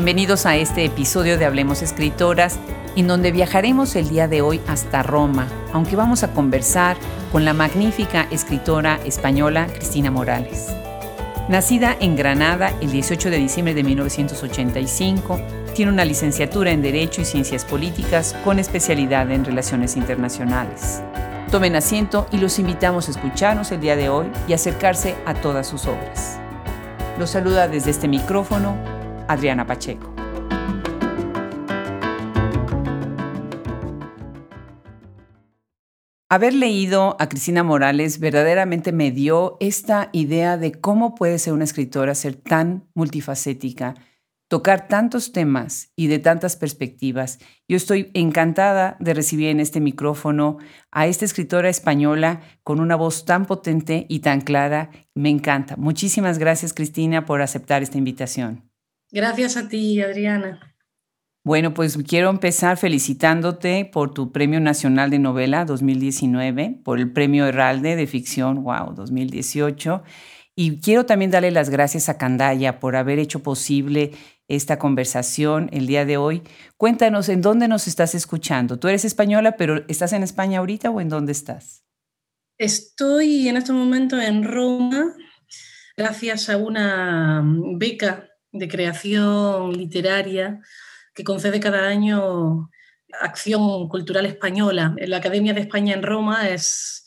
Bienvenidos 0.00 0.46
a 0.46 0.56
este 0.56 0.86
episodio 0.86 1.36
de 1.36 1.44
Hablemos 1.44 1.82
Escritoras, 1.82 2.58
en 2.96 3.06
donde 3.06 3.32
viajaremos 3.32 3.96
el 3.96 4.08
día 4.08 4.28
de 4.28 4.40
hoy 4.40 4.58
hasta 4.66 5.02
Roma, 5.02 5.46
aunque 5.74 5.94
vamos 5.94 6.22
a 6.22 6.32
conversar 6.32 6.96
con 7.30 7.44
la 7.44 7.52
magnífica 7.52 8.26
escritora 8.30 8.98
española 9.04 9.66
Cristina 9.66 10.10
Morales. 10.10 10.68
Nacida 11.50 11.94
en 12.00 12.16
Granada 12.16 12.72
el 12.80 12.90
18 12.90 13.28
de 13.28 13.36
diciembre 13.36 13.74
de 13.74 13.82
1985, 13.82 15.38
tiene 15.74 15.92
una 15.92 16.06
licenciatura 16.06 16.70
en 16.70 16.80
Derecho 16.80 17.20
y 17.20 17.26
Ciencias 17.26 17.66
Políticas 17.66 18.34
con 18.42 18.58
especialidad 18.58 19.30
en 19.30 19.44
Relaciones 19.44 19.96
Internacionales. 19.98 21.02
Tomen 21.50 21.76
asiento 21.76 22.26
y 22.32 22.38
los 22.38 22.58
invitamos 22.58 23.08
a 23.08 23.10
escucharnos 23.10 23.70
el 23.70 23.82
día 23.82 23.96
de 23.96 24.08
hoy 24.08 24.28
y 24.48 24.54
acercarse 24.54 25.14
a 25.26 25.34
todas 25.34 25.66
sus 25.66 25.84
obras. 25.84 26.40
Los 27.18 27.28
saluda 27.28 27.68
desde 27.68 27.90
este 27.90 28.08
micrófono 28.08 28.99
Adriana 29.30 29.64
Pacheco. 29.64 30.12
Haber 36.28 36.52
leído 36.52 37.16
a 37.20 37.28
Cristina 37.28 37.62
Morales 37.62 38.18
verdaderamente 38.18 38.90
me 38.90 39.12
dio 39.12 39.56
esta 39.60 40.10
idea 40.12 40.56
de 40.56 40.72
cómo 40.72 41.14
puede 41.14 41.38
ser 41.38 41.52
una 41.52 41.62
escritora 41.62 42.16
ser 42.16 42.34
tan 42.34 42.88
multifacética, 42.94 43.94
tocar 44.48 44.88
tantos 44.88 45.30
temas 45.30 45.92
y 45.94 46.08
de 46.08 46.18
tantas 46.18 46.56
perspectivas. 46.56 47.38
Yo 47.68 47.76
estoy 47.76 48.10
encantada 48.14 48.96
de 48.98 49.14
recibir 49.14 49.48
en 49.48 49.60
este 49.60 49.78
micrófono 49.78 50.58
a 50.90 51.06
esta 51.06 51.24
escritora 51.24 51.68
española 51.68 52.40
con 52.64 52.80
una 52.80 52.96
voz 52.96 53.24
tan 53.24 53.46
potente 53.46 54.06
y 54.08 54.20
tan 54.20 54.40
clara. 54.40 54.90
Me 55.14 55.30
encanta. 55.30 55.76
Muchísimas 55.76 56.38
gracias, 56.38 56.74
Cristina, 56.74 57.26
por 57.26 57.42
aceptar 57.42 57.84
esta 57.84 57.98
invitación. 57.98 58.69
Gracias 59.12 59.56
a 59.56 59.68
ti, 59.68 60.00
Adriana. 60.00 60.70
Bueno, 61.42 61.72
pues 61.72 61.96
quiero 62.06 62.28
empezar 62.28 62.76
felicitándote 62.76 63.86
por 63.90 64.12
tu 64.12 64.30
Premio 64.30 64.60
Nacional 64.60 65.10
de 65.10 65.18
Novela 65.18 65.64
2019, 65.64 66.80
por 66.84 66.98
el 66.98 67.12
Premio 67.12 67.46
Herralde 67.46 67.96
de 67.96 68.06
Ficción, 68.06 68.62
wow, 68.62 68.94
2018. 68.94 70.02
Y 70.54 70.80
quiero 70.80 71.06
también 71.06 71.30
darle 71.30 71.50
las 71.50 71.70
gracias 71.70 72.10
a 72.10 72.18
Candaya 72.18 72.78
por 72.78 72.94
haber 72.94 73.18
hecho 73.18 73.42
posible 73.42 74.12
esta 74.48 74.78
conversación 74.78 75.70
el 75.72 75.86
día 75.86 76.04
de 76.04 76.18
hoy. 76.18 76.42
Cuéntanos 76.76 77.28
en 77.30 77.40
dónde 77.40 77.68
nos 77.68 77.88
estás 77.88 78.14
escuchando. 78.14 78.78
Tú 78.78 78.88
eres 78.88 79.04
española, 79.04 79.56
pero 79.56 79.84
¿estás 79.88 80.12
en 80.12 80.22
España 80.22 80.58
ahorita 80.58 80.90
o 80.90 81.00
en 81.00 81.08
dónde 81.08 81.32
estás? 81.32 81.84
Estoy 82.58 83.48
en 83.48 83.56
este 83.56 83.72
momento 83.72 84.20
en 84.20 84.44
Roma, 84.44 85.14
gracias 85.96 86.50
a 86.50 86.58
una 86.58 87.42
beca 87.78 88.29
de 88.52 88.68
creación 88.68 89.72
literaria 89.72 90.60
que 91.14 91.24
concede 91.24 91.60
cada 91.60 91.88
año 91.88 92.70
Acción 93.20 93.88
Cultural 93.88 94.26
Española. 94.26 94.94
La 94.98 95.18
Academia 95.18 95.54
de 95.54 95.60
España 95.60 95.94
en 95.94 96.02
Roma 96.02 96.48
es 96.48 97.04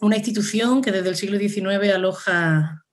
una 0.00 0.16
institución 0.16 0.82
que 0.82 0.92
desde 0.92 1.08
el 1.08 1.16
siglo 1.16 1.38
XIX 1.38 1.92
aloja 1.94 2.84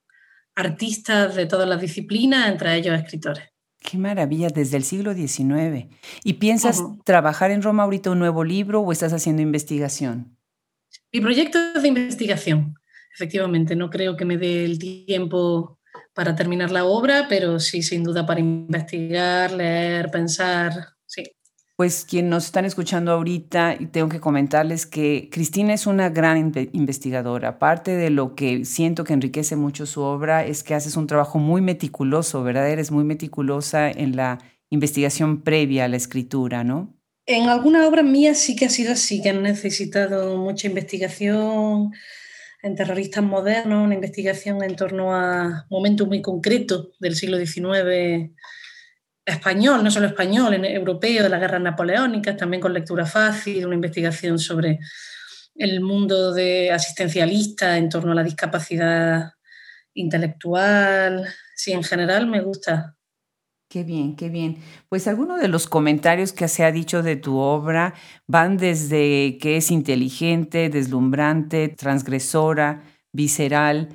artistas 0.56 1.36
de 1.36 1.46
todas 1.46 1.70
las 1.70 1.80
disciplinas, 1.80 2.50
entre 2.50 2.76
ellos 2.76 3.00
escritores. 3.00 3.46
Qué 3.80 3.98
maravilla, 3.98 4.50
desde 4.50 4.78
el 4.78 4.84
siglo 4.84 5.14
XIX. 5.14 5.88
¿Y 6.24 6.34
piensas 6.34 6.84
trabajar 7.06 7.52
en 7.52 7.62
Roma 7.62 7.84
ahorita 7.84 8.12
un 8.12 8.20
nuevo 8.20 8.44
libro 8.44 8.82
o 8.82 8.92
estás 8.92 9.14
haciendo 9.14 9.42
investigación? 9.42 10.36
Mi 11.14 11.22
proyecto 11.22 11.60
es 11.76 11.82
de 11.82 11.88
investigación, 11.88 12.76
efectivamente. 13.14 13.76
No 13.76 13.90
creo 13.90 14.18
que 14.18 14.26
me 14.26 14.38
dé 14.38 14.66
el 14.66 14.80
tiempo 14.80 15.77
para 16.18 16.36
terminar 16.36 16.72
la 16.72 16.84
obra, 16.84 17.28
pero 17.30 17.60
sí, 17.60 17.84
sin 17.84 18.04
duda, 18.04 18.26
para 18.26 18.40
investigar, 18.40 19.52
leer, 19.52 20.10
pensar, 20.10 20.74
sí. 21.06 21.22
Pues 21.76 22.06
quien 22.10 22.28
nos 22.28 22.46
están 22.46 22.66
escuchando 22.66 23.12
ahorita, 23.12 23.76
y 23.80 23.86
tengo 23.86 24.10
que 24.10 24.20
comentarles 24.20 24.88
que 24.88 25.30
Cristina 25.32 25.76
es 25.76 25.86
una 25.86 26.10
gran 26.10 26.52
investigadora. 26.72 27.50
Aparte 27.50 27.96
de 27.96 28.10
lo 28.10 28.34
que 28.34 28.66
siento 28.66 29.04
que 29.04 29.14
enriquece 29.14 29.56
mucho 29.56 29.86
su 29.86 30.02
obra, 30.02 30.44
es 30.44 30.64
que 30.64 30.74
haces 30.74 30.98
un 30.98 31.06
trabajo 31.06 31.38
muy 31.38 31.62
meticuloso, 31.62 32.42
¿verdad? 32.42 32.68
Eres 32.68 32.90
muy 32.90 33.04
meticulosa 33.04 33.92
en 33.92 34.16
la 34.16 34.40
investigación 34.72 35.44
previa 35.44 35.86
a 35.86 35.88
la 35.88 35.98
escritura, 35.98 36.64
¿no? 36.64 36.96
En 37.28 37.48
alguna 37.48 37.88
obra 37.88 38.02
mía 38.02 38.34
sí 38.34 38.56
que 38.56 38.66
ha 38.66 38.70
sido 38.70 38.94
así, 38.94 39.22
que 39.22 39.30
han 39.30 39.44
necesitado 39.44 40.36
mucha 40.38 40.66
investigación, 40.66 41.92
en 42.62 42.76
terroristas 42.76 43.24
modernos, 43.24 43.86
una 43.86 43.96
investigación 43.96 44.64
en 44.64 44.76
torno 44.76 45.16
a 45.16 45.66
momentos 45.70 46.08
muy 46.08 46.22
concretos 46.22 46.90
del 47.00 47.16
siglo 47.16 47.38
XIX 47.38 48.32
español, 49.26 49.84
no 49.84 49.92
solo 49.92 50.08
español, 50.08 50.54
en 50.54 50.66
europeo, 50.66 51.24
de 51.24 51.30
las 51.30 51.40
guerras 51.40 51.62
napoleónicas, 51.62 52.38
también 52.38 52.62
con 52.62 52.74
lectura 52.74 53.06
fácil, 53.06 53.66
una 53.66 53.76
investigación 53.76 54.40
sobre 54.40 54.80
el 55.56 55.82
mundo 55.82 56.34
de 56.34 56.72
asistencialista 56.72 57.78
en 57.78 57.90
torno 57.90 58.12
a 58.12 58.16
la 58.16 58.24
discapacidad 58.24 59.32
intelectual. 59.94 61.28
Sí, 61.56 61.74
en 61.74 61.84
general 61.84 62.28
me 62.28 62.42
gusta 62.42 62.97
Qué 63.70 63.84
bien, 63.84 64.16
qué 64.16 64.30
bien. 64.30 64.58
Pues 64.88 65.10
algunos 65.10 65.42
de 65.42 65.50
los 65.50 65.68
comentarios 65.68 66.32
que 66.32 66.48
se 66.48 66.64
ha 66.64 66.72
dicho 66.72 67.04
de 67.04 67.18
tu 67.18 67.38
obra 67.38 67.94
van 68.26 68.56
desde 68.56 69.38
que 69.42 69.58
es 69.58 69.72
inteligente, 69.72 70.70
deslumbrante, 70.70 71.68
transgresora, 71.68 72.84
visceral. 73.12 73.90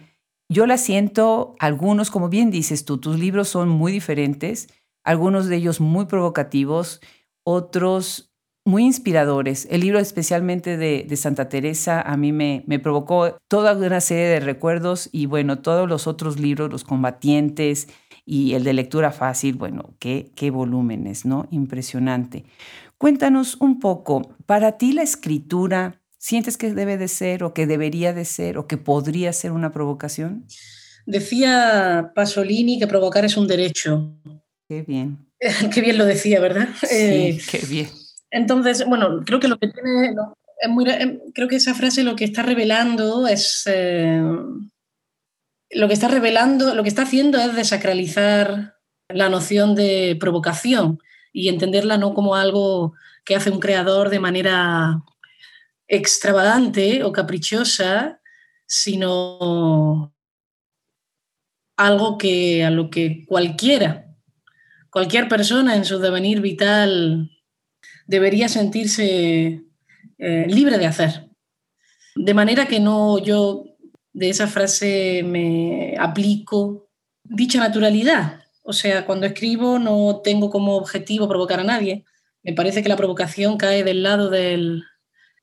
Yo 0.50 0.66
la 0.66 0.76
siento, 0.76 1.56
algunos, 1.58 2.10
como 2.10 2.28
bien 2.28 2.50
dices 2.50 2.84
tú, 2.84 2.98
tus 2.98 3.18
libros 3.18 3.48
son 3.48 3.70
muy 3.70 3.92
diferentes, 3.92 4.68
algunos 5.04 5.46
de 5.46 5.56
ellos 5.56 5.80
muy 5.80 6.04
provocativos, 6.04 7.00
otros 7.42 8.30
muy 8.66 8.84
inspiradores. 8.84 9.66
El 9.70 9.80
libro 9.80 9.98
especialmente 9.98 10.76
de, 10.76 11.16
Santa 11.16 11.48
Teresa 11.48 12.02
a 12.02 12.18
mí 12.18 12.32
me, 12.32 12.62
me, 12.66 12.78
provocó 12.78 13.38
toda 13.48 13.74
una 13.74 14.02
serie 14.02 14.26
de 14.26 14.40
recuerdos 14.40 15.08
y 15.12 15.24
bueno, 15.24 15.60
todos 15.60 15.88
los 15.88 16.06
otros 16.06 16.38
libros, 16.38 16.70
Los 16.70 16.84
combatientes, 16.84 17.88
y 18.24 18.54
el 18.54 18.64
de 18.64 18.72
lectura 18.72 19.10
fácil, 19.10 19.54
bueno, 19.54 19.94
qué, 19.98 20.32
qué 20.34 20.50
volúmenes, 20.50 21.24
¿no? 21.24 21.48
Impresionante. 21.50 22.44
Cuéntanos 22.98 23.56
un 23.60 23.80
poco, 23.80 24.36
para 24.46 24.78
ti 24.78 24.92
la 24.92 25.02
escritura, 25.02 26.00
¿sientes 26.18 26.56
que 26.56 26.72
debe 26.72 26.98
de 26.98 27.08
ser 27.08 27.42
o 27.42 27.52
que 27.52 27.66
debería 27.66 28.12
de 28.12 28.24
ser 28.24 28.58
o 28.58 28.66
que 28.68 28.76
podría 28.76 29.32
ser 29.32 29.52
una 29.52 29.72
provocación? 29.72 30.46
Decía 31.04 32.12
Pasolini 32.14 32.78
que 32.78 32.86
provocar 32.86 33.24
es 33.24 33.36
un 33.36 33.48
derecho. 33.48 34.14
Qué 34.68 34.82
bien. 34.82 35.26
qué 35.74 35.80
bien 35.80 35.98
lo 35.98 36.04
decía, 36.04 36.40
¿verdad? 36.40 36.68
Sí, 36.80 36.86
eh, 36.96 37.40
qué 37.50 37.58
bien. 37.66 37.88
Entonces, 38.30 38.84
bueno, 38.86 39.22
creo 39.26 39.40
que 39.40 39.48
lo 39.48 39.58
que 39.58 39.68
tiene, 39.68 40.14
es 40.60 40.70
muy, 40.70 40.88
em, 40.88 41.18
creo 41.34 41.48
que 41.48 41.56
esa 41.56 41.74
frase 41.74 42.04
lo 42.04 42.16
que 42.16 42.24
está 42.24 42.42
revelando 42.42 43.26
es 43.26 43.64
eh, 43.66 44.22
lo 45.72 45.88
que 45.88 45.94
está 45.94 46.08
revelando, 46.08 46.74
lo 46.74 46.82
que 46.82 46.88
está 46.88 47.02
haciendo 47.02 47.38
es 47.38 47.54
desacralizar 47.54 48.76
la 49.08 49.28
noción 49.28 49.74
de 49.74 50.16
provocación 50.20 50.98
y 51.32 51.48
entenderla 51.48 51.96
no 51.96 52.14
como 52.14 52.34
algo 52.34 52.94
que 53.24 53.36
hace 53.36 53.50
un 53.50 53.60
creador 53.60 54.10
de 54.10 54.20
manera 54.20 55.02
extravagante 55.88 57.02
o 57.04 57.12
caprichosa, 57.12 58.20
sino 58.66 60.14
algo 61.76 62.18
que 62.18 62.64
a 62.64 62.70
lo 62.70 62.90
que 62.90 63.24
cualquiera, 63.26 64.06
cualquier 64.90 65.28
persona 65.28 65.74
en 65.74 65.84
su 65.84 65.98
devenir 65.98 66.40
vital 66.40 67.30
debería 68.06 68.48
sentirse 68.48 69.64
eh, 70.18 70.46
libre 70.48 70.78
de 70.78 70.86
hacer. 70.86 71.28
De 72.14 72.34
manera 72.34 72.66
que 72.66 72.78
no 72.78 73.18
yo 73.18 73.71
de 74.12 74.28
esa 74.28 74.46
frase 74.46 75.22
me 75.24 75.94
aplico 75.98 76.88
dicha 77.24 77.58
naturalidad. 77.58 78.42
O 78.62 78.72
sea, 78.72 79.04
cuando 79.06 79.26
escribo 79.26 79.78
no 79.78 80.20
tengo 80.22 80.50
como 80.50 80.76
objetivo 80.76 81.28
provocar 81.28 81.60
a 81.60 81.64
nadie. 81.64 82.04
Me 82.42 82.52
parece 82.52 82.82
que 82.82 82.88
la 82.88 82.96
provocación 82.96 83.56
cae 83.56 83.84
del 83.84 84.02
lado 84.02 84.28
del, 84.28 84.84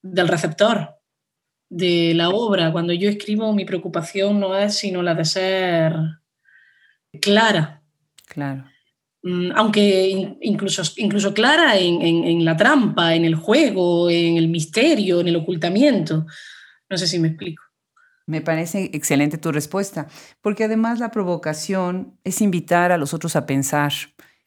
receptor, 0.04 0.96
de 1.70 2.14
la 2.14 2.30
obra. 2.30 2.72
Cuando 2.72 2.94
yo 2.94 3.10
escribo, 3.10 3.54
mi 3.54 3.66
preocupación 3.66 4.40
no 4.40 4.58
es 4.58 4.76
sino 4.76 5.02
la 5.02 5.16
de 5.16 5.26
ser 5.26 5.94
clara. 7.22 7.82
Claro. 8.28 8.66
Mm, 9.24 9.52
aunque 9.56 10.36
incluso, 10.42 10.82
incluso 10.98 11.34
clara 11.34 11.78
en, 11.78 12.02
en, 12.02 12.46
la 12.46 12.56
trampa, 12.56 13.16
en 13.16 13.26
el 13.26 13.36
juego, 13.36 14.10
en 14.10 14.38
el 14.38 14.48
misterio, 14.48 15.20
en 15.22 15.30
el 15.30 15.36
ocultamiento. 15.38 16.26
No 16.90 16.98
sé 16.98 17.08
si 17.08 17.20
me 17.20 17.30
explico. 17.30 17.69
Me 18.30 18.42
parece 18.42 18.92
excelente 18.94 19.40
tu 19.40 19.52
respuesta, 19.52 20.08
porque 20.40 20.66
además 20.66 21.00
la 21.00 21.10
provocación 21.10 22.20
es 22.24 22.42
invitar 22.42 22.92
a 22.92 23.00
los 23.00 23.16
otros 23.16 23.36
a 23.36 23.48
pensar 23.48 23.92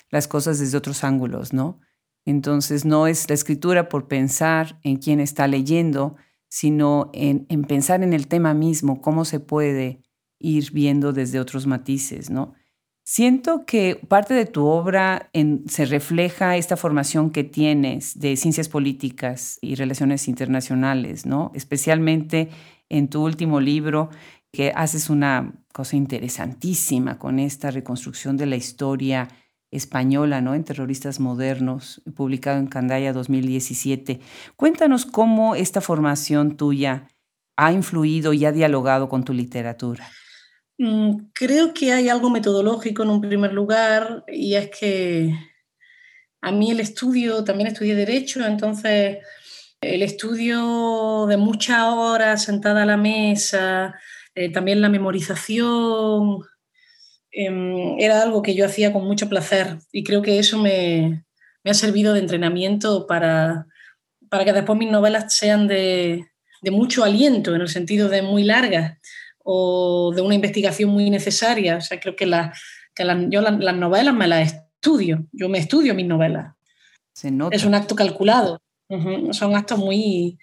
las 0.08 0.28
cosas 0.28 0.60
desde 0.60 0.78
otros 0.78 1.02
ángulos, 1.02 1.52
¿no? 1.52 1.80
Entonces 2.24 2.84
no 2.84 3.08
es 3.08 3.28
la 3.28 3.34
escritura 3.34 3.88
por 3.88 4.06
pensar 4.06 4.78
en 4.84 4.98
quién 4.98 5.18
está 5.18 5.48
leyendo, 5.48 6.14
sino 6.48 7.10
en, 7.12 7.44
pensar 7.64 8.04
en 8.04 8.12
el 8.12 8.28
tema 8.28 8.54
mismo, 8.54 9.00
cómo 9.00 9.24
se 9.24 9.40
puede 9.40 10.00
ir 10.38 10.70
viendo 10.70 11.12
desde 11.12 11.40
otros 11.40 11.66
matices, 11.66 12.30
¿no? 12.30 12.54
Siento 13.02 13.66
que 13.66 13.96
parte 13.96 14.32
de 14.32 14.46
tu 14.46 14.64
obra 14.64 15.28
se 15.66 15.86
refleja 15.86 16.56
esta 16.56 16.76
formación 16.76 17.30
que 17.30 17.42
tienes 17.42 18.16
de 18.16 18.36
ciencias 18.36 18.68
políticas 18.68 19.58
y 19.60 19.74
relaciones 19.74 20.28
internacionales, 20.28 21.26
¿no? 21.26 21.50
Especialmente 21.52 22.48
en 22.92 23.08
tu 23.08 23.24
último 23.24 23.58
libro, 23.58 24.10
que 24.52 24.70
haces 24.76 25.08
una 25.08 25.54
cosa 25.72 25.96
interesantísima 25.96 27.18
con 27.18 27.38
esta 27.38 27.70
reconstrucción 27.70 28.36
de 28.36 28.44
la 28.44 28.56
historia 28.56 29.28
española, 29.70 30.42
¿no? 30.42 30.54
En 30.54 30.64
Terroristas 30.64 31.18
Modernos, 31.18 32.02
publicado 32.14 32.58
en 32.58 32.66
Candaya 32.66 33.14
2017. 33.14 34.20
Cuéntanos 34.56 35.06
cómo 35.06 35.54
esta 35.54 35.80
formación 35.80 36.58
tuya 36.58 37.08
ha 37.56 37.72
influido 37.72 38.34
y 38.34 38.44
ha 38.44 38.52
dialogado 38.52 39.08
con 39.08 39.24
tu 39.24 39.32
literatura. 39.32 40.06
Mm, 40.76 41.30
creo 41.32 41.72
que 41.72 41.94
hay 41.94 42.10
algo 42.10 42.28
metodológico 42.28 43.04
en 43.04 43.08
un 43.08 43.22
primer 43.22 43.54
lugar 43.54 44.24
y 44.28 44.54
es 44.54 44.68
que 44.68 45.34
a 46.42 46.52
mí 46.52 46.70
el 46.70 46.80
estudio, 46.80 47.42
también 47.42 47.68
estudié 47.68 47.94
derecho, 47.94 48.44
entonces 48.44 49.18
el 49.82 50.02
estudio 50.02 51.26
de 51.26 51.36
muchas 51.36 51.82
horas 51.82 52.44
sentada 52.44 52.84
a 52.84 52.86
la 52.86 52.96
mesa, 52.96 53.94
eh, 54.34 54.50
también 54.50 54.80
la 54.80 54.88
memorización, 54.88 56.38
em, 57.32 57.98
era 57.98 58.22
algo 58.22 58.42
que 58.42 58.54
yo 58.54 58.64
hacía 58.64 58.92
con 58.92 59.04
mucho 59.04 59.28
placer 59.28 59.78
y 59.90 60.04
creo 60.04 60.22
que 60.22 60.38
eso 60.38 60.58
me, 60.58 61.24
ha 61.64 61.74
servido 61.74 62.14
de 62.14 62.20
entrenamiento 62.20 63.06
para, 63.06 63.66
para 64.30 64.44
que 64.44 64.52
después 64.52 64.78
mis 64.78 64.90
novelas 64.90 65.34
sean 65.34 65.66
de, 65.68 66.26
de 66.62 66.70
mucho 66.70 67.04
aliento, 67.04 67.54
en 67.54 67.60
el 67.60 67.68
sentido 67.68 68.08
de 68.08 68.22
muy 68.22 68.44
largas 68.44 68.98
o 69.38 70.12
de 70.14 70.22
una 70.22 70.34
investigación 70.34 70.90
muy 70.90 71.10
necesaria. 71.10 71.76
O 71.76 71.80
sea, 71.80 72.00
creo 72.00 72.16
que, 72.16 72.26
la, 72.26 72.52
que 72.94 73.04
yo 73.30 73.40
las 73.40 73.76
novelas 73.76 74.14
me 74.14 74.28
las 74.28 74.52
estudio, 74.52 75.26
yo 75.32 75.48
me 75.48 75.58
estudio 75.58 75.94
mis 75.94 76.06
novelas. 76.06 76.54
Es 77.50 77.64
un 77.64 77.74
acto 77.74 77.94
calculado, 77.94 78.60
son 79.32 79.56
actos 79.56 79.78
muy, 79.78 80.38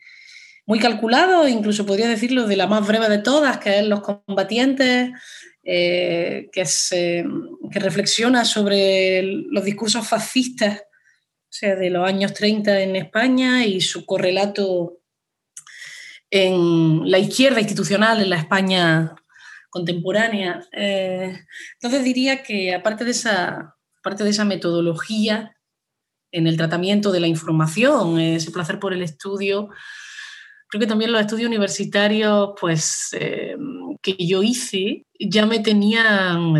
muy 0.65 0.79
calculados, 0.79 1.49
incluso 1.49 1.85
podría 1.85 2.07
decirlo 2.07 2.45
de 2.45 2.55
la 2.55 2.67
más 2.67 2.85
breve 2.85 3.09
de 3.09 3.17
todas, 3.17 3.57
que 3.57 3.79
es 3.79 3.85
Los 3.85 4.01
combatientes, 4.01 5.11
eh, 5.63 6.49
que, 6.51 7.25
reflexiona 7.71 8.45
sobre 8.45 9.21
los 9.23 9.63
discursos 9.63 10.07
fascistas, 10.07 10.81
sea, 11.49 11.75
de 11.75 11.89
los 11.89 12.07
años 12.07 12.33
30 12.33 12.81
en 12.81 12.95
España 12.95 13.65
y 13.65 13.81
su 13.81 14.05
correlato 14.05 14.99
en 16.31 17.09
la 17.09 17.17
izquierda 17.17 17.59
institucional 17.59 18.21
en 18.21 18.29
la 18.29 18.37
España 18.37 19.15
contemporánea. 19.69 20.63
Eh, 20.71 21.35
entonces 21.73 22.03
diría 22.03 22.43
que 22.43 22.73
aparte 22.73 23.05
de, 23.05 23.11
esa, 23.11 23.75
aparte 23.99 24.23
de 24.23 24.29
esa 24.29 24.45
metodología 24.45 25.55
en 26.31 26.47
el 26.47 26.57
tratamiento 26.57 27.11
de 27.11 27.19
la 27.19 27.27
información, 27.27 28.19
ese 28.19 28.51
placer 28.51 28.79
por 28.79 28.93
el 28.93 29.01
estudio, 29.01 29.69
creo 30.69 30.79
que 30.79 30.87
también 30.87 31.11
los 31.11 31.21
estudios 31.21 31.47
universitarios 31.47 32.51
pues, 32.59 33.09
eh, 33.13 33.55
que 34.01 34.15
yo 34.19 34.43
hice 34.43 35.05
ya 35.19 35.45
me 35.45 35.59
tenían, 35.59 36.53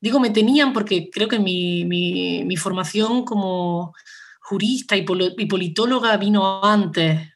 digo 0.00 0.20
me 0.20 0.30
tenían 0.30 0.72
porque 0.72 1.10
creo 1.10 1.28
que 1.28 1.38
mi, 1.38 1.84
mi, 1.84 2.56
formación 2.56 3.24
como 3.24 3.94
jurista 4.40 4.96
y 4.96 5.02
politóloga 5.02 6.16
vino 6.16 6.62
antes 6.62 7.30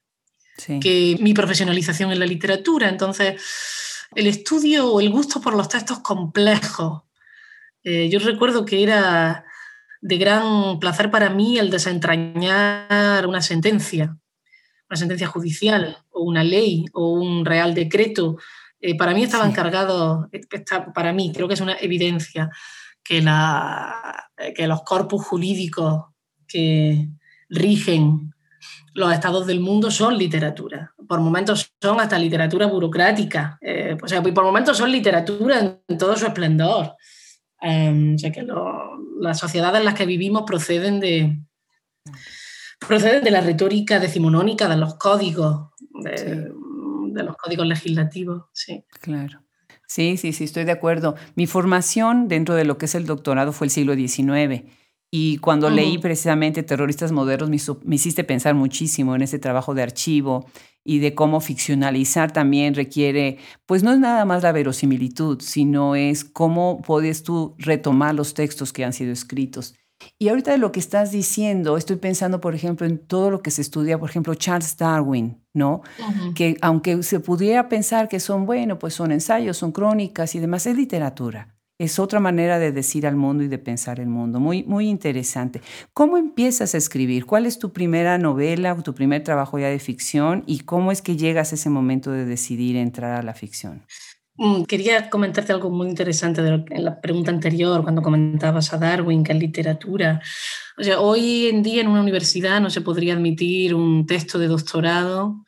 que 0.81 1.17
mi 1.21 1.33
profesionalización 1.33 2.13
en 2.13 2.21
la 2.21 2.27
literatura. 2.27 2.89
Entonces, 2.89 3.41
el 4.15 4.27
estudio 4.27 4.93
o 4.93 5.01
el 5.01 5.11
gusto 5.11 5.41
por 5.41 5.57
los 5.57 5.69
textos 5.69 6.01
complejos. 6.01 7.03
Eh, 7.83 8.09
yo 8.11 8.19
recuerdo 8.19 8.65
que 8.65 8.83
era 8.83 9.45
de 10.01 10.19
gran 10.19 10.79
placer 10.79 11.11
para 11.11 11.31
mí 11.31 11.59
el 11.59 11.71
desentrañar 11.71 13.27
una 13.27 13.43
sentencia, 13.43 14.17
una 14.89 14.97
sentencia 14.97 15.27
judicial 15.27 15.99
o 16.11 16.23
una 16.23 16.43
ley 16.43 16.87
o 16.93 17.13
un 17.13 17.45
real 17.45 17.75
decreto. 17.75 18.37
Eh, 18.81 18.97
para 18.97 19.13
mí 19.13 19.23
estaba 19.23 19.47
encargado, 19.47 20.29
para 20.95 21.13
mí 21.13 21.33
creo 21.35 21.49
que 21.49 21.55
es 21.55 21.61
una 21.61 21.77
evidencia, 21.79 22.51
que, 23.03 23.21
la, 23.21 24.31
que 24.55 24.67
los 24.67 24.83
corpus 24.83 25.27
jurídicos 25.27 26.05
que 26.47 27.09
rigen 27.49 28.33
los 28.95 29.13
estados 29.13 29.47
del 29.47 29.61
mundo 29.61 29.91
son 29.91 30.17
literatura. 30.19 30.93
Por 31.09 31.21
momentos 31.21 31.73
son 31.81 32.01
hasta 32.01 32.19
literatura 32.19 32.67
burocrática. 32.67 33.59
Eh, 33.61 33.97
o 34.01 34.09
sea, 34.09 34.23
por 34.23 34.45
momentos 34.45 34.77
son 34.77 34.91
literatura 34.91 35.81
en, 35.89 35.99
todo 35.99 36.17
su 36.17 36.27
esplendor. 36.27 36.97
Em, 37.61 38.15
o 38.15 38.19
sea, 38.19 38.33
que 38.33 38.47
las 39.21 39.39
sociedades 39.39 39.81
en 39.81 39.85
las 39.85 39.95
que 39.95 40.07
vivimos 40.07 40.45
proceden 40.47 41.01
de, 41.01 41.39
proceden 42.79 43.23
de 43.23 43.31
la 43.31 43.41
retórica 43.41 44.01
decimonónica, 44.01 44.69
de 44.69 44.77
los 44.77 44.95
códigos, 44.95 45.71
de, 46.03 46.51
de 47.13 47.23
los 47.23 47.37
códigos 47.37 47.67
legislativos. 47.67 48.45
Sí. 48.53 48.85
Claro. 49.01 49.43
Sí, 49.87 50.17
sí, 50.17 50.33
sí, 50.33 50.45
estoy 50.45 50.65
de 50.65 50.73
acuerdo. 50.73 51.17
Mi 51.35 51.47
formación 51.47 52.29
dentro 52.29 52.55
de 52.55 52.65
lo 52.65 52.79
que 52.79 52.87
es 52.87 52.95
el 52.95 53.07
doctorado 53.07 53.53
fue 53.53 53.67
el 53.67 53.71
siglo 53.71 53.95
XIX 53.95 54.65
y 55.11 55.39
cuando 55.39 55.71
leí 55.71 55.99
precisamente 55.99 56.63
Terroristas 56.63 57.11
Modernos, 57.11 57.51
me, 57.85 57.97
hiciste 57.97 58.23
pensar 58.23 58.55
muchísimo 58.55 59.17
en 59.17 59.23
ese 59.23 59.41
trabajo 59.41 59.75
de 59.75 59.83
archivo 59.83 60.47
y 60.85 61.01
de 61.01 61.17
cómo 61.17 61.41
ficcionalizar 61.41 62.33
también 62.33 62.75
requiere, 62.75 63.39
pues 63.67 63.83
no 63.83 63.93
es 63.93 63.99
nada 63.99 64.25
más 64.25 64.45
la 64.45 64.53
verosimilitud, 64.53 65.41
sino 65.41 65.97
es 65.97 66.25
cómo 66.25 66.81
puedes 66.81 67.25
tú 67.25 67.57
retomar 67.59 68.15
los 68.15 68.35
textos 68.35 68.73
que 68.73 68.85
han 68.85 68.93
sido 68.93 69.13
escritos. 69.13 69.75
Y 70.19 70.29
ahorita 70.29 70.53
de 70.53 70.59
lo 70.59 70.73
que 70.73 70.81
estás 70.81 71.11
diciendo, 71.11 71.77
estoy 71.77 71.97
pensando, 71.97 72.41
por 72.41 72.55
ejemplo, 72.55 72.87
en 72.87 72.97
todo 72.99 73.31
lo 73.31 73.43
que 73.43 73.51
se 73.51 73.63
estudia, 73.63 73.99
por 73.99 74.09
ejemplo, 74.09 74.35
Charles 74.35 74.77
Darwin, 74.77 75.45
¿no? 75.53 75.83
Que 76.35 76.57
aunque 76.63 77.03
se 77.03 77.21
pudiera 77.21 77.69
pensar 77.69 78.09
que 78.09 78.21
son, 78.21 78.47
bueno, 78.47 78.79
pues 78.79 78.95
son 78.95 79.13
ensayos, 79.13 79.59
son 79.59 79.73
crónicas 79.73 80.35
y 80.35 80.39
demás, 80.39 80.67
es 80.67 80.77
literatura 80.77 81.60
es 81.81 81.99
otra 81.99 82.21
manera 82.21 82.59
de 82.59 82.73
decir 82.73 83.07
al 83.07 83.17
mundo 83.17 83.43
y 83.43 83.49
de 83.49 83.59
pensar 83.59 84.01
el 84.01 84.09
mundo. 84.09 84.39
Muy, 84.39 84.65
muy 84.65 84.87
interesante. 84.87 85.63
¿Cómo 85.95 86.19
empiezas 86.19 86.75
a 86.75 86.79
escribir? 86.79 87.25
¿Cuál 87.25 87.47
es 87.47 87.59
tu 87.59 87.73
primera 87.73 88.19
novela 88.19 88.75
o 88.75 88.83
tu 88.83 88.95
primer 88.95 89.25
trabajo 89.25 89.59
ya 89.59 89.69
de 89.69 89.79
ficción? 89.79 90.45
¿Y 90.47 90.61
cómo 90.61 90.93
es 90.93 91.01
que 91.01 91.17
llegas 91.17 91.53
a 91.53 91.55
ese 91.55 91.71
momento 91.71 92.11
de 92.11 92.27
decidir 92.27 92.77
entrar 92.77 93.19
a 93.19 93.23
la 93.23 93.33
ficción? 93.33 93.87
Mm, 94.37 94.65
quería 94.65 95.09
comentarte 95.09 95.55
algo 95.55 95.71
muy 95.71 95.89
interesante 95.89 96.43
de 96.43 96.63
en 96.69 96.85
la 96.85 97.01
pregunta 97.01 97.31
anterior, 97.31 97.83
cuando 97.83 98.03
comentabas 98.03 98.75
a 98.75 98.77
Darwin, 98.77 99.25
que 99.25 99.33
es 99.33 99.39
literatura. 99.39 100.21
O 100.77 100.83
sea, 100.83 101.01
hoy 101.01 101.47
en 101.47 101.63
día 101.63 101.81
en 101.81 101.89
una 101.89 102.03
universidad 102.03 102.61
no 102.61 102.69
se 102.69 102.83
podría 102.83 103.15
admitir 103.15 103.75
un 103.75 104.05
texto 104.05 104.39
de 104.39 104.49
doctorado 104.49 105.47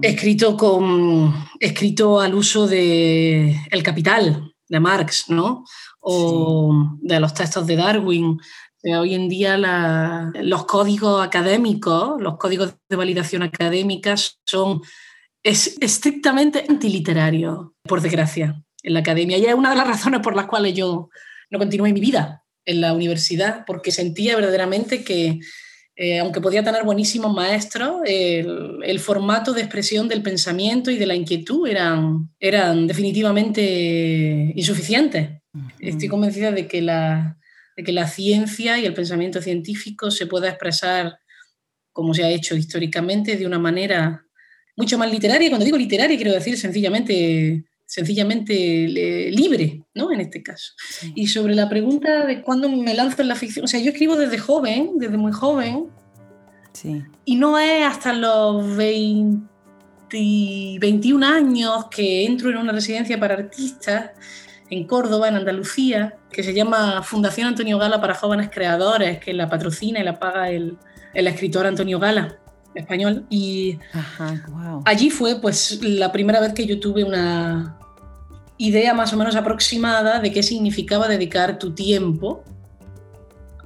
escrito, 0.00 0.56
con, 0.56 1.34
escrito 1.60 2.18
al 2.18 2.34
uso 2.34 2.66
de 2.66 3.54
El 3.70 3.82
Capital, 3.82 4.54
de 4.68 4.80
Marx, 4.80 5.28
¿no? 5.28 5.64
O 6.00 6.96
de 7.00 7.20
los 7.20 7.34
textos 7.34 7.66
de 7.66 7.76
Darwin. 7.76 8.38
Hoy 8.84 9.14
en 9.14 9.28
día 9.28 9.56
los 10.34 10.64
códigos 10.66 11.24
académicos, 11.26 12.20
los 12.20 12.36
códigos 12.36 12.74
de 12.88 12.96
validación 12.96 13.42
académica 13.42 14.14
son 14.44 14.82
es 15.42 15.78
estrictamente 15.80 16.64
antiliterarios, 16.68 17.68
por 17.82 18.00
desgracia, 18.00 18.62
en 18.82 18.94
la 18.94 19.00
academia. 19.00 19.38
Y 19.38 19.46
es 19.46 19.54
una 19.54 19.70
de 19.70 19.76
las 19.76 19.86
razones 19.86 20.20
por 20.20 20.36
las 20.36 20.46
cuales 20.46 20.74
yo 20.74 21.08
no 21.50 21.58
continué 21.58 21.92
mi 21.92 22.00
vida 22.00 22.44
en 22.64 22.80
la 22.80 22.92
universidad, 22.92 23.64
porque 23.66 23.90
sentía 23.90 24.36
verdaderamente 24.36 25.02
que 25.04 25.40
eh, 26.00 26.20
aunque 26.20 26.40
podía 26.40 26.62
tener 26.62 26.84
buenísimos 26.84 27.34
maestros, 27.34 28.02
el, 28.04 29.00
formato 29.00 29.52
de 29.52 29.62
expresión 29.62 30.06
del 30.06 30.22
pensamiento 30.22 30.92
y 30.92 30.96
de 30.96 31.06
la 31.06 31.16
inquietud 31.16 31.66
eran, 31.66 32.30
eran 32.38 32.86
definitivamente 32.86 34.52
insuficientes. 34.54 35.30
Estoy 35.80 36.06
convencida 36.06 36.52
de 36.52 36.68
que, 36.68 36.82
la, 36.82 37.36
de 37.76 37.82
que 37.82 37.90
la 37.90 38.06
ciencia 38.06 38.78
y 38.78 38.86
el 38.86 38.94
pensamiento 38.94 39.42
científico 39.42 40.12
se 40.12 40.26
pueda 40.26 40.48
expresar, 40.48 41.18
como 41.92 42.14
se 42.14 42.22
ha 42.22 42.30
hecho 42.30 42.54
históricamente, 42.54 43.36
de 43.36 43.46
una 43.46 43.58
manera 43.58 44.24
mucho 44.76 44.98
más 44.98 45.10
literaria. 45.10 45.48
Cuando 45.48 45.64
digo 45.64 45.76
literaria, 45.76 46.16
quiero 46.16 46.32
decir 46.32 46.56
sencillamente 46.56 47.64
sencillamente 47.88 48.54
libre, 49.30 49.82
¿no? 49.94 50.12
En 50.12 50.20
este 50.20 50.42
caso. 50.42 50.74
Y 51.14 51.28
sobre 51.28 51.54
la 51.54 51.70
pregunta 51.70 52.26
de 52.26 52.42
cuándo 52.42 52.68
me 52.68 52.92
lanzo 52.94 53.22
en 53.22 53.28
la 53.28 53.34
ficción, 53.34 53.64
o 53.64 53.68
sea, 53.68 53.80
yo 53.80 53.90
escribo 53.90 54.14
desde 54.14 54.36
joven, 54.36 54.92
desde 54.96 55.16
muy 55.16 55.32
joven, 55.32 55.86
sí. 56.72 57.02
y 57.24 57.36
no 57.36 57.58
es 57.58 57.86
hasta 57.86 58.12
los 58.12 58.76
20, 58.76 59.48
21 60.78 61.26
años 61.26 61.86
que 61.90 62.26
entro 62.26 62.50
en 62.50 62.58
una 62.58 62.72
residencia 62.72 63.18
para 63.18 63.34
artistas 63.34 64.10
en 64.68 64.86
Córdoba, 64.86 65.28
en 65.28 65.36
Andalucía, 65.36 66.18
que 66.30 66.42
se 66.42 66.52
llama 66.52 67.02
Fundación 67.02 67.48
Antonio 67.48 67.78
Gala 67.78 68.02
para 68.02 68.12
Jóvenes 68.14 68.50
Creadores, 68.52 69.18
que 69.18 69.32
la 69.32 69.48
patrocina 69.48 69.98
y 69.98 70.04
la 70.04 70.18
paga 70.18 70.50
el, 70.50 70.76
el 71.14 71.26
escritor 71.26 71.64
Antonio 71.64 71.98
Gala 71.98 72.38
español 72.74 73.26
y 73.30 73.78
allí 74.84 75.08
fue 75.08 75.40
pues 75.40 75.80
la 75.82 76.12
primera 76.12 76.38
vez 76.38 76.52
que 76.52 76.66
yo 76.66 76.78
tuve 76.78 77.02
una 77.02 77.77
idea 78.58 78.92
más 78.92 79.12
o 79.12 79.16
menos 79.16 79.36
aproximada 79.36 80.20
de 80.20 80.32
qué 80.32 80.42
significaba 80.42 81.08
dedicar 81.08 81.58
tu 81.58 81.74
tiempo 81.74 82.44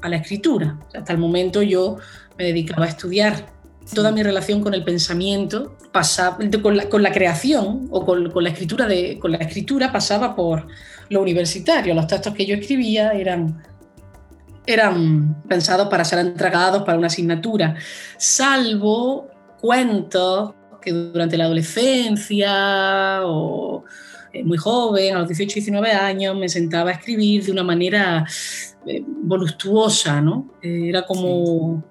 a 0.03 0.09
la 0.09 0.17
escritura. 0.17 0.79
hasta 0.95 1.13
el 1.13 1.19
momento 1.19 1.63
yo 1.63 1.97
me 2.39 2.45
dedicaba 2.45 2.87
a 2.87 2.89
estudiar. 2.89 3.47
Toda 3.95 4.13
mi 4.13 4.23
relación 4.23 4.61
con 4.63 4.75
el 4.75 4.85
pensamiento 4.85 5.77
pasaba, 5.93 6.39
con 6.63 6.77
la, 6.77 6.89
con 6.89 7.03
la 7.03 7.11
creación 7.11 7.89
o 7.91 8.05
con, 8.05 8.31
con, 8.31 8.45
la 8.45 8.51
escritura 8.51 8.87
de, 8.87 9.19
con 9.19 9.33
la 9.33 9.39
escritura 9.39 9.91
pasaba 9.91 10.37
por 10.37 10.69
lo 11.09 11.21
universitario. 11.21 11.95
Los 11.95 12.07
textos 12.07 12.35
que 12.35 12.47
yo 12.47 12.55
escribía 12.55 13.11
eran, 13.13 13.63
eran 14.67 15.43
pensados 15.49 15.89
para 15.89 16.05
ser 16.05 16.21
entregados 16.21 16.83
para 16.83 16.99
una 16.99 17.09
asignatura, 17.09 17.75
salvo 18.19 19.29
cuentos 19.61 20.55
que 20.81 20.93
durante 20.93 21.37
la 21.37 21.45
adolescencia 21.45 23.21
o 23.25 23.85
muy 24.45 24.57
joven, 24.57 25.15
a 25.15 25.19
los 25.21 25.29
18, 25.29 25.55
19 25.55 25.91
años, 25.91 26.37
me 26.37 26.49
sentaba 26.49 26.91
a 26.91 26.95
escribir 26.95 27.45
de 27.45 27.53
una 27.53 27.63
manera 27.63 28.27
eh, 28.87 29.03
voluptuosa, 29.07 30.21
¿no? 30.21 30.55
Eh, 30.63 30.89
era 30.89 31.03
como... 31.03 31.85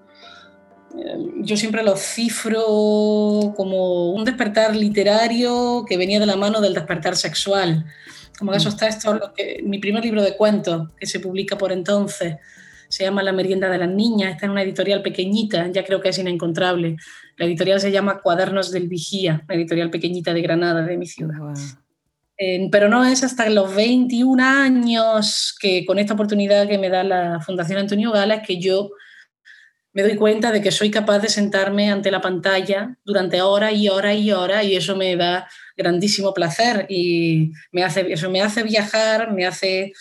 Yo 1.38 1.56
siempre 1.56 1.84
lo 1.84 1.96
cifro 1.96 3.54
como 3.56 4.12
un 4.12 4.26
despertar 4.26 4.76
literario 4.76 5.86
que 5.88 5.96
venía 5.96 6.20
de 6.20 6.26
la 6.26 6.36
mano 6.36 6.60
del 6.60 6.74
despertar 6.74 7.16
sexual. 7.16 7.86
Como 8.38 8.54
esos 8.54 8.76
textos, 8.76 9.32
que, 9.36 9.62
mi 9.64 9.80
primer 9.80 10.04
libro 10.04 10.22
de 10.22 10.36
cuentos, 10.36 10.90
que 11.00 11.06
se 11.06 11.22
publica 11.22 11.58
por 11.58 11.72
entonces, 11.72 12.36
se 12.90 13.06
llama 13.06 13.24
La 13.24 13.32
merienda 13.32 13.70
de 13.70 13.78
las 13.78 13.90
niñas, 13.90 14.34
está 14.34 14.48
en 14.48 14.52
una 14.52 14.64
editorial 14.64 15.02
pequeñita, 15.02 15.66
ya 15.72 15.86
creo 15.86 16.02
que 16.02 16.10
es 16.10 16.20
inencontrable. 16.20 16.98
La 17.38 17.46
editorial 17.46 17.80
se 17.80 17.92
llama 17.92 18.20
Cuadernos 18.20 18.70
del 18.72 18.90
Vigía, 18.90 19.46
la 19.48 19.56
editorial 19.56 19.90
pequeñita 19.90 20.34
de 20.34 20.42
Granada, 20.42 20.82
de 20.86 20.98
mi 20.98 21.08
ciudad 21.08 21.40
pero 22.72 22.90
no 22.90 23.06
es 23.06 23.24
hasta 23.24 23.50
los 23.50 23.76
21 23.76 24.44
años 24.44 25.56
que 25.60 25.86
con 25.86 26.00
esta 26.00 26.14
oportunidad 26.14 26.68
que 26.68 26.78
me 26.78 26.90
da 26.90 27.04
la 27.04 27.40
Fundación 27.40 27.80
Antonio 27.80 28.12
Gala 28.12 28.42
que 28.42 28.60
yo 28.60 28.90
me 29.94 30.04
doy 30.04 30.16
cuenta 30.16 30.52
de 30.52 30.62
que 30.62 30.72
soy 30.72 30.90
capaz 30.90 31.20
de 31.20 31.30
sentarme 31.30 31.92
ante 31.92 32.12
la 32.12 32.22
pantalla 32.22 32.98
durante 33.04 33.42
horas 33.42 33.74
y 33.76 33.90
horas 33.90 34.18
y 34.18 34.32
horas 34.32 34.66
y 34.66 34.76
eso 34.76 34.96
me 34.96 35.16
da 35.16 35.48
grandísimo 35.76 36.34
placer 36.34 36.86
y 36.90 37.52
me 37.72 37.84
hace, 37.84 38.12
eso 38.12 38.30
me 38.30 38.42
hace 38.42 38.64
viajar, 38.64 39.34
me 39.34 39.46
hace, 39.46 39.94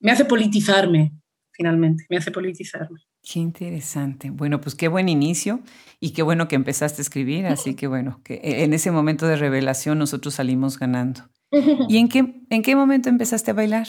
me 0.00 0.10
hace 0.10 0.24
politizarme 0.24 1.12
finalmente, 1.52 2.06
me 2.08 2.16
hace 2.16 2.30
politizarme. 2.30 3.00
Qué 3.20 3.40
interesante. 3.40 4.30
Bueno, 4.30 4.60
pues 4.60 4.74
qué 4.76 4.86
buen 4.86 5.08
inicio 5.08 5.60
y 5.98 6.12
qué 6.12 6.22
bueno 6.22 6.46
que 6.46 6.54
empezaste 6.54 7.00
a 7.00 7.02
escribir, 7.02 7.46
así 7.46 7.74
que 7.74 7.88
bueno, 7.88 8.20
que 8.24 8.40
en 8.42 8.72
ese 8.72 8.92
momento 8.92 9.26
de 9.26 9.36
revelación 9.36 9.98
nosotros 9.98 10.34
salimos 10.34 10.78
ganando. 10.78 11.28
¿Y 11.88 11.98
en 11.98 12.08
qué, 12.08 12.42
en 12.50 12.62
qué 12.62 12.76
momento 12.76 13.08
empezaste 13.08 13.50
a 13.50 13.54
bailar? 13.54 13.86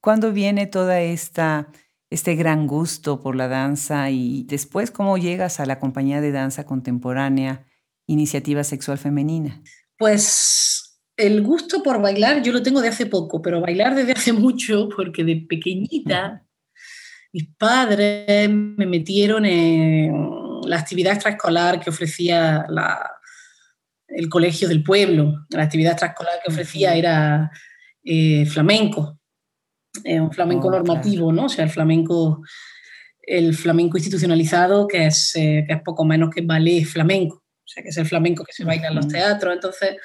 ¿Cuándo 0.00 0.32
viene 0.32 0.66
toda 0.66 1.00
esta 1.00 1.68
este 2.10 2.34
gran 2.34 2.66
gusto 2.66 3.22
por 3.22 3.36
la 3.36 3.48
danza 3.48 4.10
y 4.10 4.44
después 4.44 4.90
cómo 4.90 5.16
llegas 5.16 5.60
a 5.60 5.66
la 5.66 5.78
compañía 5.78 6.20
de 6.20 6.30
danza 6.30 6.66
contemporánea 6.66 7.64
Iniciativa 8.06 8.64
Sexual 8.64 8.98
Femenina? 8.98 9.62
Pues 9.96 11.00
el 11.16 11.42
gusto 11.42 11.82
por 11.82 12.02
bailar 12.02 12.42
yo 12.42 12.52
lo 12.52 12.62
tengo 12.62 12.82
de 12.82 12.88
hace 12.88 13.06
poco, 13.06 13.40
pero 13.40 13.62
bailar 13.62 13.94
desde 13.94 14.12
hace 14.12 14.32
mucho 14.34 14.90
porque 14.94 15.24
de 15.24 15.46
pequeñita 15.48 16.46
mis 17.32 17.48
padres 17.56 18.50
me 18.50 18.84
metieron 18.86 19.46
en 19.46 20.12
la 20.66 20.78
actividad 20.78 21.14
extraescolar 21.14 21.80
que 21.80 21.88
ofrecía 21.88 22.66
la, 22.68 23.10
el 24.14 24.28
colegio 24.28 24.68
del 24.68 24.82
pueblo. 24.82 25.46
La 25.50 25.64
actividad 25.64 25.92
extraescolar 25.92 26.40
que 26.44 26.50
ofrecía 26.50 26.94
era 26.94 27.50
eh, 28.04 28.46
flamenco, 28.46 29.18
eh, 30.04 30.20
un 30.20 30.32
flamenco 30.32 30.68
oh, 30.68 30.72
normativo, 30.72 31.32
¿no? 31.32 31.46
O 31.46 31.48
sea, 31.48 31.64
el 31.64 31.70
flamenco, 31.70 32.42
el 33.22 33.54
flamenco 33.54 33.96
institucionalizado, 33.96 34.86
que 34.86 35.06
es, 35.06 35.34
eh, 35.36 35.64
que 35.66 35.74
es 35.74 35.82
poco 35.82 36.04
menos 36.04 36.30
que 36.30 36.42
ballet 36.42 36.84
flamenco, 36.84 37.36
o 37.36 37.66
sea, 37.66 37.82
que 37.82 37.90
es 37.90 37.96
el 37.96 38.06
flamenco 38.06 38.44
que 38.44 38.52
se 38.52 38.64
baila 38.64 38.88
en 38.88 38.96
los 38.96 39.08
teatros. 39.08 39.54
Entonces, 39.54 39.96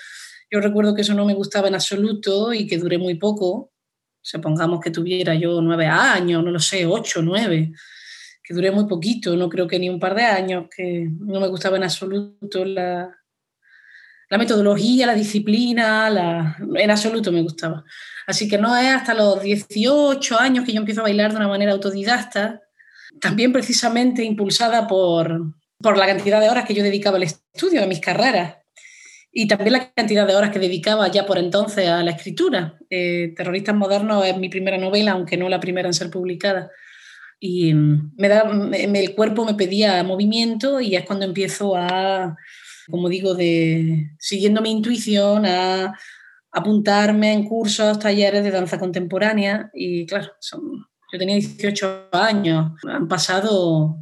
yo 0.50 0.60
recuerdo 0.60 0.94
que 0.94 1.02
eso 1.02 1.14
no 1.14 1.26
me 1.26 1.34
gustaba 1.34 1.68
en 1.68 1.76
absoluto 1.76 2.54
y 2.54 2.68
que 2.68 2.78
duré 2.78 2.98
muy 2.98 3.16
poco. 3.16 3.72
Supongamos 4.22 4.82
que 4.82 4.92
tuviera 4.92 5.36
yo 5.36 5.62
nueve 5.62 5.86
años, 5.86 6.44
no 6.44 6.52
lo 6.52 6.60
sé, 6.60 6.86
ocho, 6.86 7.22
nueve, 7.22 7.72
que 8.44 8.54
duré 8.54 8.72
muy 8.72 8.86
poquito, 8.86 9.36
no 9.36 9.50
creo 9.50 9.68
que 9.68 9.80
ni 9.80 9.90
un 9.90 10.00
par 10.00 10.16
de 10.16 10.24
años, 10.24 10.68
que 10.74 11.10
no 11.20 11.40
me 11.40 11.48
gustaba 11.48 11.78
en 11.78 11.84
absoluto 11.84 12.66
la, 12.66 13.10
la 14.30 14.38
metodología, 14.38 15.06
la 15.06 15.14
disciplina, 15.14 16.10
la, 16.10 16.58
en 16.76 16.92
absoluto 16.92 17.32
me 17.32 17.42
gustaba. 17.42 17.84
Así 18.26 18.48
que 18.48 18.58
no 18.58 18.76
es 18.76 18.88
hasta 18.88 19.14
los 19.14 19.42
18 19.42 20.40
años 20.40 20.66
que 20.66 20.74
yo 20.74 20.80
empiezo 20.80 21.02
a 21.02 21.04
bailar 21.04 21.32
de 21.32 21.38
una 21.38 21.48
manera 21.48 21.72
autodidacta, 21.72 22.62
también 23.22 23.54
precisamente 23.54 24.24
impulsada 24.24 24.88
por, 24.88 25.54
por 25.80 25.98
la 25.98 26.06
cantidad 26.06 26.42
de 26.42 26.50
horas 26.50 26.66
que 26.66 26.74
yo 26.74 26.84
dedicaba 26.84 27.18
al 27.18 27.24
estudio 27.24 27.80
de 27.80 27.88
mis 27.88 28.02
carreras 28.02 28.58
y 29.32 29.48
también 29.48 29.74
la 29.74 29.94
cantidad 29.94 30.26
de 30.26 30.36
horas 30.36 30.50
que 30.50 30.60
dedicaba 30.60 31.08
ya 31.10 31.26
por 31.26 31.38
entonces 31.38 31.88
a 31.88 32.04
la 32.04 32.12
escritura. 32.12 32.78
Eh, 32.90 33.34
Terroristas 33.36 33.76
Modernos 33.76 34.26
es 34.26 34.36
mi 34.38 34.50
primera 34.50 34.78
novela, 34.78 35.12
aunque 35.12 35.38
no 35.38 35.48
la 35.48 35.60
primera 35.60 35.88
en 35.88 35.94
ser 35.94 36.10
publicada. 36.10 36.72
Y 37.40 37.74
me 37.76 38.30
da, 38.30 38.50
el 38.74 39.14
cuerpo 39.14 39.46
me 39.46 39.54
pedía 39.54 40.04
movimiento 40.04 40.82
y 40.82 40.96
es 40.96 41.06
cuando 41.06 41.26
empiezo 41.26 41.76
a 41.76 42.36
como 42.90 43.10
digo, 43.10 43.34
de 43.34 44.12
siguiendo 44.20 44.62
mi 44.62 44.72
intuición 44.72 45.46
a 45.46 45.98
apuntarme 46.52 47.34
en 47.34 47.44
cursos, 47.44 48.00
talleres 48.00 48.44
de 48.44 48.52
danza 48.52 48.80
contemporánea 48.80 49.70
y 49.74 50.06
claro, 50.06 50.32
yo 51.12 51.20
tenía 51.20 51.36
18 51.36 52.10
años, 52.12 52.72
han 52.88 53.08
pasado 53.08 53.98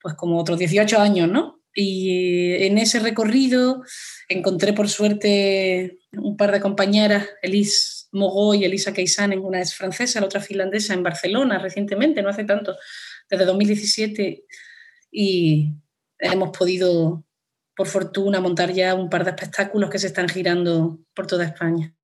pues 0.00 0.14
como 0.14 0.38
otros 0.38 0.58
18 0.58 0.98
años, 1.00 1.28
¿no? 1.28 1.60
Y 1.74 2.54
en 2.64 2.78
ese 2.78 2.98
recorrido 2.98 3.82
encontré 4.28 4.72
por 4.72 4.88
suerte 4.88 5.98
un 6.12 6.36
par 6.36 6.50
de 6.50 6.60
compañeras, 6.60 7.28
Elise 7.42 8.06
Mogó 8.12 8.54
y 8.54 8.64
Elisa 8.64 8.92
Keisanen, 8.92 9.40
una 9.40 9.60
es 9.60 9.74
francesa, 9.74 10.20
la 10.20 10.26
otra 10.26 10.40
finlandesa, 10.40 10.94
en 10.94 11.02
Barcelona 11.02 11.58
recientemente, 11.58 12.22
no 12.22 12.30
hace 12.30 12.44
tanto, 12.44 12.74
desde 13.28 13.44
2017, 13.44 14.44
y 15.12 15.74
hemos 16.18 16.56
podido 16.56 17.24
por 17.78 17.86
fortuna, 17.86 18.40
montar 18.40 18.72
ya 18.72 18.96
un 18.96 19.08
par 19.08 19.22
de 19.24 19.30
espectáculos 19.30 19.88
que 19.88 20.00
se 20.00 20.08
están 20.08 20.28
girando 20.28 20.98
por 21.14 21.28
toda 21.28 21.44
España. 21.44 21.94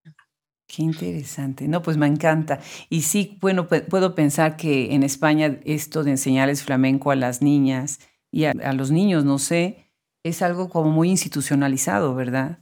Qué 0.68 0.84
interesante. 0.84 1.66
No, 1.66 1.82
pues 1.82 1.96
me 1.96 2.06
encanta. 2.06 2.60
Y 2.88 3.02
sí, 3.02 3.36
bueno, 3.40 3.66
puedo 3.66 4.14
pensar 4.14 4.56
que 4.56 4.94
en 4.94 5.02
España 5.02 5.58
esto 5.64 6.04
de 6.04 6.12
enseñarles 6.12 6.62
flamenco 6.62 7.10
a 7.10 7.16
las 7.16 7.42
niñas 7.42 7.98
y 8.30 8.44
a, 8.44 8.52
a 8.52 8.72
los 8.72 8.92
niños, 8.92 9.24
no 9.24 9.40
sé, 9.40 9.90
es 10.22 10.42
algo 10.42 10.68
como 10.68 10.90
muy 10.90 11.10
institucionalizado, 11.10 12.14
¿verdad? 12.14 12.60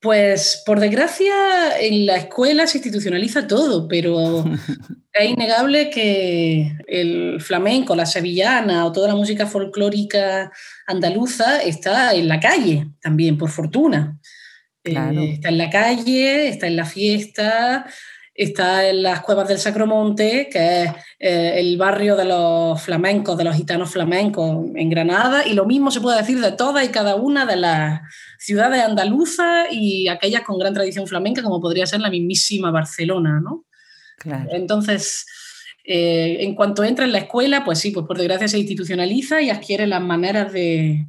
Pues 0.00 0.62
por 0.64 0.78
desgracia 0.78 1.76
en 1.80 2.06
la 2.06 2.16
escuela 2.16 2.66
se 2.68 2.78
institucionaliza 2.78 3.48
todo, 3.48 3.88
pero 3.88 4.44
es 5.12 5.30
innegable 5.30 5.90
que 5.90 6.76
el 6.86 7.40
flamenco, 7.40 7.96
la 7.96 8.06
sevillana 8.06 8.86
o 8.86 8.92
toda 8.92 9.08
la 9.08 9.16
música 9.16 9.46
folclórica 9.46 10.52
andaluza 10.86 11.62
está 11.62 12.14
en 12.14 12.28
la 12.28 12.38
calle 12.38 12.86
también, 13.00 13.36
por 13.36 13.50
fortuna. 13.50 14.18
Eh, 14.84 15.32
está 15.34 15.48
en 15.48 15.58
la 15.58 15.70
calle, 15.70 16.48
está 16.48 16.68
en 16.68 16.76
la 16.76 16.84
fiesta, 16.84 17.86
está 18.38 18.88
en 18.88 19.02
las 19.02 19.20
cuevas 19.22 19.48
del 19.48 19.58
Sacromonte, 19.58 20.48
que 20.48 20.84
es 20.84 20.90
eh, 21.18 21.54
el 21.56 21.76
barrio 21.76 22.14
de 22.14 22.24
los 22.24 22.80
flamencos, 22.80 23.36
de 23.36 23.42
los 23.42 23.56
gitanos 23.56 23.90
flamencos 23.90 24.64
en 24.76 24.88
Granada, 24.88 25.44
y 25.44 25.54
lo 25.54 25.66
mismo 25.66 25.90
se 25.90 26.00
puede 26.00 26.18
decir 26.18 26.40
de 26.40 26.52
todas 26.52 26.84
y 26.84 26.90
cada 26.90 27.16
una 27.16 27.46
de 27.46 27.56
las 27.56 28.00
ciudades 28.38 28.84
andaluzas 28.84 29.66
y 29.72 30.06
aquellas 30.06 30.42
con 30.42 30.56
gran 30.56 30.72
tradición 30.72 31.08
flamenca, 31.08 31.42
como 31.42 31.60
podría 31.60 31.84
ser 31.84 32.00
la 32.00 32.10
mismísima 32.10 32.70
Barcelona, 32.70 33.40
¿no? 33.42 33.66
Entonces, 34.52 35.26
eh, 35.82 36.38
en 36.40 36.54
cuanto 36.54 36.84
entra 36.84 37.04
en 37.04 37.12
la 37.12 37.18
escuela, 37.18 37.64
pues 37.64 37.80
sí, 37.80 37.90
pues 37.90 38.06
por 38.06 38.18
desgracia 38.18 38.46
se 38.46 38.58
institucionaliza 38.58 39.42
y 39.42 39.50
adquiere 39.50 39.88
las 39.88 40.02
maneras 40.02 40.52
de, 40.52 41.06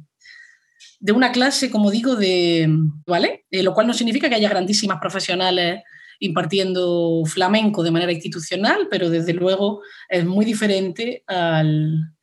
de 0.98 1.12
una 1.12 1.30
clase, 1.30 1.70
como 1.70 1.92
digo, 1.92 2.16
de, 2.16 2.68
¿vale? 3.06 3.46
Eh, 3.52 3.62
lo 3.62 3.72
cual 3.72 3.86
no 3.86 3.94
significa 3.94 4.28
que 4.28 4.34
haya 4.34 4.48
grandísimas 4.48 4.98
profesionales 5.00 5.82
impartiendo 6.20 7.22
flamenco 7.26 7.82
de 7.82 7.90
manera 7.90 8.12
institucional, 8.12 8.86
pero 8.90 9.10
desde 9.10 9.32
luego 9.32 9.80
es 10.08 10.24
muy 10.24 10.44
diferente 10.44 11.24
al, 11.26 12.14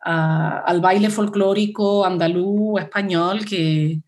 al 0.00 0.80
baile 0.80 1.10
folclórico 1.10 2.04
andaluz, 2.04 2.80
español, 2.80 3.44
que, 3.44 4.00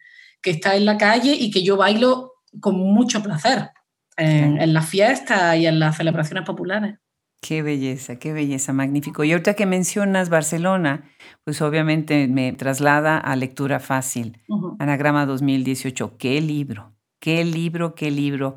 que, 0.43 0.51
está 0.51 0.75
en 0.75 0.87
la 0.87 0.97
calle 0.97 1.35
y 1.39 1.51
que 1.51 1.63
yo 1.63 1.77
bailo 1.77 2.33
con 2.61 2.77
mucho 2.77 3.23
placer 3.23 3.71
en, 4.17 4.61
en 4.61 4.73
las 4.73 4.89
fiestas 4.89 5.57
y 5.57 5.67
en 5.67 5.79
las 5.79 5.97
celebraciones 5.97 6.45
populares. 6.45 6.97
Qué 7.43 7.61
belleza, 7.61 8.19
qué 8.19 8.33
belleza, 8.33 8.73
magnífico. 8.73 9.23
Y 9.23 9.33
ahorita 9.33 9.53
que 9.53 9.67
mencionas 9.67 10.31
Barcelona, 10.31 11.11
pues 11.45 11.61
obviamente 11.61 12.27
me 12.27 12.55
traslada 12.55 13.19
a 13.19 13.37
lectura 13.37 13.81
fácil. 13.81 14.41
Anagrama 14.79 15.27
2018. 15.27 16.17
Qué 16.17 16.41
libro 16.41 16.94
Qué 17.25 17.43
libro, 17.43 17.95
qué 17.95 18.11
libro. 18.11 18.57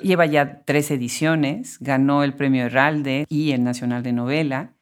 Lleva 0.00 0.24
ya 0.24 0.62
tres 0.64 0.92
ediciones, 0.92 1.78
ganó 1.80 2.22
el 2.22 2.36
premio 2.36 2.66
Herralde 2.66 3.26
y 3.28 3.50
el 3.50 3.64
Nacional 3.64 4.04
de 4.04 4.12
Novela. 4.12 4.76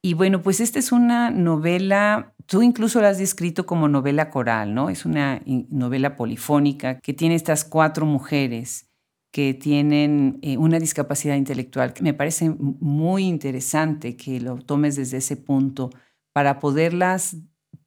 Y 0.00 0.14
bueno, 0.14 0.42
pues 0.42 0.60
esta 0.60 0.78
es 0.78 0.92
una 0.92 1.32
novela, 1.32 2.36
tú 2.46 2.62
incluso 2.62 3.00
la 3.00 3.08
has 3.08 3.18
descrito 3.18 3.66
como 3.66 3.88
novela 3.88 4.30
coral, 4.30 4.74
¿no? 4.74 4.90
Es 4.90 5.04
una 5.04 5.42
novela 5.44 6.14
polifónica 6.14 7.00
que 7.00 7.14
tiene 7.14 7.34
estas 7.34 7.64
cuatro 7.64 8.06
mujeres 8.06 8.88
que 9.32 9.54
tienen 9.54 10.38
eh, 10.42 10.56
una 10.56 10.78
discapacidad 10.78 11.34
intelectual. 11.34 11.94
Me 12.00 12.14
parece 12.14 12.48
muy 12.58 13.24
interesante 13.24 14.14
que 14.14 14.38
lo 14.40 14.54
tomes 14.58 14.94
desde 14.94 15.16
ese 15.16 15.36
punto 15.36 15.90
para 16.32 16.60
poderlas 16.60 17.38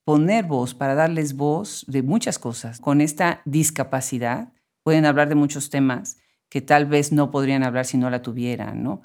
poner 0.04 0.44
voz, 0.44 0.74
para 0.74 0.96
darles 0.96 1.38
voz 1.38 1.86
de 1.88 2.04
muchas 2.04 2.38
cosas. 2.40 2.82
Con 2.82 3.00
esta 3.00 3.42
discapacidad 3.46 4.52
pueden 4.84 5.06
hablar 5.06 5.30
de 5.30 5.36
muchos 5.36 5.70
temas 5.70 6.18
que 6.50 6.62
tal 6.62 6.86
vez 6.86 7.12
no 7.12 7.32
podrían 7.32 7.64
hablar 7.64 7.86
si 7.86 7.98
no 7.98 8.10
la 8.10 8.22
tuvieran, 8.22 8.84
¿no? 8.84 9.02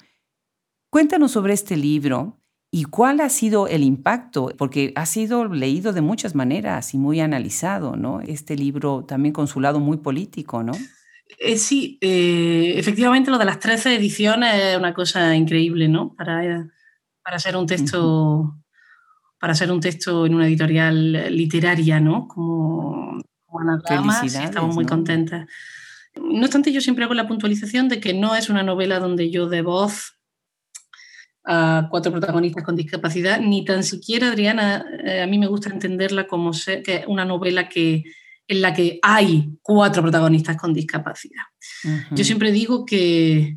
Cuéntanos 0.89 1.31
sobre 1.31 1.53
este 1.53 1.77
libro 1.77 2.39
y 2.69 2.83
cuál 2.83 3.21
ha 3.21 3.29
sido 3.29 3.67
el 3.67 3.83
impacto, 3.83 4.51
porque 4.57 4.91
ha 4.95 5.05
sido 5.05 5.45
leído 5.45 5.93
de 5.93 6.01
muchas 6.01 6.35
maneras 6.35 6.93
y 6.93 6.97
muy 6.97 7.21
analizado, 7.21 7.95
¿no? 7.95 8.19
Este 8.19 8.55
libro 8.57 9.05
también 9.05 9.33
con 9.33 9.47
su 9.47 9.61
lado 9.61 9.79
muy 9.79 9.97
político, 9.97 10.63
¿no? 10.63 10.73
Eh, 11.39 11.57
sí, 11.57 11.97
eh, 12.01 12.73
efectivamente 12.75 13.31
lo 13.31 13.37
de 13.37 13.45
las 13.45 13.59
13 13.59 13.95
ediciones 13.95 14.55
es 14.55 14.77
una 14.77 14.93
cosa 14.93 15.35
increíble, 15.35 15.87
¿no? 15.87 16.13
Para, 16.15 16.67
para 17.23 17.39
ser 17.39 17.55
un 17.55 17.65
texto, 17.65 18.57
para 19.39 19.55
ser 19.55 19.71
un 19.71 19.79
texto 19.79 20.25
en 20.25 20.35
una 20.35 20.47
editorial 20.47 21.35
literaria, 21.35 21.99
¿no? 22.01 22.27
Como, 22.27 23.21
como 23.57 24.11
estamos 24.11 24.75
muy 24.75 24.85
contentas. 24.85 25.47
No 26.15 26.41
obstante, 26.41 26.71
yo 26.71 26.81
siempre 26.81 27.05
hago 27.05 27.13
la 27.13 27.27
puntualización 27.27 27.89
de 27.89 27.99
que 27.99 28.13
no 28.13 28.35
es 28.35 28.49
una 28.49 28.63
novela 28.63 28.99
donde 28.99 29.29
yo 29.29 29.47
de 29.47 29.61
voz 29.61 30.13
a 31.45 31.87
cuatro 31.89 32.11
protagonistas 32.11 32.63
con 32.63 32.75
discapacidad, 32.75 33.39
ni 33.39 33.63
tan 33.63 33.83
siquiera, 33.83 34.29
Adriana, 34.29 34.85
eh, 35.03 35.21
a 35.21 35.27
mí 35.27 35.37
me 35.37 35.47
gusta 35.47 35.69
entenderla 35.69 36.27
como 36.27 36.51
que 36.51 37.05
una 37.07 37.23
novela 37.23 37.69
que 37.69 38.03
en 38.47 38.61
la 38.61 38.73
que 38.73 38.99
hay 39.01 39.49
cuatro 39.61 40.01
protagonistas 40.01 40.57
con 40.57 40.73
discapacidad. 40.73 41.43
Yo 42.11 42.23
siempre 42.23 42.51
digo 42.51 42.85
que 42.85 43.55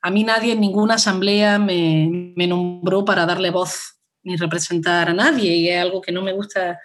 a 0.00 0.10
mí 0.10 0.24
nadie 0.24 0.52
en 0.52 0.60
ninguna 0.60 0.94
asamblea 0.94 1.58
me, 1.58 2.32
nombró 2.46 3.04
para 3.04 3.26
darle 3.26 3.50
voz 3.50 3.98
ni 4.22 4.36
representar 4.36 5.10
a 5.10 5.14
nadie 5.14 5.56
y 5.56 5.68
es 5.68 5.80
algo 5.80 6.00
que 6.00 6.12
no 6.12 6.22
me 6.22 6.32
gusta, 6.32 6.78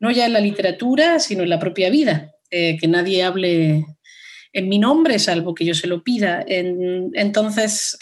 no 0.00 0.10
ya 0.10 0.26
en 0.26 0.32
la 0.32 0.40
literatura, 0.40 1.18
sino 1.18 1.42
en 1.42 1.50
la 1.50 1.58
propia 1.58 1.90
vida, 1.90 2.32
eh, 2.50 2.76
que 2.78 2.88
nadie 2.88 3.22
hable 3.22 3.84
en 4.52 4.68
mi 4.68 4.78
nombre, 4.78 5.18
salvo 5.18 5.54
que 5.54 5.64
yo 5.64 5.74
se 5.74 5.86
lo 5.86 6.02
pida. 6.02 6.44
entonces, 6.46 7.98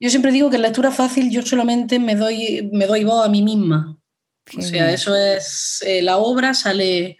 yo 0.00 0.08
siempre 0.08 0.32
digo 0.32 0.50
que 0.50 0.56
en 0.56 0.62
lectura 0.62 0.90
fácil 0.90 1.30
yo 1.30 1.42
solamente 1.42 1.98
me 1.98 2.14
doy, 2.14 2.70
me 2.72 2.86
doy 2.86 3.04
voz 3.04 3.26
a 3.26 3.28
mí 3.28 3.42
misma. 3.42 3.98
o 4.56 4.62
sea, 4.62 4.92
eso 4.92 5.14
es, 5.14 5.84
eh, 5.86 6.02
la 6.02 6.16
obra 6.16 6.54
sale 6.54 7.18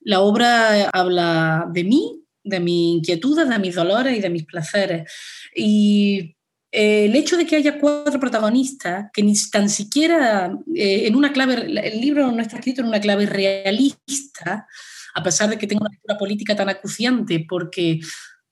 la 0.00 0.20
obra 0.20 0.88
habla 0.90 1.66
de 1.72 1.84
mí, 1.84 2.24
de 2.44 2.60
mis 2.60 2.96
inquietudes, 2.96 3.48
de 3.48 3.58
mis 3.58 3.74
dolores 3.74 4.16
y 4.16 4.20
de 4.20 4.30
mis 4.30 4.46
placeres. 4.46 5.12
Y 5.54 6.36
eh, 6.78 7.06
el 7.06 7.16
hecho 7.16 7.36
de 7.36 7.44
que 7.44 7.56
haya 7.56 7.80
cuatro 7.80 8.20
protagonistas, 8.20 9.10
que 9.12 9.24
ni 9.24 9.34
tan 9.50 9.68
siquiera 9.68 10.56
eh, 10.76 11.08
en 11.08 11.16
una 11.16 11.32
clave, 11.32 11.54
el 11.54 12.00
libro 12.00 12.30
no 12.30 12.40
está 12.40 12.54
escrito 12.54 12.82
en 12.82 12.86
una 12.86 13.00
clave 13.00 13.26
realista, 13.26 14.68
a 15.12 15.22
pesar 15.24 15.50
de 15.50 15.58
que 15.58 15.66
tenga 15.66 15.80
una 15.80 15.90
lectura 15.90 16.16
política 16.16 16.54
tan 16.54 16.68
acuciante, 16.68 17.44
porque, 17.48 17.98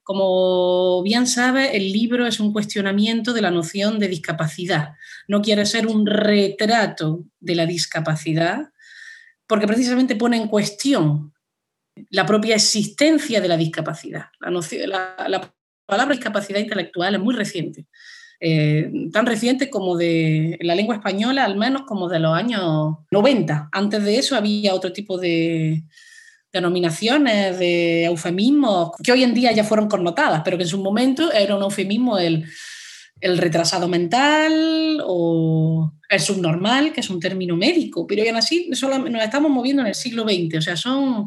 como 0.03 1.05
bien 1.05 1.29
sabe, 1.29 1.77
el 1.77 1.93
libro 1.93 2.27
es 2.27 2.41
un 2.41 2.53
cuestionamiento 2.53 3.33
de 3.33 3.43
la 3.43 3.53
noción 3.53 4.01
de 4.01 4.09
discapacidad. 4.09 4.95
No 5.29 5.41
quiere 5.41 5.65
ser 5.65 5.87
un 5.87 6.05
retrato 6.05 7.27
de 7.39 7.55
la 7.55 7.65
discapacidad, 7.65 8.73
porque 9.47 9.69
precisamente 9.69 10.17
pone 10.17 10.37
en 10.37 10.49
cuestión 10.49 11.33
la 12.11 12.27
propia 12.27 12.57
existencia 12.57 13.41
de 13.41 13.47
la 13.47 13.57
discapacidad. 13.57 14.27
La, 14.41 15.53
palabra 15.87 16.17
discapacidad 16.17 16.59
intelectual 16.59 17.15
es 17.15 17.21
muy 17.21 17.35
reciente, 17.35 17.87
eh, 18.41 18.91
tan 19.13 19.27
reciente 19.27 19.71
como 19.71 19.97
de 19.97 20.59
la 20.61 20.75
lengua 20.75 20.97
española, 20.97 21.45
al 21.45 21.57
menos 21.57 21.83
como 21.83 22.09
de 22.09 22.21
los 22.21 22.37
años 22.37 22.97
90. 23.11 23.71
Antes 23.73 24.05
de 24.05 24.19
eso 24.19 24.37
había 24.37 24.75
otro 24.75 24.93
tipo 24.93 25.19
de 25.19 25.85
denominaciones, 26.53 27.59
de 27.59 28.05
eufemismos, 28.05 28.93
que 29.03 29.13
hoy 29.13 29.23
en 29.23 29.35
día 29.35 29.53
ya 29.53 29.65
fueron 29.65 29.89
connotadas, 29.89 30.43
pero 30.45 30.57
que 30.57 30.65
en 30.65 30.69
su 30.69 30.83
momento 30.83 31.33
era 31.33 31.57
un 31.57 31.63
eufemismo 31.63 32.19
el, 32.19 32.47
el 33.21 33.39
retrasado 33.39 33.89
mental 33.89 35.03
o 35.05 35.93
el 36.09 36.21
subnormal, 36.21 36.93
que 36.93 37.01
es 37.01 37.11
un 37.11 37.21
término 37.21 37.57
médico, 37.57 38.07
pero 38.07 38.23
aún 38.23 38.37
así 38.37 38.71
solo 38.73 38.99
nos 38.99 39.23
estamos 39.23 39.51
moviendo 39.51 39.83
en 39.83 39.89
el 39.89 39.95
siglo 39.95 40.25
XX, 40.25 40.59
o 40.59 40.63
sea, 40.63 40.77
son 40.77 41.27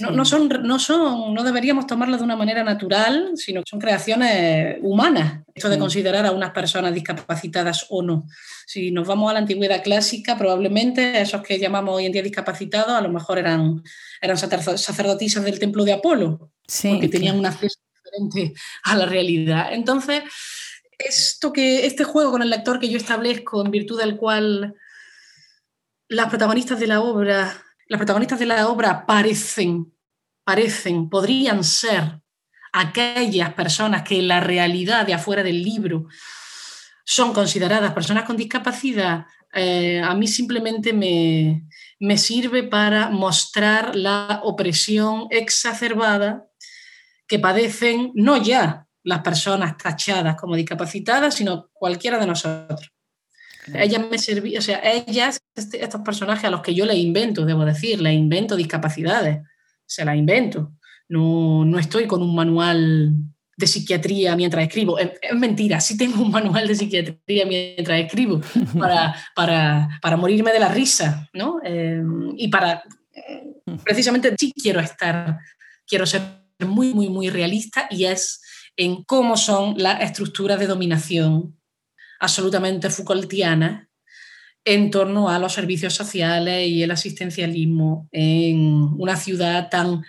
no, 0.00 0.24
son, 0.24 0.48
no, 0.62 0.78
son, 0.78 1.34
no 1.34 1.42
deberíamos 1.42 1.86
tomarlas 1.86 2.20
de 2.20 2.24
una 2.24 2.36
manera 2.36 2.62
natural, 2.64 3.32
sino 3.36 3.62
que 3.62 3.70
son 3.70 3.80
creaciones 3.80 4.78
humanas, 4.82 5.44
esto 5.54 5.68
de 5.68 5.78
considerar 5.78 6.26
a 6.26 6.32
unas 6.32 6.50
personas 6.50 6.92
discapacitadas 6.92 7.86
o 7.90 8.02
no. 8.02 8.26
Si 8.66 8.90
nos 8.90 9.06
vamos 9.06 9.30
a 9.30 9.34
la 9.34 9.40
antigüedad 9.40 9.82
clásica, 9.82 10.36
probablemente 10.36 11.20
esos 11.20 11.42
que 11.42 11.58
llamamos 11.58 11.96
hoy 11.96 12.06
en 12.06 12.12
día 12.12 12.22
discapacitados 12.22 12.90
a 12.90 13.00
lo 13.00 13.08
mejor 13.08 13.38
eran, 13.38 13.82
eran 14.20 14.36
sacerdotisas 14.36 15.44
del 15.44 15.58
templo 15.58 15.84
de 15.84 15.92
Apolo, 15.94 16.50
porque 16.82 17.08
tenían 17.08 17.38
un 17.38 17.46
acceso 17.46 17.78
diferente 18.04 18.54
a 18.84 18.96
la 18.96 19.06
realidad. 19.06 19.72
Entonces, 19.72 20.22
esto 20.98 21.52
que, 21.52 21.86
este 21.86 22.04
juego 22.04 22.32
con 22.32 22.42
el 22.42 22.50
lector 22.50 22.80
que 22.80 22.88
yo 22.88 22.96
establezco, 22.96 23.64
en 23.64 23.70
virtud 23.70 23.98
del 23.98 24.16
cual 24.16 24.74
las 26.08 26.28
protagonistas 26.28 26.78
de 26.78 26.86
la 26.86 27.00
obra 27.00 27.65
las 27.88 27.98
protagonistas 27.98 28.38
de 28.38 28.46
la 28.46 28.68
obra 28.68 29.06
parecen, 29.06 29.92
parecen, 30.44 31.08
podrían 31.08 31.64
ser 31.64 32.20
aquellas 32.72 33.54
personas 33.54 34.02
que 34.02 34.18
en 34.18 34.28
la 34.28 34.40
realidad 34.40 35.06
de 35.06 35.14
afuera 35.14 35.42
del 35.42 35.62
libro 35.62 36.06
son 37.04 37.32
consideradas 37.32 37.92
personas 37.92 38.24
con 38.24 38.36
discapacidad, 38.36 39.26
eh, 39.54 40.02
a 40.02 40.14
mí 40.14 40.26
simplemente 40.26 40.92
me, 40.92 41.66
me 42.00 42.18
sirve 42.18 42.62
para 42.62 43.08
mostrar 43.08 43.96
la 43.96 44.40
opresión 44.42 45.28
exacerbada 45.30 46.46
que 47.26 47.38
padecen 47.38 48.12
no 48.14 48.36
ya 48.36 48.86
las 49.02 49.20
personas 49.20 49.76
tachadas 49.78 50.36
como 50.36 50.56
discapacitadas, 50.56 51.34
sino 51.34 51.70
cualquiera 51.72 52.18
de 52.18 52.26
nosotros. 52.26 52.92
Ellas 53.74 54.02
me 54.10 54.18
servían, 54.18 54.58
o 54.58 54.62
sea, 54.62 54.80
ellas, 54.84 55.40
este, 55.54 55.82
estos 55.82 56.00
personajes 56.02 56.44
a 56.44 56.50
los 56.50 56.62
que 56.62 56.74
yo 56.74 56.86
le 56.86 56.94
invento, 56.94 57.44
debo 57.44 57.64
decir, 57.64 58.00
le 58.00 58.12
invento 58.12 58.56
discapacidades, 58.56 59.40
se 59.84 60.04
las 60.04 60.16
invento. 60.16 60.72
No, 61.08 61.64
no 61.64 61.78
estoy 61.78 62.06
con 62.06 62.22
un 62.22 62.34
manual 62.34 63.12
de 63.56 63.66
psiquiatría 63.66 64.36
mientras 64.36 64.64
escribo. 64.64 64.98
Es, 64.98 65.12
mentira, 65.34 65.80
sí 65.80 65.96
tengo 65.96 66.22
un 66.22 66.30
manual 66.30 66.68
de 66.68 66.74
psiquiatría 66.74 67.46
mientras 67.46 68.00
escribo 68.00 68.40
para, 68.78 69.14
para, 69.34 69.88
para 70.02 70.16
morirme 70.16 70.52
de 70.52 70.60
la 70.60 70.68
risa, 70.68 71.28
¿no? 71.32 71.60
Eh, 71.64 72.02
y 72.36 72.48
para, 72.48 72.82
precisamente, 73.84 74.34
sí 74.38 74.52
quiero 74.52 74.80
estar, 74.80 75.38
quiero 75.86 76.06
ser 76.06 76.22
muy, 76.60 76.94
muy, 76.94 77.08
muy 77.08 77.30
realista 77.30 77.86
y 77.90 78.04
es 78.04 78.42
en 78.76 79.04
cómo 79.04 79.36
son 79.36 79.74
las 79.78 80.02
estructuras 80.02 80.58
de 80.58 80.66
dominación 80.66 81.55
absolutamente 82.20 82.90
Foucaultiana 82.90 83.88
en 84.64 84.90
torno 84.90 85.28
a 85.28 85.38
los 85.38 85.52
servicios 85.52 85.94
sociales 85.94 86.66
y 86.66 86.82
el 86.82 86.90
asistencialismo 86.90 88.08
en 88.10 88.90
una 88.98 89.16
ciudad 89.16 89.68
tan 89.70 90.02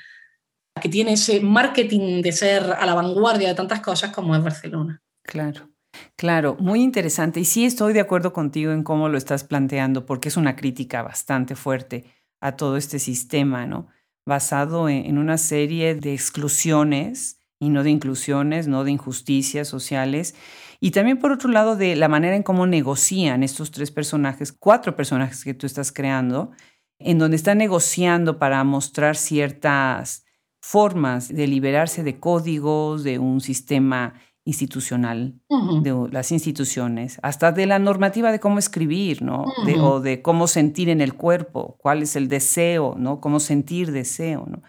que 0.81 0.89
tiene 0.89 1.13
ese 1.13 1.39
marketing 1.39 2.21
de 2.21 2.31
ser 2.31 2.63
a 2.63 2.85
la 2.85 2.93
vanguardia 2.93 3.49
de 3.49 3.55
tantas 3.55 3.81
cosas 3.81 4.11
como 4.11 4.35
es 4.35 4.43
Barcelona. 4.43 5.01
Claro. 5.23 5.69
Claro, 6.15 6.55
muy 6.59 6.81
interesante. 6.83 7.39
Y 7.39 7.45
sí 7.45 7.65
estoy 7.65 7.93
de 7.93 7.99
acuerdo 7.99 8.33
contigo 8.33 8.71
en 8.71 8.83
cómo 8.83 9.09
lo 9.09 9.17
estás 9.17 9.43
planteando, 9.43 10.05
porque 10.05 10.29
es 10.29 10.37
una 10.37 10.55
crítica 10.55 11.01
bastante 11.01 11.55
fuerte 11.55 12.05
a 12.39 12.55
todo 12.55 12.77
este 12.77 12.99
sistema, 12.99 13.65
¿no? 13.65 13.87
Basado 14.25 14.89
en, 14.89 15.05
en 15.05 15.17
una 15.17 15.37
serie 15.37 15.95
de 15.95 16.13
exclusiones 16.13 17.39
y 17.59 17.69
no 17.69 17.83
de 17.83 17.89
inclusiones, 17.89 18.67
no 18.67 18.83
de 18.83 18.91
injusticias 18.91 19.67
sociales 19.67 20.35
y 20.79 20.91
también 20.91 21.19
por 21.19 21.31
otro 21.31 21.49
lado 21.49 21.75
de 21.75 21.95
la 21.95 22.07
manera 22.07 22.35
en 22.35 22.43
cómo 22.43 22.67
negocian 22.67 23.43
estos 23.43 23.71
tres 23.71 23.91
personajes, 23.91 24.51
cuatro 24.51 24.95
personajes 24.95 25.43
que 25.43 25.53
tú 25.53 25.65
estás 25.65 25.91
creando, 25.91 26.51
en 26.99 27.19
donde 27.19 27.37
están 27.37 27.57
negociando 27.57 28.39
para 28.39 28.63
mostrar 28.63 29.15
ciertas 29.15 30.25
formas 30.61 31.29
de 31.29 31.47
liberarse 31.47 32.03
de 32.03 32.19
códigos, 32.19 33.03
de 33.03 33.19
un 33.19 33.41
sistema 33.41 34.15
institucional, 34.45 35.41
de 35.81 36.07
las 36.09 36.31
instituciones, 36.31 37.19
hasta 37.21 37.51
de 37.51 37.65
la 37.65 37.79
normativa 37.79 38.31
de 38.31 38.39
cómo 38.39 38.59
escribir, 38.59 39.21
¿no? 39.21 39.43
o 39.81 39.99
de 39.99 40.21
cómo 40.21 40.47
sentir 40.47 40.87
en 40.87 41.01
el 41.01 41.15
cuerpo, 41.15 41.75
cuál 41.79 42.01
es 42.01 42.15
el 42.15 42.29
deseo, 42.29 42.95
¿no? 42.97 43.19
Cómo 43.19 43.41
sentir 43.41 43.91
deseo, 43.91 44.45
¿no? 44.47 44.61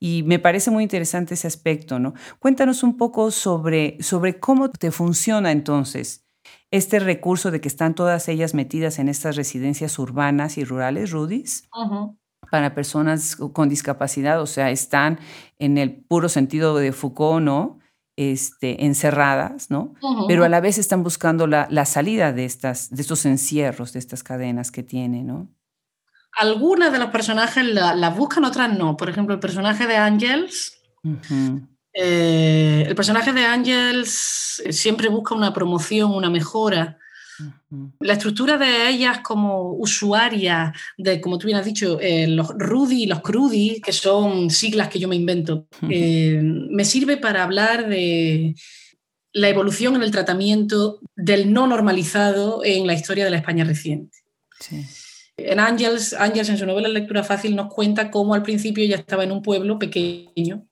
Y 0.00 0.22
me 0.24 0.38
parece 0.38 0.70
muy 0.70 0.82
interesante 0.82 1.34
ese 1.34 1.46
aspecto, 1.46 1.98
¿no? 1.98 2.14
Cuéntanos 2.38 2.82
un 2.82 2.96
poco 2.96 3.30
sobre, 3.30 3.96
sobre 4.00 4.38
cómo 4.38 4.70
te 4.70 4.90
funciona 4.90 5.52
entonces 5.52 6.24
este 6.70 6.98
recurso 6.98 7.50
de 7.50 7.60
que 7.60 7.68
están 7.68 7.94
todas 7.94 8.28
ellas 8.28 8.54
metidas 8.54 8.98
en 8.98 9.08
estas 9.08 9.36
residencias 9.36 9.98
urbanas 9.98 10.58
y 10.58 10.64
rurales, 10.64 11.10
Rudis, 11.12 11.68
para 12.50 12.74
personas 12.74 13.36
con 13.36 13.68
discapacidad, 13.68 14.40
o 14.40 14.46
sea, 14.46 14.70
están 14.70 15.18
en 15.58 15.78
el 15.78 15.94
puro 15.94 16.28
sentido 16.28 16.76
de 16.76 16.92
Foucault, 16.92 17.44
¿no? 17.44 17.78
Este, 18.16 18.86
encerradas, 18.86 19.70
¿no? 19.70 19.94
Pero 20.28 20.44
a 20.44 20.48
la 20.48 20.60
vez 20.60 20.78
están 20.78 21.02
buscando 21.02 21.46
la, 21.46 21.84
salida 21.84 22.32
de, 22.32 22.44
estas, 22.44 22.90
de 22.90 23.02
estos 23.02 23.26
encierros, 23.26 23.92
de 23.92 23.98
estas 23.98 24.22
cadenas 24.22 24.70
que 24.70 24.82
tienen, 24.82 25.26
¿no? 25.26 25.48
Algunas 26.36 26.92
de 26.92 26.98
los 26.98 27.10
personajes 27.10 27.64
las 27.64 28.16
buscan, 28.16 28.44
otras 28.44 28.76
no. 28.76 28.96
Por 28.96 29.08
ejemplo, 29.08 29.34
el 29.34 29.40
personaje 29.40 29.86
de 29.86 29.96
Angels. 29.96 30.80
Eh, 31.92 32.84
el 32.88 32.94
personaje 32.96 33.32
de 33.32 33.44
Angels 33.44 34.62
siempre 34.70 35.08
busca 35.08 35.34
una 35.34 35.52
promoción, 35.52 36.12
una 36.12 36.30
mejora. 36.30 36.98
La 38.00 38.12
estructura 38.12 38.58
de 38.58 38.88
ellas 38.88 39.20
como 39.20 39.72
usuarias 39.72 40.76
de, 40.96 41.20
como 41.20 41.38
tú 41.38 41.46
bien 41.46 41.58
has 41.58 41.64
dicho, 41.64 41.98
eh, 42.00 42.28
los 42.28 42.48
Rudy 42.56 43.04
y 43.04 43.06
los 43.06 43.20
Crudy, 43.20 43.80
que 43.80 43.92
son 43.92 44.50
siglas 44.50 44.88
que 44.88 45.00
yo 45.00 45.08
me 45.08 45.16
invento, 45.16 45.66
eh, 45.88 46.40
me 46.42 46.84
sirve 46.84 47.16
para 47.16 47.42
hablar 47.42 47.88
de 47.88 48.54
la 49.32 49.48
evolución 49.48 49.96
en 49.96 50.02
el 50.04 50.12
tratamiento 50.12 51.00
del 51.16 51.52
no 51.52 51.66
normalizado 51.66 52.64
en 52.64 52.86
la 52.86 52.94
historia 52.94 53.24
de 53.24 53.30
la 53.30 53.38
España 53.38 53.64
reciente. 53.64 54.18
En 55.36 55.58
Angels, 55.58 56.12
Angels, 56.12 56.48
en 56.48 56.58
su 56.58 56.66
novela 56.66 56.88
Lectura 56.88 57.24
Fácil, 57.24 57.56
nos 57.56 57.72
cuenta 57.72 58.10
cómo 58.10 58.34
al 58.34 58.42
principio 58.42 58.84
ella 58.84 58.96
estaba 58.96 59.24
en 59.24 59.32
un 59.32 59.42
pueblo 59.42 59.80
pequeño, 59.80 60.64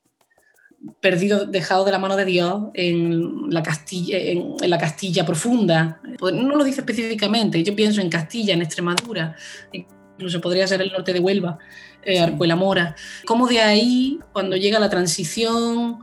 perdido, 1.00 1.46
dejado 1.46 1.84
de 1.84 1.90
la 1.90 1.98
mano 1.98 2.16
de 2.16 2.24
Dios 2.24 2.64
en 2.74 3.50
la 3.50 3.62
Castilla, 3.62 4.18
en, 4.18 4.54
la 4.60 4.78
Castilla 4.78 5.26
profunda. 5.26 6.00
Pues 6.16 6.32
no 6.34 6.54
lo 6.54 6.62
dice 6.62 6.82
específicamente, 6.82 7.62
yo 7.64 7.74
pienso 7.74 8.00
en 8.00 8.08
Castilla, 8.08 8.54
en 8.54 8.62
Extremadura, 8.62 9.34
incluso 9.72 10.40
podría 10.40 10.66
ser 10.68 10.80
el 10.80 10.92
norte 10.92 11.12
de 11.12 11.18
Huelva, 11.18 11.58
eh, 12.04 12.20
Arcuela 12.20 12.54
Mora. 12.54 12.94
Cómo 13.26 13.48
de 13.48 13.60
ahí, 13.60 14.20
cuando 14.32 14.56
llega 14.56 14.78
la 14.78 14.90
transición, 14.90 15.98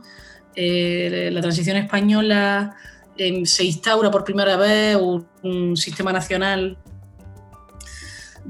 eh, 0.54 1.30
la 1.32 1.40
transición 1.40 1.78
española, 1.78 2.76
em, 3.16 3.46
se 3.46 3.64
instaura 3.64 4.10
por 4.10 4.24
primera 4.24 4.56
vez 4.58 4.98
un 5.42 5.78
sistema 5.78 6.12
nacional 6.12 6.76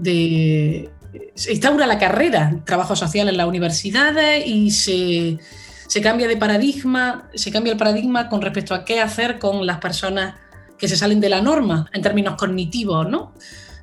de 0.02 0.90
se 1.34 1.52
instaura 1.52 1.86
la 1.86 1.98
carrera 1.98 2.60
trabajo 2.64 2.94
social 2.94 3.28
en 3.28 3.36
las 3.36 3.46
universidades 3.46 4.46
y 4.46 4.70
se, 4.70 5.38
cambia 6.00 6.28
de 6.28 6.36
paradigma, 6.36 7.28
se 7.34 7.50
cambia 7.50 7.72
el 7.72 7.78
paradigma 7.78 8.28
con 8.28 8.42
respecto 8.42 8.74
a 8.74 8.84
qué 8.84 9.00
hacer 9.00 9.38
con 9.38 9.66
las 9.66 9.78
personas 9.78 10.34
que 10.78 10.88
se 10.88 10.96
salen 10.96 11.20
de 11.20 11.28
la 11.28 11.40
norma 11.40 11.88
en 11.92 12.02
términos 12.02 12.36
cognitivos, 12.36 13.08
¿no? 13.08 13.34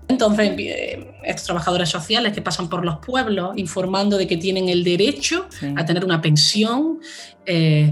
Entonces, 0.08 0.52
eh, 0.58 1.12
estos 1.24 1.46
trabajadores 1.46 1.90
sociales 1.90 2.32
que 2.32 2.42
pasan 2.42 2.70
por 2.70 2.86
los 2.86 3.00
pueblos 3.00 3.58
informando 3.58 4.18
de 4.18 4.26
que 4.26 4.38
tienen 4.38 4.70
el 4.70 4.84
derecho 4.84 5.48
a 5.76 5.86
tener 5.86 6.06
una 6.06 6.22
pensión 6.22 7.00
eh, 7.46 7.92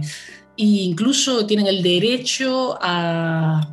e 0.57 0.63
incluso 0.63 1.45
tienen 1.45 1.67
el 1.67 1.83
derecho 1.83 2.79
a 2.81 3.69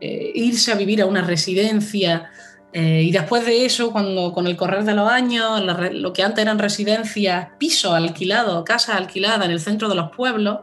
eh, 0.00 0.32
irse 0.34 0.72
a 0.72 0.74
vivir 0.74 1.02
a 1.02 1.06
una 1.06 1.20
residencia 1.20 2.31
eh, 2.72 3.02
y 3.02 3.12
después 3.12 3.44
de 3.44 3.66
eso, 3.66 3.92
cuando 3.92 4.32
con 4.32 4.46
el 4.46 4.56
correr 4.56 4.84
de 4.84 4.94
los 4.94 5.10
años, 5.10 5.62
lo 5.92 6.12
que 6.12 6.22
antes 6.22 6.42
eran 6.42 6.58
residencias, 6.58 7.48
pisos 7.58 7.92
alquilados, 7.92 8.64
casas 8.64 8.96
alquiladas 8.96 9.44
en 9.44 9.50
el 9.50 9.60
centro 9.60 9.88
de 9.90 9.94
los 9.94 10.10
pueblos, 10.10 10.60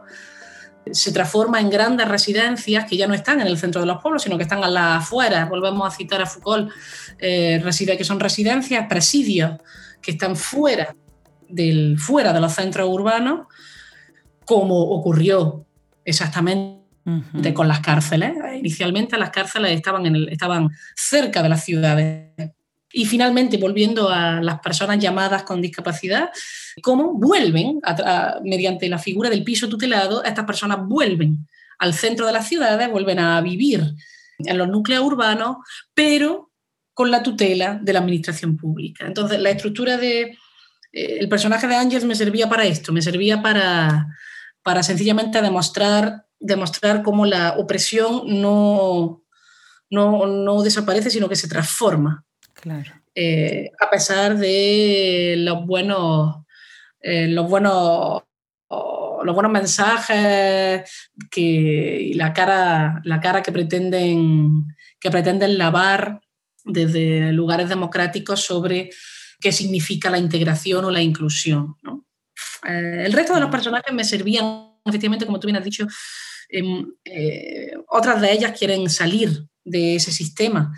se 0.90 1.12
transforma 1.12 1.60
en 1.60 1.70
grandes 1.70 2.08
residencias 2.08 2.84
que 2.88 2.96
ya 2.96 3.06
no 3.06 3.14
están 3.14 3.40
en 3.40 3.46
el 3.46 3.58
centro 3.58 3.80
de 3.80 3.86
los 3.86 4.02
pueblos, 4.02 4.22
sino 4.22 4.36
que 4.36 4.42
están 4.42 4.64
a 4.64 4.68
las 4.68 5.02
afueras. 5.02 5.48
Volvemos 5.48 5.86
a 5.86 5.96
citar 5.96 6.20
a 6.20 6.26
Foucault, 6.26 6.70
eh, 7.18 7.62
que 7.96 8.04
son 8.04 8.18
residencias, 8.18 8.86
presidios, 8.88 9.58
que 10.02 10.12
están 10.12 10.34
fuera, 10.34 10.96
del, 11.48 11.96
fuera 11.98 12.32
de 12.32 12.40
los 12.40 12.52
centros 12.52 12.88
urbanos, 12.88 13.46
como 14.44 14.80
ocurrió 14.80 15.64
exactamente 16.04 16.79
con 17.54 17.68
las 17.68 17.80
cárceles. 17.80 18.32
Inicialmente 18.58 19.18
las 19.18 19.30
cárceles 19.30 19.72
estaban, 19.72 20.06
en 20.06 20.28
estaban 20.28 20.70
cerca 20.94 21.42
de 21.42 21.48
las 21.48 21.64
ciudades. 21.64 22.52
Y 22.92 23.04
finalmente, 23.06 23.56
volviendo 23.56 24.08
a 24.08 24.40
las 24.40 24.58
personas 24.60 24.98
llamadas 24.98 25.44
con 25.44 25.62
discapacidad, 25.62 26.30
cómo 26.82 27.14
vuelven, 27.14 27.80
mediante 28.42 28.88
la 28.88 28.98
figura 28.98 29.30
del 29.30 29.44
piso 29.44 29.68
tutelado, 29.68 30.24
estas 30.24 30.44
personas 30.44 30.78
vuelven 30.86 31.46
al 31.78 31.94
centro 31.94 32.26
de 32.26 32.32
las 32.32 32.48
ciudades, 32.48 32.90
vuelven 32.90 33.20
a 33.20 33.40
vivir 33.40 33.94
en 34.38 34.58
los 34.58 34.68
núcleos 34.68 35.04
urbanos, 35.04 35.58
pero 35.94 36.50
con 36.92 37.10
la 37.10 37.22
tutela 37.22 37.78
de 37.80 37.92
la 37.92 38.00
administración 38.00 38.56
pública. 38.56 39.06
Entonces, 39.06 39.38
la 39.40 39.50
estructura 39.50 39.96
de... 39.96 40.36
Eh, 40.92 41.18
el 41.20 41.28
personaje 41.28 41.66
de 41.66 41.76
Ángel 41.76 42.04
me 42.06 42.16
servía 42.16 42.48
para 42.48 42.64
esto, 42.64 42.92
me 42.92 43.02
servía 43.02 43.40
para, 43.40 44.08
para 44.62 44.82
sencillamente 44.82 45.40
demostrar 45.40 46.26
demostrar 46.40 47.02
cómo 47.02 47.26
la 47.26 47.54
opresión 47.58 48.22
no, 48.40 49.22
no, 49.90 50.62
desaparece, 50.62 51.10
sino 51.10 51.28
que 51.28 51.36
se 51.36 51.48
transforma. 51.48 52.24
Claro. 52.54 52.92
Eh, 53.14 53.70
a 53.78 53.90
pesar 53.90 54.36
de 54.38 55.36
los 55.38 55.64
buenos, 55.66 56.44
eh, 57.00 57.28
los 57.28 57.48
buenos, 57.48 58.22
los 59.22 59.34
buenos 59.34 59.52
mensajes 59.52 60.90
que, 61.30 61.40
y 61.40 62.14
la 62.14 62.32
cara, 62.32 63.00
la 63.04 63.20
cara 63.20 63.42
que, 63.42 63.52
pretenden, 63.52 64.64
que 64.98 65.10
pretenden 65.10 65.58
lavar 65.58 66.20
desde 66.64 67.32
lugares 67.32 67.68
democráticos 67.68 68.40
sobre 68.40 68.90
qué 69.40 69.52
significa 69.52 70.10
la 70.10 70.18
integración 70.18 70.84
o 70.84 70.90
la 70.90 71.02
inclusión. 71.02 71.76
Eh, 72.68 73.04
el 73.06 73.12
resto 73.12 73.34
de 73.34 73.40
los 73.40 73.50
personajes 73.50 73.92
me 73.92 74.04
servían, 74.04 74.74
efectivamente, 74.84 75.26
como 75.26 75.40
tú 75.40 75.46
bien 75.46 75.56
has 75.56 75.64
dicho, 75.64 75.86
eh, 76.52 77.72
otras 77.88 78.20
de 78.20 78.32
ellas 78.32 78.58
quieren 78.58 78.88
salir 78.90 79.46
de 79.64 79.96
ese 79.96 80.12
sistema. 80.12 80.72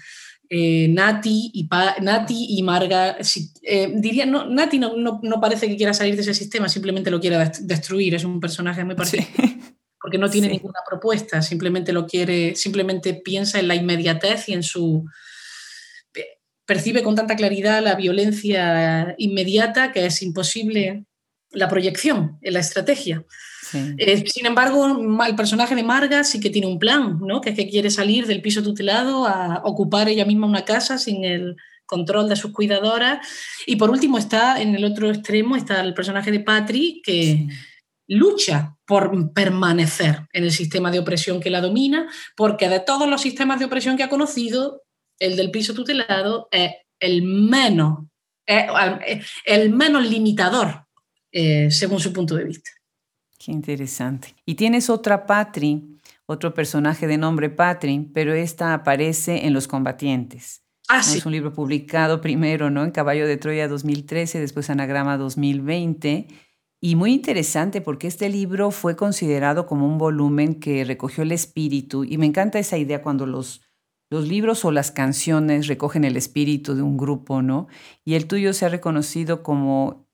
Eh, 0.49 0.87
Nati, 0.89 1.51
y 1.55 1.69
Nati 2.03 2.47
y 2.51 2.63
Marga, 2.63 3.17
eh, 3.63 3.93
diría, 3.95 4.27
no, 4.27 4.47
Nati 4.47 4.79
no, 4.79 4.97
no, 4.97 5.41
parece 5.41 5.67
que 5.67 5.77
quiera 5.77 5.95
salir 5.95 6.15
de 6.15 6.21
ese 6.21 6.35
sistema, 6.35 6.69
simplemente 6.69 7.11
lo 7.11 7.21
quiere 7.21 7.51
destruir, 7.61 8.15
es 8.15 8.25
un 8.25 8.39
personaje 8.39 8.85
muy 8.85 8.95
parecido. 8.95 9.25
Porque 10.01 10.19
no 10.19 10.29
tiene 10.29 10.49
ninguna 10.49 10.81
propuesta, 10.87 11.41
simplemente 11.41 11.93
lo 11.93 12.07
quiere, 12.07 12.55
simplemente 12.57 13.15
piensa 13.15 13.61
en 13.61 13.69
la 13.69 13.77
inmediatez 13.77 14.49
y 14.49 14.53
en 14.53 14.63
su. 14.63 15.07
percibe 16.67 17.03
con 17.03 17.15
tanta 17.15 17.37
claridad 17.37 17.83
la 17.83 17.95
violencia 17.95 19.15
inmediata 19.17 19.93
que 19.93 20.05
es 20.05 20.21
imposible 20.23 21.07
la 21.53 21.69
proyección 21.69 22.39
la 22.43 22.61
estrategia. 22.61 23.25
Eh, 23.99 24.25
sin 24.27 24.47
embargo, 24.47 24.87
el 25.27 25.35
personaje 25.35 25.75
de 25.75 25.83
Marga 25.83 26.25
sí 26.25 26.41
que 26.41 26.51
tiene 26.51 26.67
un 26.67 26.79
plan, 26.79 27.19
¿no? 27.21 27.41
que 27.41 27.51
es 27.51 27.57
que 27.57 27.69
quiere 27.69 27.91
salir 27.91 28.27
del 28.27 28.43
piso 28.43 28.63
tutelado 28.63 29.27
a 29.27 29.63
ocupar 29.65 30.09
ella 30.09 30.27
misma 30.27 30.47
una 30.47 30.65
casa 30.65 30.99
sin 30.99 31.25
el 31.25 31.57
control 31.87 32.29
de 32.29 32.37
sus 32.37 32.53
cuidadoras. 32.53 33.27
Y 33.67 33.77
por 33.77 33.91
último 33.91 34.19
está 34.19 34.61
en 34.61 34.75
el 34.75 34.85
otro 34.85 35.11
extremo, 35.11 35.57
está 35.57 35.81
el 35.81 35.95
personaje 35.95 36.31
de 36.31 36.41
Patri, 36.41 37.03
que 37.05 37.47
lucha 38.09 38.77
por 38.87 39.33
permanecer 39.33 40.27
en 40.33 40.45
el 40.45 40.53
sistema 40.53 40.91
de 40.91 40.99
opresión 40.99 41.41
que 41.41 41.51
la 41.51 41.61
domina, 41.61 42.09
porque 42.37 42.69
de 42.69 42.81
todos 42.81 43.09
los 43.09 43.21
sistemas 43.23 43.59
de 43.59 43.67
opresión 43.67 43.97
que 43.97 44.03
ha 44.03 44.11
conocido, 44.11 44.83
el 45.19 45.37
del 45.37 45.51
piso 45.51 45.73
tutelado 45.73 46.49
es 46.51 46.73
el 47.01 47.23
menos, 47.23 48.07
el 48.47 49.71
menos 49.71 50.09
limitador, 50.09 50.82
eh, 51.33 51.71
según 51.71 51.99
su 51.99 52.13
punto 52.13 52.37
de 52.37 52.45
vista. 52.45 52.71
Qué 53.39 53.51
interesante. 53.51 54.37
Y 54.47 54.55
tienes 54.55 54.89
otra 54.89 55.27
Patri, 55.27 55.99
otro 56.27 56.55
personaje 56.55 57.07
de 57.07 57.19
nombre 57.19 57.51
Patri, 57.51 58.11
pero 58.15 58.33
esta 58.35 58.75
aparece 58.75 59.47
en 59.47 59.55
Los 59.55 59.67
Combatientes. 59.67 60.63
Ah, 60.89 61.03
sí. 61.03 61.19
Es 61.19 61.27
un 61.27 61.33
libro 61.33 61.53
publicado 61.53 62.21
primero 62.21 62.71
¿no? 62.71 62.85
en 62.85 62.91
Caballo 62.91 63.27
de 63.27 63.37
Troya 63.37 63.67
2013, 63.67 64.41
después 64.41 64.71
Anagrama 64.71 65.17
2020. 65.17 66.29
Y 66.81 66.97
muy 66.97 67.13
interesante 67.13 67.81
porque 67.81 68.09
este 68.09 68.29
libro 68.29 68.71
fue 68.71 68.97
considerado 68.97 69.67
como 69.67 69.87
un 69.87 69.99
volumen 69.99 70.57
que 70.57 70.85
recogió 70.85 71.23
el 71.23 71.33
espíritu. 71.33 72.05
Y 72.05 72.19
me 72.19 72.27
encanta 72.27 72.59
esa 72.59 72.77
idea 72.77 73.03
cuando 73.03 73.25
los, 73.25 73.63
los 74.11 74.29
libros 74.29 74.65
o 74.65 74.71
las 74.73 74.91
canciones 74.91 75.69
recogen 75.69 76.05
el 76.05 76.17
espíritu 76.17 76.75
de 76.75 76.83
un 76.83 76.97
grupo, 76.97 77.41
¿no? 77.41 77.69
Y 78.05 78.15
el 78.15 78.27
tuyo 78.27 78.53
se 78.53 78.67
ha 78.67 78.69
reconocido 78.69 79.43
como 79.43 80.09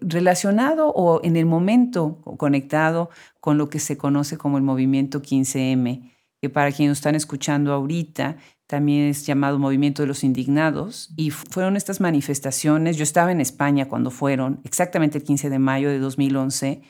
relacionado 0.00 0.88
o 0.88 1.20
en 1.24 1.36
el 1.36 1.46
momento 1.46 2.20
conectado 2.38 3.10
con 3.40 3.58
lo 3.58 3.68
que 3.68 3.78
se 3.78 3.96
conoce 3.96 4.36
como 4.36 4.58
el 4.58 4.62
movimiento 4.62 5.22
15M, 5.22 6.12
que 6.40 6.48
para 6.48 6.72
quienes 6.72 6.98
están 6.98 7.14
escuchando 7.14 7.72
ahorita, 7.72 8.36
también 8.66 9.08
es 9.08 9.26
llamado 9.26 9.58
Movimiento 9.58 10.02
de 10.02 10.08
los 10.08 10.22
Indignados, 10.22 11.12
y 11.16 11.30
fueron 11.30 11.76
estas 11.76 12.00
manifestaciones, 12.00 12.96
yo 12.96 13.02
estaba 13.02 13.32
en 13.32 13.40
España 13.40 13.88
cuando 13.88 14.10
fueron, 14.10 14.60
exactamente 14.64 15.18
el 15.18 15.24
15 15.24 15.50
de 15.50 15.58
mayo 15.58 15.90
de 15.90 15.98
2011, 15.98 16.80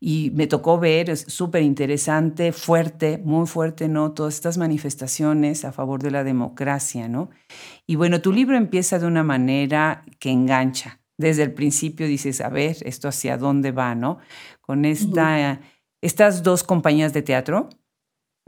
y 0.00 0.30
me 0.34 0.46
tocó 0.46 0.78
ver, 0.78 1.10
es 1.10 1.20
súper 1.28 1.62
interesante, 1.62 2.52
fuerte, 2.52 3.20
muy 3.24 3.46
fuerte, 3.46 3.88
¿no? 3.88 4.12
Todas 4.12 4.34
estas 4.34 4.58
manifestaciones 4.58 5.64
a 5.64 5.72
favor 5.72 6.02
de 6.02 6.10
la 6.10 6.22
democracia, 6.22 7.08
¿no? 7.08 7.30
Y 7.86 7.96
bueno, 7.96 8.20
tu 8.20 8.32
libro 8.32 8.56
empieza 8.56 8.98
de 8.98 9.06
una 9.06 9.24
manera 9.24 10.04
que 10.18 10.30
engancha. 10.30 10.97
Desde 11.18 11.42
el 11.42 11.52
principio 11.52 12.06
dices, 12.06 12.40
a 12.40 12.48
ver, 12.48 12.76
esto 12.82 13.08
hacia 13.08 13.36
dónde 13.36 13.72
va, 13.72 13.94
¿no? 13.94 14.18
Con 14.60 14.84
esta, 14.84 15.60
estas 16.00 16.42
dos 16.42 16.64
compañías 16.64 17.12
de 17.12 17.22
teatro, 17.22 17.68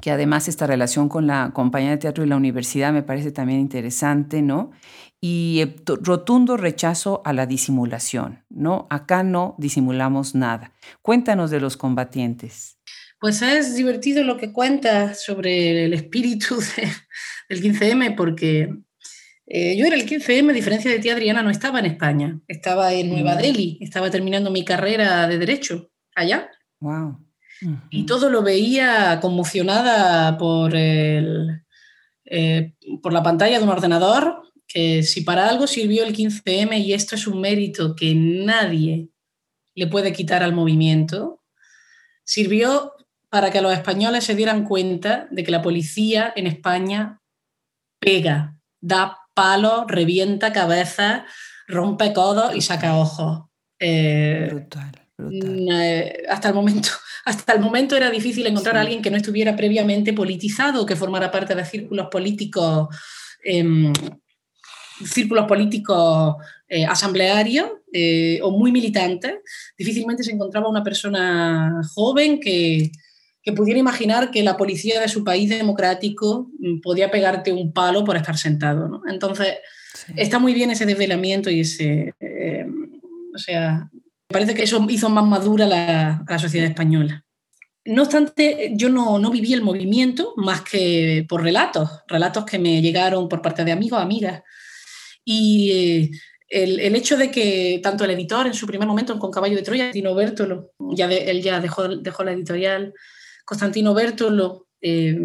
que 0.01 0.11
además 0.11 0.49
esta 0.49 0.67
relación 0.67 1.09
con 1.09 1.27
la 1.27 1.51
compañía 1.53 1.91
de 1.91 1.99
teatro 1.99 2.25
y 2.25 2.29
la 2.29 2.37
universidad 2.37 2.93
me 2.93 3.03
parece 3.03 3.33
también 3.33 3.61
interesante, 3.61 4.41
¿no? 4.41 4.71
y 5.21 5.61
eh, 5.61 5.77
rotundo 5.87 6.57
rechazo 6.57 7.23
a 7.25 7.33
la 7.33 7.47
disimulación, 7.47 8.45
¿no? 8.49 8.87
Acá 8.91 9.23
no 9.23 9.55
disimulamos 9.59 10.35
nada. 10.35 10.73
Cuéntanos 11.03 11.51
de 11.51 11.61
los 11.61 11.77
combatientes. 11.77 12.79
Pues 13.19 13.43
es 13.43 13.75
divertido 13.75 14.25
lo 14.25 14.39
que 14.39 14.53
cuentas 14.53 15.23
sobre 15.23 15.85
el 15.85 15.93
espíritu 15.93 16.57
del 17.49 17.63
15M, 17.63 18.17
porque 18.17 18.75
eh, 19.53 19.77
yo 19.77 19.85
era 19.85 19.97
el 19.97 20.09
15M, 20.09 20.51
a 20.51 20.53
diferencia 20.53 20.93
de 20.93 21.01
ti, 21.01 21.11
Adriana, 21.11 21.43
no 21.43 21.51
estaba 21.51 21.81
en 21.81 21.87
España, 21.87 22.41
estaba 22.47 22.93
en 22.93 23.11
Nueva 23.11 23.35
mm. 23.35 23.39
Delhi, 23.39 23.79
estaba 23.81 24.09
terminando 24.09 24.53
mi 24.53 24.65
carrera 24.65 25.27
de 25.27 25.39
Derecho 25.39 25.91
allá. 26.15 26.49
Wow. 26.79 27.19
Y 27.91 28.07
todo 28.07 28.31
lo 28.31 28.43
veía 28.43 29.19
conmocionada 29.21 30.39
por, 30.39 30.77
el, 30.77 31.65
eh, 32.27 32.75
por 33.03 33.13
la 33.13 33.25
pantalla 33.25 33.59
de 33.59 33.65
un 33.65 33.71
ordenador 33.71 34.45
que 34.69 35.03
si 35.03 35.23
para 35.23 35.49
algo 35.49 35.67
sirvió 35.67 36.05
el 36.05 36.15
15M 36.15 36.79
y 36.79 36.93
esto 36.93 37.17
es 37.17 37.27
un 37.27 37.41
mérito 37.41 37.97
que 37.97 38.15
nadie 38.15 39.09
le 39.75 39.89
puede 39.89 40.13
quitar 40.13 40.45
al 40.45 40.55
movimiento, 40.55 41.43
sirvió 42.23 42.93
para 43.29 43.51
que 43.51 43.61
los 43.61 43.73
españoles 43.73 44.23
se 44.23 44.37
dieran 44.37 44.65
cuenta 44.65 45.27
de 45.33 45.43
que 45.43 45.51
la 45.51 45.61
policía 45.61 46.33
en 46.37 46.47
España 46.47 47.21
pega, 47.99 48.57
da 48.81 49.20
palos, 49.41 49.85
revienta 49.87 50.53
cabezas, 50.53 51.23
rompe 51.67 52.13
codos 52.13 52.55
y 52.55 52.61
saca 52.61 52.97
ojos. 52.97 53.49
Eh, 53.79 54.49
brutal, 54.51 54.93
brutal. 55.17 55.83
Eh, 55.83 56.25
hasta 56.29 56.49
el 56.49 56.55
momento. 56.55 56.91
Hasta 57.23 57.53
el 57.53 57.61
momento 57.61 57.95
era 57.95 58.11
difícil 58.11 58.47
encontrar 58.47 58.79
a 58.79 58.81
alguien 58.81 59.03
que 59.03 59.11
no 59.11 59.19
estuviera 59.19 59.55
previamente 59.55 60.15
politizado, 60.15 60.87
que 60.87 60.97
formara 60.97 61.31
parte 61.31 61.55
de 61.55 61.67
círculos 61.67 62.09
políticos 62.11 62.89
em, 63.45 63.93
círculos 65.05 65.47
políticos 65.47 66.37
eh, 66.69 66.85
asamblearios 66.85 67.71
eh, 67.93 68.41
o 68.43 68.51
muy 68.51 68.73
militantes, 68.73 69.35
difícilmente 69.77 70.23
se 70.23 70.33
encontraba 70.33 70.69
una 70.69 70.83
persona 70.83 71.81
joven 71.95 72.41
que, 72.41 72.91
pudiera 73.53 73.81
imaginar 73.81 74.31
que 74.31 74.43
la 74.43 74.57
policía 74.57 75.01
de 75.01 75.09
su 75.09 75.25
país 75.25 75.49
democrático 75.49 76.51
mm, 76.59 76.81
podía 76.81 77.11
pegarte 77.11 77.53
un 77.53 77.73
palo 77.73 78.05
por 78.05 78.17
estar 78.17 78.37
sentado. 78.37 79.03
Entonces, 79.09 79.59
está 80.17 80.39
muy 80.39 80.55
bien 80.55 80.71
ese 80.71 80.87
desvelamiento 80.87 81.51
y 81.51 81.61
ese... 81.61 82.15
Eh, 82.21 82.67
o 83.35 83.39
sea, 83.39 83.89
me 83.93 84.33
parece 84.33 84.55
que 84.55 84.65
eso 84.65 84.85
hizo 84.89 85.09
más 85.09 85.25
madura 85.25 85.67
la, 85.67 86.25
la 86.29 86.39
sociedad 86.39 86.69
española. 86.69 87.25
No 87.85 88.03
obstante, 88.03 88.73
yo 88.75 88.91
no, 88.91 89.19
no, 89.19 89.31
viví 89.31 89.55
el 89.55 89.63
movimiento 89.63 90.35
más 90.37 90.61
que 90.61 91.25
por 91.29 91.43
relatos, 91.43 91.89
relatos 92.09 92.45
que 92.45 92.59
me 92.59 92.83
llegaron 92.83 93.29
por 93.29 93.41
parte 93.41 93.65
de 93.65 93.73
amigos, 93.73 94.01
amigas, 94.01 94.43
y 95.25 95.71
eh, 95.71 96.11
el, 96.51 96.95
hecho 96.95 97.17
de 97.17 97.31
que 97.31 97.81
tanto 97.83 98.05
el 98.05 98.11
editor 98.11 98.47
en 98.47 98.55
su 98.55 98.67
primer 98.67 98.87
momento 98.87 99.19
con 99.19 99.31
Caballo 99.31 99.57
de 99.57 99.63
Troya, 99.63 99.85
Constantino 99.85 100.15
Bertolo, 100.15 100.73
ya 100.91 101.07
él 101.07 101.43
ya 101.43 101.61
dejó, 101.61 101.89
dejó, 101.89 102.25
la 102.25 102.33
editorial, 102.33 102.93
Constantino 103.51 103.95
Bertolo, 103.95 104.69
eh, 104.81 105.19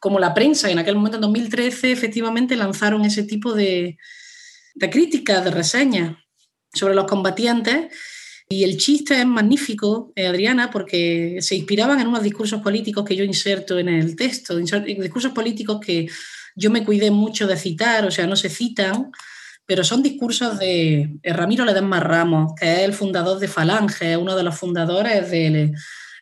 como 0.00 0.18
la 0.18 0.34
prensa 0.34 0.68
en 0.68 0.80
aquel 0.80 0.96
momento, 0.96 1.18
en 1.18 1.20
2013, 1.20 1.92
efectivamente 1.92 2.56
lanzaron 2.56 3.04
ese 3.04 3.22
tipo 3.22 3.54
de, 3.54 3.96
de 4.74 4.90
críticas, 4.90 5.44
de 5.44 5.52
reseñas 5.52 6.16
sobre 6.74 6.96
los 6.96 7.04
combatientes. 7.04 7.94
Y 8.48 8.64
el 8.64 8.78
chiste 8.78 9.20
es 9.20 9.26
magnífico, 9.26 10.12
eh, 10.16 10.26
Adriana, 10.26 10.72
porque 10.72 11.38
se 11.40 11.54
inspiraban 11.54 12.00
en 12.00 12.08
unos 12.08 12.24
discursos 12.24 12.60
políticos 12.62 13.04
que 13.04 13.14
yo 13.14 13.22
inserto 13.22 13.78
en 13.78 13.88
el 13.88 14.16
texto, 14.16 14.56
discursos 14.56 15.30
políticos 15.30 15.78
que 15.80 16.08
yo 16.56 16.72
me 16.72 16.84
cuidé 16.84 17.12
mucho 17.12 17.46
de 17.46 17.56
citar, 17.56 18.04
o 18.04 18.10
sea, 18.10 18.26
no 18.26 18.34
se 18.34 18.48
citan, 18.48 19.12
pero 19.66 19.84
son 19.84 20.02
discursos 20.02 20.58
de 20.58 21.20
Ramiro 21.22 21.64
Ledesma 21.64 22.00
Ramos, 22.00 22.54
que 22.58 22.72
es 22.72 22.78
el 22.80 22.92
fundador 22.92 23.38
de 23.38 23.46
Falange, 23.46 24.16
uno 24.16 24.34
de 24.34 24.42
los 24.42 24.56
fundadores 24.56 25.30
de, 25.30 25.72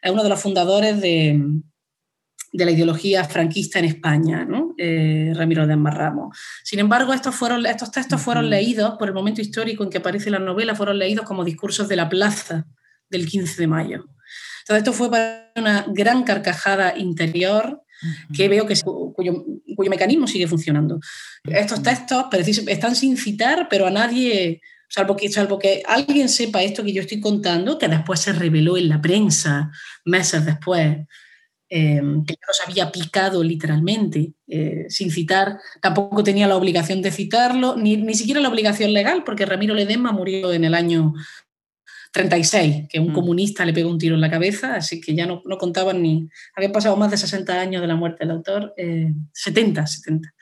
es 0.03 0.11
uno 0.11 0.23
de, 0.23 0.29
los 0.29 0.41
fundadores 0.41 1.01
de, 1.01 1.41
de 2.53 2.65
la 2.65 2.71
ideología 2.71 3.25
franquista 3.25 3.79
en 3.79 3.85
España, 3.85 4.45
¿no? 4.45 4.75
Eh, 4.79 5.33
Ramiro 5.35 5.63
Ledesma 5.63 5.91
Ramos. 5.91 6.37
Sin 6.65 6.79
embargo, 6.79 7.13
estos, 7.13 7.35
fueron, 7.35 7.67
estos 7.67 7.91
textos 7.91 8.21
fueron 8.21 8.49
leídos, 8.49 8.97
por 8.99 9.09
el 9.09 9.15
momento 9.15 9.41
histórico 9.41 9.85
en 9.85 9.91
que 9.91 9.99
aparece 9.99 10.31
la 10.31 10.39
novela, 10.39 10.75
fueron 10.75 10.99
leídos 10.99 11.27
como 11.27 11.45
discursos 11.45 11.89
de 11.89 11.97
la 11.97 12.09
plaza 12.09 12.67
del 13.11 13.27
15 13.27 13.61
de 13.61 13.67
mayo. 13.67 14.05
Entonces, 14.61 14.79
esto 14.79 14.93
fue 14.93 15.11
para 15.11 15.53
una 15.57 15.87
gran 15.89 16.25
carcajada 16.25 16.97
interior 16.97 17.83
que 18.35 18.49
veo 18.49 18.67
que 18.67 18.75
cuyo, 19.15 19.45
mecanismo 19.89 20.27
sigue 20.27 20.47
funcionando. 20.47 20.99
Estos 21.45 21.83
textos 21.83 22.27
están 22.67 22.97
sin 22.97 23.17
citar, 23.17 23.69
pero 23.71 23.87
a 23.87 23.91
nadie, 23.91 24.61
salvo 24.89 25.17
que, 25.17 25.29
salvo 25.29 25.59
que 25.59 25.83
alguien 25.87 26.29
sepa 26.29 26.63
esto 26.63 26.85
que 26.85 26.93
yo 26.93 27.03
estoy 27.03 27.21
contando, 27.21 27.79
que 27.79 27.89
después 27.89 28.21
se 28.21 28.33
reveló 28.33 28.77
en 28.77 28.89
la 28.89 29.01
prensa 29.01 29.71
meses 30.05 30.45
después, 30.45 30.99
em, 31.69 32.25
que 32.25 32.35
yo 32.35 32.41
los 32.47 32.61
había 32.67 32.93
picado 32.93 33.43
literalmente, 33.43 34.33
eh, 34.49 34.87
sin 34.89 35.11
citar, 35.11 35.59
tampoco 35.83 36.23
tenía 36.23 36.47
la 36.47 36.57
obligación 36.57 37.03
de 37.03 37.11
citarlo, 37.11 37.77
ni, 37.77 37.97
ni 37.97 38.15
siquiera 38.15 38.41
la 38.41 38.49
obligación 38.49 38.93
legal, 38.93 39.25
porque 39.25 39.47
Ramiro 39.47 39.75
Ledesma 39.75 40.13
murió 40.13 40.53
en 40.53 40.65
el 40.65 40.75
año 40.75 41.15
36, 42.13 42.87
que 42.89 43.01
un 43.01 43.11
mm. 43.11 43.15
comunista 43.15 43.65
le 43.65 43.73
pegó 43.73 43.91
un 43.91 43.99
tiro 43.99 44.15
en 44.15 44.21
la 44.21 44.31
cabeza, 44.31 44.77
así 44.77 45.01
que 45.01 45.15
ya 45.15 45.27
no, 45.27 45.43
no 45.45 45.59
contaban 45.59 46.01
ni... 46.01 46.29
Habían 46.55 46.73
pasado 46.73 46.97
más 46.97 47.11
de 47.11 47.19
60 47.19 47.61
años 47.61 47.83
de 47.83 47.89
la 47.89 47.97
muerte 47.97 48.19
del 48.21 48.31
autor, 48.31 48.75
70, 49.33 49.87
70. 49.87 50.33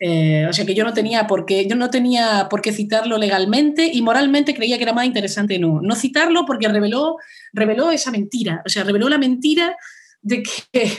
Eh, 0.00 0.46
o 0.48 0.52
sea 0.52 0.64
que 0.64 0.74
yo 0.74 0.84
no 0.84 0.92
tenía 0.92 1.26
por 1.26 1.44
qué, 1.44 1.66
yo 1.66 1.74
no 1.74 1.90
tenía 1.90 2.46
por 2.48 2.60
qué 2.60 2.72
citarlo 2.72 3.18
legalmente 3.18 3.90
y 3.92 4.00
moralmente 4.00 4.54
creía 4.54 4.76
que 4.76 4.84
era 4.84 4.92
más 4.92 5.06
interesante 5.06 5.58
no, 5.58 5.80
no 5.82 5.96
citarlo 5.96 6.46
porque 6.46 6.68
reveló, 6.68 7.16
reveló 7.52 7.90
esa 7.90 8.12
mentira, 8.12 8.62
o 8.64 8.68
sea, 8.68 8.84
reveló 8.84 9.08
la 9.08 9.18
mentira 9.18 9.76
de 10.22 10.44
que 10.44 10.98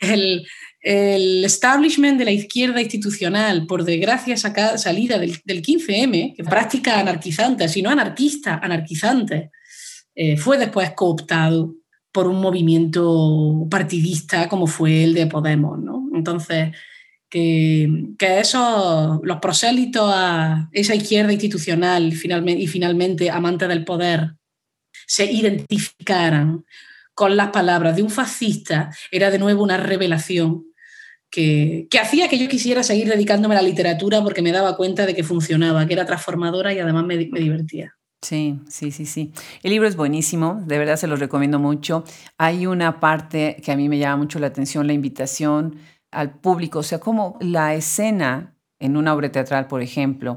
el, 0.00 0.46
el 0.86 1.44
establishment 1.44 2.16
de 2.16 2.24
la 2.24 2.30
izquierda 2.30 2.80
institucional, 2.80 3.66
por 3.66 3.82
desgracia 3.82 4.36
salida 4.36 5.18
del, 5.18 5.42
15M, 5.44 6.36
que 6.36 6.44
práctica 6.44 7.00
anarquizante, 7.00 7.68
sino 7.68 7.90
anarquista, 7.90 8.60
anarquizante, 8.62 9.50
eh, 10.14 10.36
fue 10.36 10.58
después 10.58 10.92
cooptado 10.92 11.74
por 12.12 12.28
un 12.28 12.40
movimiento 12.40 13.66
partidista 13.68 14.48
como 14.48 14.68
fue 14.68 15.02
el 15.02 15.14
de 15.14 15.26
Podemos. 15.26 15.76
¿no? 15.80 16.08
Entonces, 16.14 16.70
que, 17.36 18.14
que 18.18 18.40
esos, 18.40 19.20
los 19.22 19.38
prosélitos 19.40 20.10
a 20.10 20.70
esa 20.72 20.94
izquierda 20.94 21.34
institucional 21.34 22.12
finalmente, 22.12 22.62
y 22.62 22.66
finalmente 22.66 23.30
amante 23.30 23.68
del 23.68 23.84
poder 23.84 24.36
se 25.06 25.30
identificaran 25.30 26.64
con 27.12 27.36
las 27.36 27.50
palabras 27.50 27.94
de 27.94 28.02
un 28.02 28.08
fascista 28.08 28.90
era 29.10 29.30
de 29.30 29.38
nuevo 29.38 29.62
una 29.62 29.76
revelación 29.76 30.64
que, 31.30 31.86
hacía 32.00 32.28
que 32.28 32.38
yo 32.38 32.48
quisiera 32.48 32.82
seguir 32.82 33.06
dedicándome 33.06 33.54
a 33.54 33.60
la 33.60 33.68
literatura 33.68 34.22
porque 34.22 34.40
me 34.40 34.52
daba 34.52 34.74
cuenta 34.74 35.04
de 35.04 35.14
que 35.14 35.22
funcionaba, 35.22 35.86
que 35.86 35.92
era 35.92 36.06
transformadora 36.06 36.72
y 36.72 36.78
además 36.78 37.04
me, 37.04 37.18
divertía. 37.18 37.98
Sí, 38.22 38.58
sí, 38.66 38.92
sí, 38.92 39.04
sí. 39.04 39.32
El 39.62 39.72
libro 39.72 39.86
es 39.86 39.96
buenísimo, 39.96 40.62
de 40.66 40.78
verdad 40.78 40.96
se 40.96 41.06
lo 41.06 41.16
recomiendo 41.16 41.58
mucho. 41.58 42.02
Hay 42.38 42.66
una 42.66 42.98
parte 42.98 43.60
que 43.62 43.72
a 43.72 43.76
mí 43.76 43.90
me 43.90 43.98
llama 43.98 44.16
mucho 44.16 44.38
la 44.38 44.46
atención, 44.46 44.86
la 44.86 44.94
invitación 44.94 45.76
al 46.16 46.38
público, 46.38 46.78
o 46.78 46.82
sea, 46.82 46.98
como 46.98 47.36
la 47.40 47.74
escena 47.74 48.56
en 48.78 48.96
una 48.96 49.14
obra 49.14 49.30
teatral, 49.30 49.66
por 49.68 49.82
ejemplo, 49.82 50.36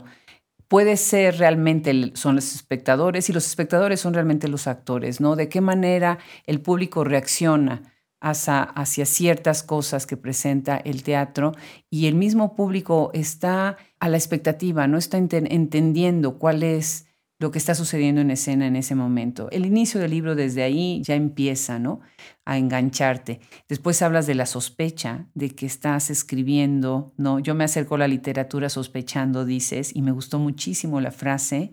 puede 0.68 0.98
ser 0.98 1.38
realmente, 1.38 2.12
son 2.16 2.36
los 2.36 2.54
espectadores 2.54 3.30
y 3.30 3.34
los 3.34 3.48
espectadores 3.48 4.00
son 4.02 4.14
realmente 4.14 4.50
los 4.50 4.68
actores, 4.68 5.22
¿no? 5.22 5.36
De 5.36 5.50
qué 5.50 5.62
manera 5.62 6.20
el 6.46 6.62
público 6.62 7.04
reacciona 7.04 7.94
hacia, 8.22 9.06
ciertas 9.06 9.64
cosas 9.64 10.06
que 10.06 10.18
presenta 10.18 10.78
el 10.78 11.04
teatro 11.04 11.54
y 11.90 12.08
el 12.08 12.16
mismo 12.16 12.56
público 12.56 13.12
está 13.14 13.78
a 14.00 14.10
la 14.10 14.18
expectativa, 14.18 14.88
no 14.88 14.98
está 14.98 15.18
entendiendo 15.18 16.38
cuál 16.38 16.64
es 16.64 17.09
lo 17.40 17.52
que 17.52 17.58
está 17.58 17.74
sucediendo 17.74 18.20
en 18.20 18.32
escena 18.32 18.68
en 18.68 18.76
ese 18.76 18.96
momento. 18.96 19.50
El 19.52 19.66
inicio 19.66 20.02
del 20.02 20.12
libro 20.12 20.36
desde 20.36 20.62
ahí 20.62 21.02
ya 21.04 21.16
empieza, 21.16 21.80
¿no? 21.80 22.02
A 22.44 22.58
engancharte. 22.58 23.40
Después 23.70 24.02
hablas 24.02 24.28
de 24.28 24.36
la 24.36 24.46
sospecha, 24.46 25.28
de 25.34 25.52
que 25.52 25.66
estás 25.66 26.10
escribiendo, 26.10 27.14
¿no? 27.16 27.40
Yo 27.40 27.56
me 27.56 27.64
acerco 27.64 27.96
a 27.96 28.00
la 28.00 28.10
literatura 28.10 28.68
sospechando, 28.68 29.46
dices, 29.46 29.96
y 29.96 30.02
me 30.02 30.12
gustó 30.12 30.38
muchísimo 30.38 31.00
la 31.00 31.12
frase. 31.12 31.72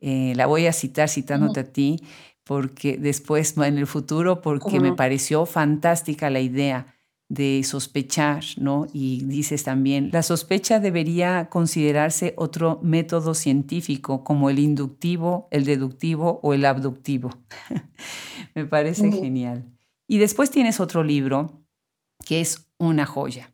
Eh, 0.00 0.34
la 0.36 0.44
voy 0.46 0.66
a 0.66 0.74
citar 0.74 1.08
citándote 1.08 1.60
a 1.60 1.72
ti, 1.72 2.02
porque 2.44 2.98
después, 2.98 3.56
en 3.64 3.78
el 3.78 3.86
futuro, 3.86 4.42
porque 4.42 4.80
me 4.80 4.92
pareció 4.92 5.46
fantástica 5.46 6.28
la 6.28 6.40
idea 6.40 6.95
de 7.28 7.62
sospechar, 7.64 8.44
¿no? 8.56 8.86
Y 8.92 9.24
dices 9.24 9.64
también, 9.64 10.10
la 10.12 10.22
sospecha 10.22 10.78
debería 10.78 11.48
considerarse 11.50 12.34
otro 12.36 12.80
método 12.82 13.34
científico 13.34 14.22
como 14.22 14.48
el 14.48 14.58
inductivo, 14.58 15.48
el 15.50 15.64
deductivo 15.64 16.40
o 16.42 16.54
el 16.54 16.64
abductivo. 16.64 17.30
Me 18.54 18.64
parece 18.64 19.10
genial. 19.10 19.64
Y 20.06 20.18
después 20.18 20.50
tienes 20.50 20.78
otro 20.78 21.02
libro 21.02 21.64
que 22.24 22.40
es 22.40 22.68
una 22.78 23.06
joya. 23.06 23.52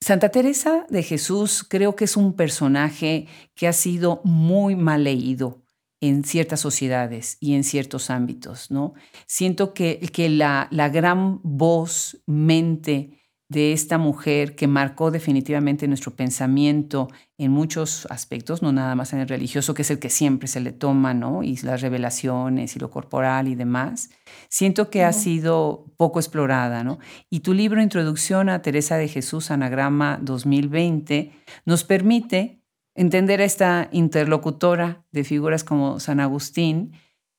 Santa 0.00 0.28
Teresa 0.28 0.86
de 0.90 1.02
Jesús 1.02 1.64
creo 1.66 1.96
que 1.96 2.04
es 2.04 2.16
un 2.18 2.34
personaje 2.34 3.26
que 3.54 3.66
ha 3.66 3.72
sido 3.72 4.20
muy 4.24 4.76
mal 4.76 5.04
leído 5.04 5.63
en 6.08 6.24
ciertas 6.24 6.60
sociedades 6.60 7.38
y 7.40 7.54
en 7.54 7.64
ciertos 7.64 8.10
ámbitos, 8.10 8.70
¿no? 8.70 8.92
Siento 9.26 9.72
que, 9.72 9.98
que 10.12 10.28
la, 10.28 10.68
la 10.70 10.90
gran 10.90 11.40
voz, 11.42 12.20
mente 12.26 13.20
de 13.48 13.72
esta 13.72 13.98
mujer 13.98 14.54
que 14.54 14.66
marcó 14.66 15.10
definitivamente 15.10 15.86
nuestro 15.86 16.14
pensamiento 16.16 17.08
en 17.38 17.52
muchos 17.52 18.06
aspectos, 18.10 18.62
no 18.62 18.72
nada 18.72 18.94
más 18.94 19.12
en 19.12 19.20
el 19.20 19.28
religioso, 19.28 19.74
que 19.74 19.82
es 19.82 19.90
el 19.90 19.98
que 19.98 20.10
siempre 20.10 20.48
se 20.48 20.60
le 20.60 20.72
toma, 20.72 21.14
¿no? 21.14 21.42
Y 21.42 21.56
las 21.58 21.80
revelaciones 21.80 22.76
y 22.76 22.80
lo 22.80 22.90
corporal 22.90 23.48
y 23.48 23.54
demás, 23.54 24.10
siento 24.48 24.90
que 24.90 25.04
ha 25.04 25.12
sido 25.12 25.86
poco 25.96 26.18
explorada, 26.18 26.84
¿no? 26.84 26.98
Y 27.30 27.40
tu 27.40 27.54
libro 27.54 27.82
Introducción 27.82 28.48
a 28.48 28.60
Teresa 28.60 28.96
de 28.96 29.08
Jesús, 29.08 29.50
Anagrama 29.50 30.18
2020, 30.20 31.32
nos 31.64 31.84
permite 31.84 32.63
entender 32.94 33.40
a 33.40 33.44
esta 33.44 33.88
interlocutora 33.92 35.04
de 35.12 35.24
figuras 35.24 35.64
como 35.64 36.00
San 36.00 36.20
Agustín, 36.20 36.92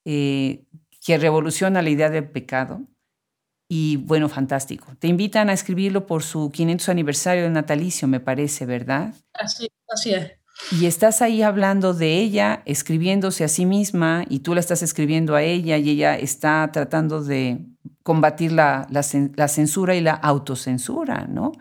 eh, 0.06 0.66
que 1.06 1.18
revoluciona 1.18 1.82
la 1.82 1.90
idea 1.90 2.10
del 2.10 2.30
pecado. 2.30 2.82
Y 3.68 3.98
bueno, 3.98 4.30
fantástico. 4.30 4.96
Te 5.00 5.08
invitan 5.08 5.50
a 5.50 5.54
escribirlo 5.54 6.06
por 6.06 6.24
su 6.24 6.52
500 6.52 6.90
aniversario 6.90 7.44
de 7.44 7.50
natalicio, 7.50 8.08
me 8.08 8.20
parece, 8.20 8.66
¿verdad? 8.66 9.14
Así, 9.34 9.70
así 9.88 10.14
es. 10.14 10.34
Y 10.72 10.86
estás 10.86 11.22
ahí 11.22 11.42
hablando 11.42 11.94
de 11.94 12.20
ella, 12.20 12.62
escribiéndose 12.66 13.44
a 13.44 13.48
sí 13.48 13.66
misma, 13.66 14.24
y 14.30 14.40
tú 14.40 14.54
la 14.54 14.60
estás 14.60 14.84
escribiendo 14.84 15.36
a 15.36 15.44
ella, 15.44 15.78
y 15.78 15.90
ella 15.90 16.18
está 16.18 16.70
tratando 16.72 17.24
de 17.24 17.66
combatir 18.04 18.52
la, 18.52 18.88
la, 18.90 19.48
censura 19.48 19.96
y 19.96 20.02
la 20.02 20.14
autocensura, 20.14 21.28
¿no? 21.28 21.52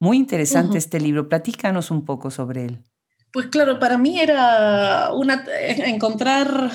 Muy 0.00 0.16
interesante 0.16 0.78
este 0.78 0.98
libro. 0.98 1.28
Platícanos 1.28 1.90
un 1.90 2.04
poco 2.04 2.30
sobre 2.30 2.64
él. 2.64 2.84
Pues 3.32 3.46
claro, 3.46 3.78
para 3.78 3.96
mí 3.96 4.20
era 4.20 5.12
una, 5.12 5.44
encontrar 5.86 6.70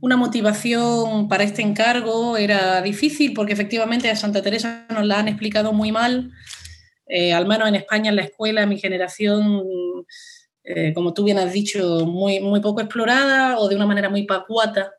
una 0.00 0.16
motivación 0.16 1.28
para 1.28 1.44
este 1.44 1.62
encargo 1.62 2.36
era 2.36 2.82
difícil 2.82 3.32
porque 3.34 3.52
efectivamente 3.52 4.10
a 4.10 4.16
Santa 4.16 4.42
Teresa 4.42 4.86
nos 4.90 5.04
la 5.04 5.18
han 5.18 5.28
explicado 5.28 5.72
muy 5.72 5.90
mal, 5.90 6.30
eh, 7.08 7.32
al 7.32 7.46
menos 7.46 7.68
en 7.68 7.74
España 7.74 8.10
en 8.10 8.16
la 8.16 8.22
escuela, 8.22 8.66
mi 8.66 8.78
generación, 8.78 9.62
eh, 10.62 10.92
como 10.94 11.14
tú 11.14 11.24
bien 11.24 11.38
has 11.38 11.52
dicho, 11.52 12.06
muy, 12.06 12.40
muy 12.40 12.60
poco 12.60 12.80
explorada 12.80 13.58
o 13.58 13.68
de 13.68 13.76
una 13.76 13.86
manera 13.86 14.08
muy 14.08 14.24
pacuata, 14.24 14.92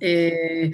eh, 0.00 0.70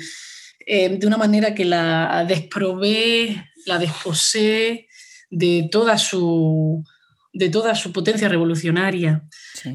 de 0.66 1.06
una 1.06 1.16
manera 1.16 1.54
que 1.54 1.64
la 1.64 2.24
desprobé, 2.28 3.44
la 3.66 3.78
desposé 3.78 4.88
de 5.30 5.68
toda 5.70 5.98
su 5.98 6.84
de 7.38 7.48
toda 7.48 7.74
su 7.74 7.92
potencia 7.92 8.28
revolucionaria. 8.28 9.22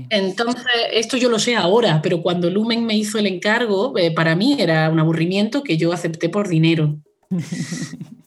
Entonces, 0.10 0.66
esto 0.92 1.18
yo 1.18 1.30
lo 1.30 1.40
sé 1.40 1.56
ahora, 1.56 2.02
pero 2.02 2.22
cuando 2.22 2.50
Lumen 2.50 2.86
me 2.86 2.96
hizo 2.96 3.18
el 3.18 3.28
encargo, 3.28 3.98
eh, 3.98 4.12
para 4.12 4.36
mí 4.36 4.58
era 4.60 4.90
un 4.90 5.00
aburrimiento 5.00 5.64
que 5.64 5.78
yo 5.78 5.94
acepté 5.94 6.30
por 6.30 6.48
dinero. 6.48 6.98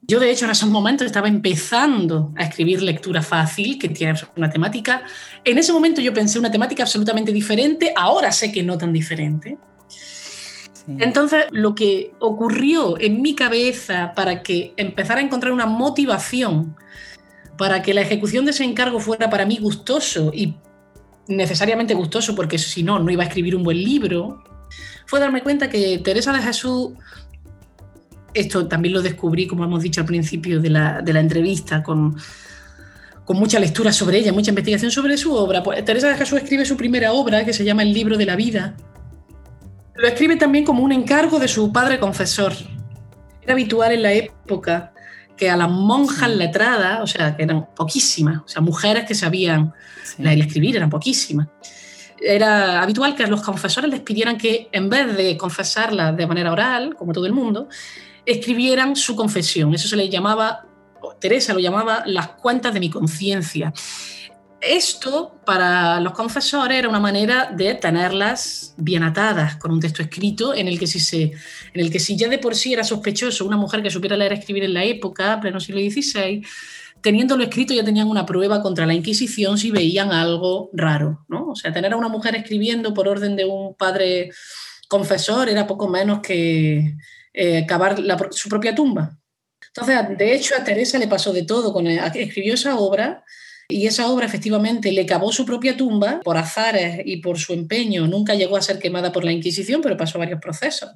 Yo, 0.08 0.20
de 0.20 0.30
hecho, 0.30 0.44
en 0.44 0.52
esos 0.52 0.68
momentos 0.68 1.04
estaba 1.04 1.26
empezando 1.26 2.32
a 2.36 2.44
escribir 2.44 2.80
lectura 2.80 3.22
fácil, 3.22 3.76
que 3.76 3.88
tiene 3.88 4.14
una 4.36 4.48
temática. 4.48 5.02
En 5.44 5.58
ese 5.58 5.72
momento 5.72 6.00
yo 6.00 6.14
pensé 6.14 6.38
una 6.38 6.52
temática 6.52 6.84
absolutamente 6.84 7.32
diferente, 7.32 7.92
ahora 7.96 8.30
sé 8.30 8.52
que 8.52 8.62
no 8.62 8.78
tan 8.78 8.92
diferente. 8.92 9.58
Entonces, 10.86 11.46
lo 11.50 11.74
que 11.74 12.12
ocurrió 12.20 13.00
en 13.00 13.20
mi 13.20 13.34
cabeza 13.34 14.12
para 14.14 14.44
que 14.44 14.72
empezara 14.76 15.20
a 15.20 15.24
encontrar 15.24 15.52
una 15.52 15.66
motivación 15.66 16.76
para 17.56 17.82
que 17.82 17.94
la 17.94 18.02
ejecución 18.02 18.44
de 18.44 18.50
ese 18.50 18.64
encargo 18.64 19.00
fuera 19.00 19.30
para 19.30 19.46
mí 19.46 19.58
gustoso 19.58 20.30
y 20.34 20.56
necesariamente 21.28 21.94
gustoso, 21.94 22.34
porque 22.34 22.58
si 22.58 22.82
no, 22.82 22.98
no 22.98 23.10
iba 23.10 23.24
a 23.24 23.26
escribir 23.26 23.56
un 23.56 23.62
buen 23.62 23.82
libro, 23.82 24.42
fue 25.06 25.20
darme 25.20 25.42
cuenta 25.42 25.68
que 25.68 25.98
Teresa 25.98 26.32
de 26.32 26.40
Jesús, 26.40 26.92
esto 28.34 28.66
también 28.68 28.94
lo 28.94 29.02
descubrí, 29.02 29.46
como 29.46 29.64
hemos 29.64 29.82
dicho 29.82 30.00
al 30.00 30.06
principio 30.06 30.60
de 30.60 30.70
la, 30.70 31.02
entrevista, 31.06 31.82
con, 31.82 32.16
mucha 33.28 33.58
lectura 33.58 33.92
sobre 33.92 34.18
ella, 34.18 34.32
mucha 34.32 34.50
investigación 34.50 34.90
sobre 34.90 35.16
su 35.16 35.34
obra. 35.34 35.62
Pues 35.62 35.84
Teresa 35.84 36.08
de 36.08 36.16
Jesús 36.16 36.38
escribe 36.38 36.64
su 36.64 36.76
primera 36.76 37.12
obra, 37.12 37.44
que 37.44 37.52
se 37.52 37.64
llama 37.64 37.82
El 37.82 37.92
libro 37.92 38.16
de 38.16 38.26
la 38.26 38.36
vida. 38.36 38.76
Lo 39.94 40.06
escribe 40.06 40.36
también 40.36 40.64
como 40.64 40.82
un 40.82 40.92
encargo 40.92 41.38
de 41.38 41.48
su 41.48 41.72
padre 41.72 41.98
confesor. 41.98 42.52
Era 43.42 43.54
habitual 43.54 43.92
en 43.92 44.02
la 44.02 44.12
época 44.12 44.92
que 45.36 45.50
a 45.50 45.56
las 45.56 45.70
monjas 45.70 46.30
letradas, 46.30 47.00
o 47.02 47.06
sea, 47.06 47.36
que 47.36 47.42
eran 47.42 47.66
poquísimas, 47.74 48.42
o 48.44 48.48
sea, 48.48 48.62
mujeres 48.62 49.04
que 49.04 49.14
sabían 49.14 49.74
leer 50.18 50.38
y 50.38 50.40
escribir, 50.42 50.76
eran 50.76 50.90
poquísimas. 50.90 51.48
Era 52.18 52.82
habitual 52.82 53.14
que 53.14 53.24
a 53.24 53.26
los 53.26 53.42
confesores 53.42 53.90
les 53.90 54.00
pidieran 54.00 54.38
que, 54.38 54.68
en 54.72 54.88
vez 54.88 55.16
de 55.16 55.36
confesarla 55.36 56.12
de 56.12 56.26
manera 56.26 56.50
oral, 56.50 56.94
como 56.96 57.12
todo 57.12 57.26
el 57.26 57.32
mundo, 57.32 57.68
escribieran 58.24 58.96
su 58.96 59.14
confesión. 59.14 59.74
Eso 59.74 59.88
se 59.88 59.96
le 59.96 60.08
llamaba, 60.08 60.64
Teresa 61.20 61.52
lo 61.52 61.60
llamaba 61.60 62.02
las 62.06 62.28
cuentas 62.28 62.72
de 62.72 62.80
mi 62.80 62.88
conciencia. 62.88 63.72
Esto 64.60 65.38
para 65.44 66.00
los 66.00 66.12
confesores 66.12 66.78
era 66.78 66.88
una 66.88 66.98
manera 66.98 67.52
de 67.54 67.74
tenerlas 67.74 68.74
bien 68.78 69.02
atadas 69.02 69.56
con 69.56 69.70
un 69.70 69.80
texto 69.80 70.02
escrito 70.02 70.54
en 70.54 70.66
el 70.66 70.78
que 70.78 70.86
si, 70.86 70.98
se, 70.98 71.22
en 71.22 71.80
el 71.80 71.90
que 71.90 71.98
si 71.98 72.16
ya 72.16 72.28
de 72.28 72.38
por 72.38 72.54
sí 72.54 72.72
era 72.72 72.82
sospechoso 72.82 73.44
una 73.44 73.58
mujer 73.58 73.82
que 73.82 73.90
supiera 73.90 74.16
leer 74.16 74.32
y 74.32 74.36
escribir 74.36 74.64
en 74.64 74.74
la 74.74 74.84
época, 74.84 75.38
pleno 75.40 75.60
siglo 75.60 75.80
XVI, 75.80 76.42
teniéndolo 77.02 77.44
escrito 77.44 77.74
ya 77.74 77.84
tenían 77.84 78.08
una 78.08 78.24
prueba 78.24 78.62
contra 78.62 78.86
la 78.86 78.94
Inquisición 78.94 79.58
si 79.58 79.70
veían 79.70 80.10
algo 80.10 80.70
raro. 80.72 81.24
¿no? 81.28 81.50
O 81.50 81.56
sea, 81.56 81.72
tener 81.72 81.92
a 81.92 81.96
una 81.96 82.08
mujer 82.08 82.34
escribiendo 82.34 82.94
por 82.94 83.08
orden 83.08 83.36
de 83.36 83.44
un 83.44 83.74
padre 83.74 84.30
confesor 84.88 85.50
era 85.50 85.66
poco 85.66 85.86
menos 85.86 86.20
que 86.20 86.96
eh, 87.34 87.66
cavar 87.66 87.96
su 88.30 88.48
propia 88.48 88.74
tumba. 88.74 89.18
Entonces, 89.66 90.16
de 90.16 90.34
hecho, 90.34 90.54
a 90.58 90.64
Teresa 90.64 90.98
le 90.98 91.06
pasó 91.06 91.32
de 91.34 91.42
todo. 91.42 91.72
Con 91.72 91.86
escribió 91.86 92.54
esa 92.54 92.76
obra 92.76 93.22
y 93.68 93.86
esa 93.86 94.08
obra 94.08 94.26
efectivamente 94.26 94.92
le 94.92 95.06
cavó 95.06 95.32
su 95.32 95.44
propia 95.44 95.76
tumba 95.76 96.20
por 96.22 96.36
azares 96.36 97.00
y 97.04 97.16
por 97.18 97.38
su 97.38 97.52
empeño. 97.52 98.06
Nunca 98.06 98.34
llegó 98.34 98.56
a 98.56 98.62
ser 98.62 98.78
quemada 98.78 99.12
por 99.12 99.24
la 99.24 99.32
Inquisición, 99.32 99.80
pero 99.82 99.96
pasó 99.96 100.18
varios 100.18 100.40
procesos. 100.40 100.90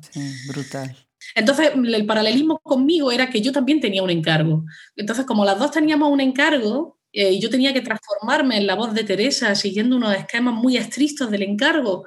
brutal. 0.46 0.96
Entonces, 1.34 1.72
el 1.74 2.06
paralelismo 2.06 2.58
conmigo 2.60 3.12
era 3.12 3.28
que 3.28 3.40
yo 3.40 3.52
también 3.52 3.80
tenía 3.80 4.02
un 4.02 4.10
encargo. 4.10 4.64
Entonces, 4.96 5.26
como 5.26 5.44
las 5.44 5.58
dos 5.58 5.70
teníamos 5.70 6.10
un 6.10 6.20
encargo, 6.20 6.98
eh, 7.12 7.32
y 7.32 7.40
yo 7.40 7.50
tenía 7.50 7.72
que 7.72 7.80
transformarme 7.80 8.56
en 8.56 8.66
la 8.66 8.76
voz 8.76 8.94
de 8.94 9.04
Teresa 9.04 9.54
siguiendo 9.54 9.96
unos 9.96 10.14
esquemas 10.14 10.54
muy 10.54 10.76
estrictos 10.76 11.30
del 11.30 11.42
encargo. 11.42 12.04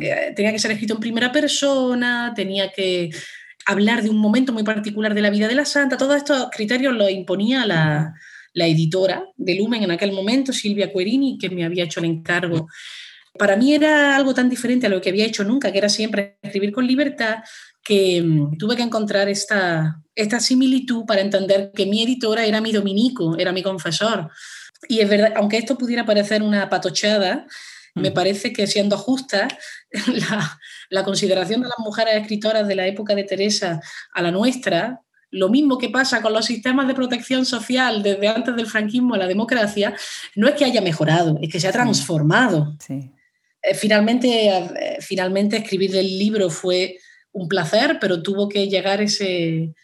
Eh, 0.00 0.32
tenía 0.34 0.52
que 0.52 0.58
ser 0.58 0.70
escrito 0.70 0.94
en 0.94 1.00
primera 1.00 1.30
persona, 1.30 2.32
tenía 2.34 2.72
que 2.72 3.10
hablar 3.66 4.02
de 4.02 4.10
un 4.10 4.16
momento 4.16 4.52
muy 4.52 4.62
particular 4.62 5.14
de 5.14 5.20
la 5.22 5.30
vida 5.30 5.48
de 5.48 5.54
la 5.54 5.64
santa. 5.64 5.96
Todos 5.96 6.16
estos 6.16 6.48
criterios 6.50 6.94
los 6.94 7.10
imponía 7.10 7.66
la, 7.66 8.14
la 8.54 8.66
editora 8.66 9.26
de 9.36 9.56
Lumen 9.56 9.82
en 9.82 9.90
aquel 9.90 10.12
momento, 10.12 10.52
Silvia 10.52 10.92
Querini, 10.92 11.36
que 11.38 11.50
me 11.50 11.64
había 11.64 11.84
hecho 11.84 12.00
el 12.00 12.06
encargo. 12.06 12.68
Para 13.36 13.56
mí 13.56 13.74
era 13.74 14.16
algo 14.16 14.32
tan 14.32 14.48
diferente 14.48 14.86
a 14.86 14.88
lo 14.88 15.00
que 15.00 15.10
había 15.10 15.26
hecho 15.26 15.44
nunca, 15.44 15.72
que 15.72 15.78
era 15.78 15.88
siempre 15.88 16.38
escribir 16.40 16.72
con 16.72 16.86
libertad, 16.86 17.38
que 17.82 18.22
mm, 18.22 18.56
tuve 18.56 18.76
que 18.76 18.82
encontrar 18.82 19.28
esta, 19.28 20.00
esta 20.14 20.40
similitud 20.40 21.04
para 21.04 21.20
entender 21.20 21.72
que 21.74 21.86
mi 21.86 22.02
editora 22.02 22.46
era 22.46 22.60
mi 22.60 22.72
dominico, 22.72 23.36
era 23.36 23.52
mi 23.52 23.62
confesor. 23.62 24.30
Y 24.88 25.00
es 25.00 25.08
verdad, 25.08 25.32
aunque 25.36 25.58
esto 25.58 25.76
pudiera 25.76 26.06
parecer 26.06 26.42
una 26.42 26.68
patochada, 26.70 27.46
me 27.96 28.10
parece 28.10 28.52
que 28.52 28.66
siendo 28.66 28.96
justa, 28.96 29.48
la, 30.28 30.58
la, 30.90 31.04
consideración 31.04 31.62
de 31.62 31.68
las 31.68 31.78
mujeres 31.78 32.14
escritoras 32.20 32.66
de 32.66 32.74
la 32.74 32.86
época 32.86 33.14
de 33.14 33.24
Teresa 33.24 33.80
a 34.12 34.22
la 34.22 34.32
nuestra 34.32 35.03
lo 35.34 35.48
mismo 35.48 35.78
que 35.78 35.90
pasa 35.90 36.22
con 36.22 36.32
los 36.32 36.46
sistemas 36.46 36.86
de 36.86 36.94
protección 36.94 37.44
social 37.44 38.02
desde 38.04 38.28
antes 38.28 38.54
del 38.54 38.66
franquismo 38.66 39.14
a 39.14 39.18
la 39.18 39.26
democracia, 39.26 39.92
no 40.36 40.46
es 40.46 40.54
que 40.54 40.64
haya 40.64 40.80
mejorado, 40.80 41.38
es 41.42 41.50
que 41.50 41.58
se 41.58 41.66
ha 41.66 41.72
transformado. 41.72 42.76
finalmente, 43.74 44.98
finalmente 45.00 45.56
escribir 45.56 45.96
el 45.96 46.18
libro 46.18 46.50
fue 46.50 46.98
un 47.32 47.48
placer, 47.48 47.98
pero 48.00 48.22
tuvo 48.22 48.48
que 48.48 48.68
llegar 48.68 49.02
ese, 49.02 49.74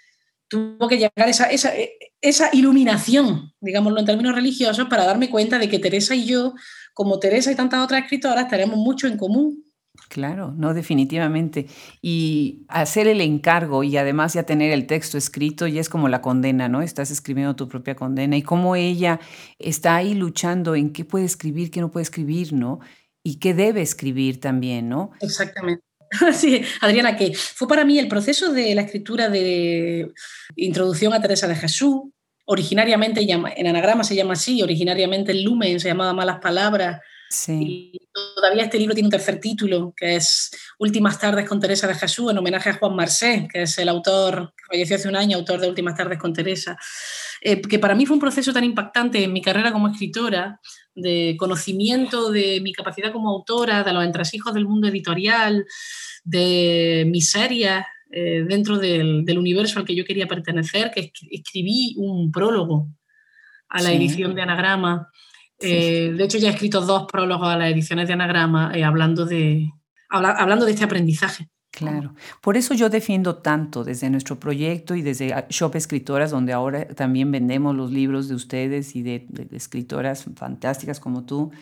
tuvo 0.47 0.87
que 0.87 0.99
llegar 0.99 1.29
esa, 1.29 1.47
esa, 1.47 1.73
esa, 2.21 2.51
iluminación, 2.53 3.53
digámoslo 3.61 3.99
en 3.99 4.07
términos 4.07 4.37
religiosos, 4.37 4.87
para 4.89 5.05
darme 5.05 5.31
cuenta 5.31 5.59
de 5.59 5.69
que 5.69 5.81
Teresa 5.81 6.15
y 6.15 6.27
yo, 6.27 6.55
como 6.95 7.19
Teresa 7.19 7.51
y 7.51 7.57
tantas 7.57 7.83
otras 7.83 8.05
escritoras, 8.05 8.47
tenemos 8.47 8.77
mucho 8.77 9.09
en 9.09 9.17
común. 9.17 9.65
Claro, 10.11 10.53
no, 10.57 10.75
definitivamente. 10.75 11.69
Y 12.03 12.65
hacer 12.67 13.07
el 13.07 13.21
encargo 13.21 13.85
y 13.85 13.97
además 13.97 14.35
ya 14.35 14.43
tener 14.43 14.73
el 14.73 14.89
texto 14.89 15.17
escrito 15.17 15.69
ya 15.69 15.81
es 15.81 15.89
como 15.89 16.09
la 16.09 16.21
condena, 16.21 16.69
¿no? 16.69 16.83
Estás 16.83 17.13
escribiendo 17.13 17.55
tu 17.55 17.69
propia 17.69 17.95
condena 17.95 18.37
y 18.37 18.43
cómo 18.43 18.75
ella 18.75 19.21
está 19.61 19.95
ahí 19.95 20.15
luchando 20.15 20.75
en 20.75 20.93
qué 20.93 21.05
puede 21.05 21.27
escribir, 21.27 21.71
qué 21.71 21.81
no 21.81 21.93
puede 21.93 22.03
escribir, 22.03 22.53
¿no? 22.53 22.81
Y 23.23 23.37
qué 23.37 23.55
debe 23.55 23.83
escribir 23.83 24.41
también, 24.41 24.89
¿no? 24.89 25.13
Exactamente. 25.21 25.85
Sí, 26.33 26.61
Adriana, 26.81 27.17
que 27.17 27.33
fue 27.37 27.69
para 27.69 27.85
mí 27.85 27.97
el 28.01 28.09
proceso 28.09 28.53
de 28.53 28.75
la 28.75 28.83
escritura 28.83 29.29
de 29.29 30.11
Introducción 30.57 31.13
a 31.13 31.23
Teresa 31.23 31.47
de 31.47 31.55
Jesús. 31.55 32.01
Originariamente 32.47 33.21
en 33.21 33.67
anagrama 33.69 34.03
se 34.03 34.17
llama 34.17 34.33
así, 34.33 34.61
originariamente 34.61 35.31
el 35.31 35.45
Lumen 35.45 35.79
se 35.79 35.87
llamaba 35.87 36.13
Malas 36.13 36.41
Palabras. 36.41 37.01
Sí. 37.33 37.93
Y 37.93 38.09
todavía 38.35 38.65
este 38.65 38.77
libro 38.77 38.93
tiene 38.93 39.07
un 39.07 39.13
tercer 39.13 39.39
título, 39.39 39.95
que 39.97 40.17
es 40.17 40.51
Últimas 40.81 41.17
tardes 41.21 41.49
con 41.49 41.61
Teresa 41.61 41.87
de 41.87 41.95
Jesús, 41.95 42.33
en 42.33 42.39
homenaje 42.39 42.71
a 42.71 42.75
Juan 42.75 42.97
Marsé, 42.97 43.47
que 43.53 43.63
es 43.63 43.79
el 43.79 43.89
autor, 43.89 44.53
que 44.57 44.65
falleció 44.67 44.97
hace 44.97 45.09
un 45.09 45.15
año, 45.15 45.37
autor 45.37 45.61
de 45.61 45.69
Últimas 45.69 45.95
tardes 45.95 46.19
con 46.19 46.33
Teresa. 46.33 46.77
Eh, 47.41 47.63
que 47.63 47.79
para 47.79 47.95
mí 47.95 48.05
fue 48.05 48.15
un 48.15 48.21
proceso 48.21 48.53
tan 48.53 48.65
impactante 48.65 49.23
en 49.23 49.33
mi 49.33 49.41
carrera 49.43 49.71
como 49.71 49.87
escritora, 49.87 50.61
de 50.97 51.37
conocimiento 51.39 52.33
de 52.33 52.61
mi 52.61 52.73
capacidad 52.73 53.13
como 53.13 53.31
autora, 53.31 53.85
de 53.85 53.93
los 53.93 54.05
entresijos 54.05 54.53
del 54.53 54.67
mundo 54.67 54.89
editorial, 54.89 55.65
de 56.25 57.07
miserias 57.09 57.87
eh, 58.11 58.45
dentro 58.47 58.77
del, 58.79 59.25
universo 59.39 59.79
al 59.79 59.85
que 59.85 59.95
yo 59.95 60.05
quería 60.05 60.27
pertenecer, 60.27 60.91
que 60.91 61.13
escribí 61.31 61.95
un 61.97 62.33
prólogo 62.33 62.89
a 63.69 63.83
la 63.83 63.93
edición 63.93 64.35
de 64.35 64.43
Anagrama. 64.43 65.09
Eh, 65.61 66.13
de 66.17 66.25
hecho, 66.25 66.39
ya 66.39 66.49
he 66.49 66.53
escrito 66.53 66.81
dos 66.81 67.07
prólogos 67.11 67.49
a 67.49 67.57
las 67.57 67.71
ediciones 67.71 68.09
de 68.09 68.15
Anagrama 68.15 68.73
eh, 68.75 68.85
hablando, 68.85 69.27
de, 69.27 69.71
hablando 70.09 70.65
de 70.65 70.73
este 70.73 70.85
aprendizaje. 70.85 71.49
Claro, 71.73 72.15
por 72.41 72.57
eso 72.57 72.75
yo 72.75 72.91
defiendo 72.91 73.37
tanto 73.37 73.85
desde 73.85 74.11
nuestro 74.11 74.41
proyecto 74.41 74.97
y 74.97 75.03
desde 75.03 75.47
Shop 75.51 75.77
Escritoras, 75.77 76.33
donde 76.33 76.53
ahora 76.53 76.89
también 76.89 77.31
vendemos 77.31 77.77
los 77.77 77.93
libros 77.93 78.29
de 78.29 78.35
ustedes 78.35 78.97
y 78.97 79.03
de, 79.03 79.27
escritoras 79.53 80.25
fantásticas 80.35 80.99
como 80.99 81.25
tú, 81.25 81.53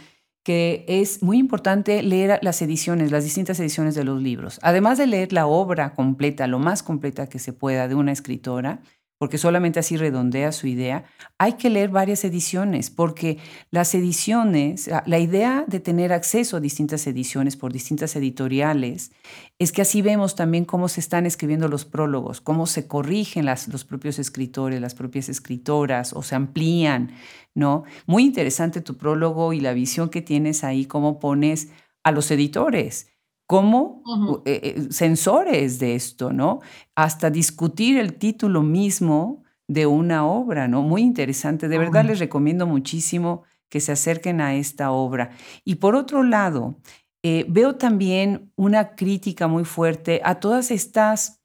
que 0.42 0.86
es 0.88 1.22
muy 1.22 1.36
importante 1.36 2.02
leer 2.02 2.38
las 2.40 2.62
ediciones, 2.62 3.10
las 3.10 3.24
distintas 3.24 3.60
ediciones 3.60 3.94
de 3.94 4.04
los 4.04 4.22
libros. 4.22 4.58
Además 4.62 4.96
de 4.96 5.08
leer 5.08 5.34
la 5.34 5.46
obra 5.46 5.94
completa, 5.94 6.46
lo 6.46 6.58
más 6.58 6.82
completa 6.82 7.28
que 7.28 7.38
se 7.38 7.52
pueda 7.52 7.86
de 7.86 7.94
una 7.94 8.12
escritora, 8.12 8.80
porque 9.18 9.36
solamente 9.36 9.80
así 9.80 9.96
redondea 9.96 10.52
su 10.52 10.68
idea, 10.68 11.04
hay 11.38 11.54
que 11.54 11.70
leer 11.70 11.90
varias 11.90 12.24
ediciones, 12.24 12.88
porque 12.88 13.38
las 13.70 13.94
ediciones, 13.94 14.88
la 15.06 15.18
idea 15.18 15.64
de 15.66 15.80
tener 15.80 16.12
acceso 16.12 16.56
a 16.56 16.60
distintas 16.60 17.06
ediciones 17.06 17.56
por 17.56 17.72
distintas 17.72 18.14
editoriales, 18.14 19.10
es 19.58 19.72
que 19.72 19.82
así 19.82 20.02
vemos 20.02 20.36
también 20.36 20.64
cómo 20.64 20.88
se 20.88 21.00
están 21.00 21.26
escribiendo 21.26 21.66
los 21.66 21.84
prólogos, 21.84 22.40
cómo 22.40 22.66
se 22.66 22.86
corrigen 22.86 23.46
los 23.46 23.84
propios 23.84 24.20
escritores, 24.20 24.80
las 24.80 24.94
propias 24.94 25.28
escritoras, 25.28 26.12
o 26.12 26.22
se 26.22 26.36
amplían, 26.36 27.10
¿no? 27.54 27.82
Muy 28.06 28.22
interesante 28.24 28.80
tu 28.80 28.96
prólogo 28.96 29.52
y 29.52 29.60
la 29.60 29.72
visión 29.72 30.10
que 30.10 30.22
tienes 30.22 30.62
ahí, 30.62 30.86
cómo 30.86 31.18
pones 31.18 31.70
a 32.04 32.12
los 32.12 32.30
editores 32.30 33.10
como 33.48 34.02
eh, 34.44 34.60
eh, 34.62 34.86
sensores 34.90 35.78
de 35.78 35.94
esto, 35.94 36.34
¿no? 36.34 36.60
Hasta 36.94 37.30
discutir 37.30 37.96
el 37.98 38.18
título 38.18 38.62
mismo 38.62 39.42
de 39.66 39.86
una 39.86 40.26
obra, 40.26 40.68
¿no? 40.68 40.82
Muy 40.82 41.00
interesante. 41.00 41.66
De 41.66 41.78
verdad 41.78 42.04
les 42.04 42.18
recomiendo 42.18 42.66
muchísimo 42.66 43.44
que 43.70 43.80
se 43.80 43.92
acerquen 43.92 44.42
a 44.42 44.54
esta 44.54 44.90
obra. 44.90 45.30
Y 45.64 45.76
por 45.76 45.96
otro 45.96 46.24
lado, 46.24 46.76
eh, 47.22 47.46
veo 47.48 47.76
también 47.76 48.52
una 48.54 48.94
crítica 48.94 49.48
muy 49.48 49.64
fuerte 49.64 50.20
a 50.24 50.40
todas 50.40 50.70
estas, 50.70 51.40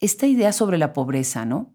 esta 0.00 0.26
idea 0.26 0.52
sobre 0.52 0.76
la 0.76 0.92
pobreza, 0.92 1.46
¿no? 1.46 1.72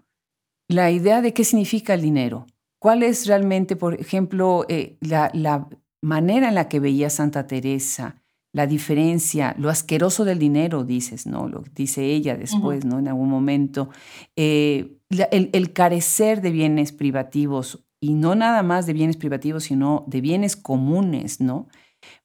La 0.68 0.92
idea 0.92 1.24
de 1.24 1.34
qué 1.34 1.44
significa 1.44 1.96
el 1.96 2.04
dinero. 2.04 2.46
¿Cuál 2.78 3.02
es 3.02 3.26
realmente, 3.26 3.76
por 3.76 4.00
ejemplo, 4.00 4.68
la, 5.00 5.32
la 5.34 5.68
manera 6.04 6.50
en 6.50 6.56
la 6.56 6.70
que 6.70 6.80
veía 6.80 7.10
Santa 7.10 7.48
Teresa? 7.48 8.22
La 8.52 8.66
diferencia, 8.66 9.56
lo 9.60 9.70
asqueroso 9.70 10.26
del 10.26 10.40
dinero, 10.40 10.84
dices, 10.84 11.28
¿no? 11.28 11.48
Lo 11.48 11.64
dice 11.76 12.06
ella 12.06 12.36
después, 12.36 12.84
¿no? 12.84 12.98
En 12.98 13.08
algún 13.08 13.30
momento. 13.30 13.90
Eh, 14.36 14.98
el, 15.10 15.74
carecer 15.74 16.42
de 16.42 16.52
bienes 16.52 16.92
privativos, 16.92 17.86
y 18.00 18.14
no 18.14 18.34
nada 18.34 18.64
más 18.64 18.88
de 18.88 18.94
bienes 18.94 19.18
privativos, 19.18 19.66
sino 19.66 20.04
de 20.08 20.22
bienes 20.22 20.56
comunes, 20.56 21.42
¿no? 21.42 21.68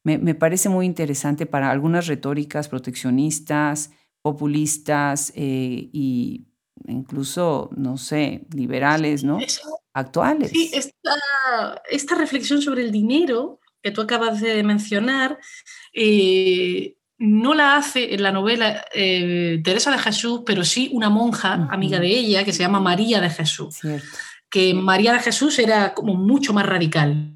Me, 0.03 0.35
parece 0.35 0.69
muy 0.69 0.87
interesante 0.87 1.47
para 1.47 1.71
algunas 1.71 2.07
retóricas 2.07 2.69
proteccionistas, 2.69 3.91
populistas 4.23 5.33
e 5.35 5.91
y 5.93 6.47
incluso, 6.87 7.71
no 7.77 7.99
sé, 7.99 8.47
liberales, 8.55 9.25
¿no? 9.25 9.39
Actuales. 9.93 10.51
Sí, 10.51 10.71
esta 11.91 12.15
reflexión 12.15 12.63
sobre 12.63 12.83
el 12.83 12.93
dinero 12.93 13.61
que 13.85 13.91
tú 13.91 14.01
acabas 14.01 14.41
de 14.41 14.63
mencionar, 14.63 15.39
eh, 15.93 16.95
no 17.19 17.53
la 17.53 17.77
hace 17.77 18.15
en 18.15 18.23
la 18.23 18.33
novela 18.33 18.83
eh, 18.95 19.61
Teresa 19.63 19.91
de 19.91 19.99
Jesús, 19.99 20.41
pero 20.47 20.65
sí 20.65 20.89
una 20.93 21.11
monja 21.11 21.69
amiga 21.71 22.01
de 22.01 22.09
ella 22.09 22.45
que 22.45 22.55
se 22.55 22.61
llama 22.61 22.81
María 22.81 23.21
de 23.21 23.29
Jesús. 23.29 23.81
Que 24.49 24.73
María 24.73 25.13
de 25.13 25.19
Jesús 25.19 25.59
era 25.59 25.93
como 25.93 26.15
mucho 26.15 26.55
más 26.55 26.65
radical 26.65 27.35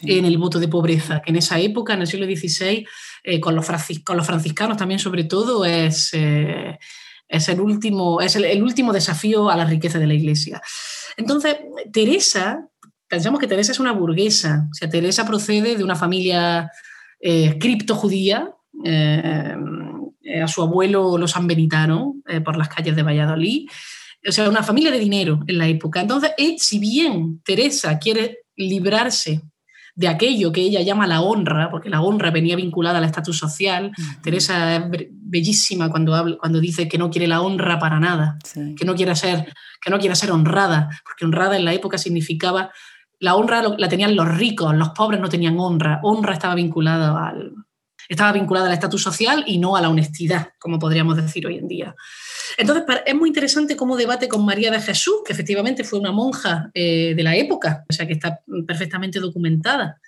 en 0.00 0.24
el 0.24 0.38
voto 0.38 0.58
de 0.58 0.68
pobreza, 0.68 1.20
que 1.20 1.30
en 1.30 1.36
esa 1.36 1.58
época, 1.58 1.92
en 1.92 2.00
el 2.00 2.06
siglo 2.06 2.24
XVI, 2.24 2.86
eh, 3.22 3.40
con, 3.40 3.54
los 3.54 3.66
los 3.68 4.26
franciscanos 4.26 4.78
también 4.78 4.98
sobre 4.98 5.24
todo, 5.24 5.66
es, 5.66 6.14
es, 6.14 7.48
el, 7.50 7.60
último, 7.60 8.22
es 8.22 8.36
el 8.36 8.62
último 8.62 8.90
desafío 8.94 9.50
a 9.50 9.56
la 9.56 9.66
riqueza 9.66 9.98
de 9.98 10.06
la 10.06 10.14
Iglesia. 10.14 10.62
Entonces, 11.18 11.58
Teresa 11.92 12.70
pensamos 13.14 13.38
que 13.38 13.46
Teresa 13.46 13.70
es 13.70 13.78
una 13.78 13.92
burguesa, 13.92 14.66
o 14.68 14.74
sea, 14.74 14.90
Teresa 14.90 15.24
procede 15.24 15.76
de 15.76 15.84
una 15.84 15.94
familia 15.94 16.68
eh, 17.20 17.56
criptojudía, 17.60 18.50
eh, 18.84 19.54
eh, 20.24 20.42
a 20.42 20.48
su 20.48 20.62
abuelo 20.62 21.16
los 21.16 21.36
han 21.36 21.46
benitano 21.46 22.16
por 22.44 22.56
las 22.56 22.68
calles 22.68 22.96
de 22.96 23.04
Valladolid, 23.04 23.68
o 24.26 24.32
sea, 24.32 24.48
una 24.48 24.64
familia 24.64 24.90
de 24.90 24.98
dinero 24.98 25.44
en 25.46 25.58
la 25.58 25.68
época. 25.68 26.00
Entonces, 26.00 26.32
si 26.58 26.80
bien 26.80 27.40
Teresa 27.44 28.00
quiere 28.00 28.38
librarse 28.56 29.42
de 29.94 30.08
aquello 30.08 30.50
que 30.50 30.62
ella 30.62 30.82
llama 30.82 31.06
la 31.06 31.20
honra, 31.20 31.70
porque 31.70 31.88
la 31.88 32.02
honra 32.02 32.30
venía 32.30 32.56
vinculada 32.56 32.98
al 32.98 33.04
estatus 33.04 33.38
social. 33.38 33.92
Teresa 34.22 34.76
es 34.76 34.82
bellísima 35.10 35.88
cuando, 35.90 36.14
habla, 36.14 36.36
cuando 36.36 36.60
dice 36.60 36.88
que 36.88 36.98
no 36.98 37.10
quiere 37.10 37.28
la 37.28 37.40
honra 37.40 37.78
para 37.78 38.00
nada, 38.00 38.38
que, 38.76 38.84
no 38.84 38.94
quiere 38.94 39.14
ser, 39.14 39.52
que 39.80 39.90
no 39.90 39.98
quiere 39.98 40.16
ser 40.16 40.32
honrada, 40.32 40.88
porque 41.04 41.24
honrada 41.24 41.56
en 41.56 41.64
la 41.64 41.72
época 41.72 41.98
significaba 41.98 42.72
la 43.20 43.36
honra 43.36 43.62
la 43.62 43.88
tenían 43.88 44.16
los 44.16 44.28
ricos, 44.36 44.74
los 44.74 44.90
pobres 44.90 45.20
no 45.20 45.28
tenían 45.28 45.58
honra. 45.58 46.00
Honra 46.02 46.34
estaba 46.34 46.54
vinculada 46.54 47.28
al, 47.28 47.52
estaba 48.08 48.32
vinculada 48.32 48.66
al 48.66 48.74
estatus 48.74 49.02
social 49.02 49.44
y 49.46 49.58
no 49.58 49.76
a 49.76 49.80
la 49.80 49.88
honestidad, 49.88 50.48
como 50.58 50.78
podríamos 50.78 51.16
decir 51.16 51.46
hoy 51.46 51.58
en 51.58 51.68
día. 51.68 51.94
Entonces, 52.56 52.84
es 53.06 53.14
muy 53.14 53.28
interesante 53.28 53.76
cómo 53.76 53.96
debate 53.96 54.28
con 54.28 54.44
María 54.44 54.70
de 54.70 54.80
Jesús, 54.80 55.16
que 55.26 55.32
efectivamente 55.32 55.84
fue 55.84 55.98
una 55.98 56.12
monja 56.12 56.70
eh, 56.74 57.14
de 57.16 57.22
la 57.22 57.36
época, 57.36 57.84
o 57.88 57.92
sea 57.92 58.06
que 58.06 58.12
está 58.12 58.40
perfectamente 58.66 59.20
documentada. 59.20 60.00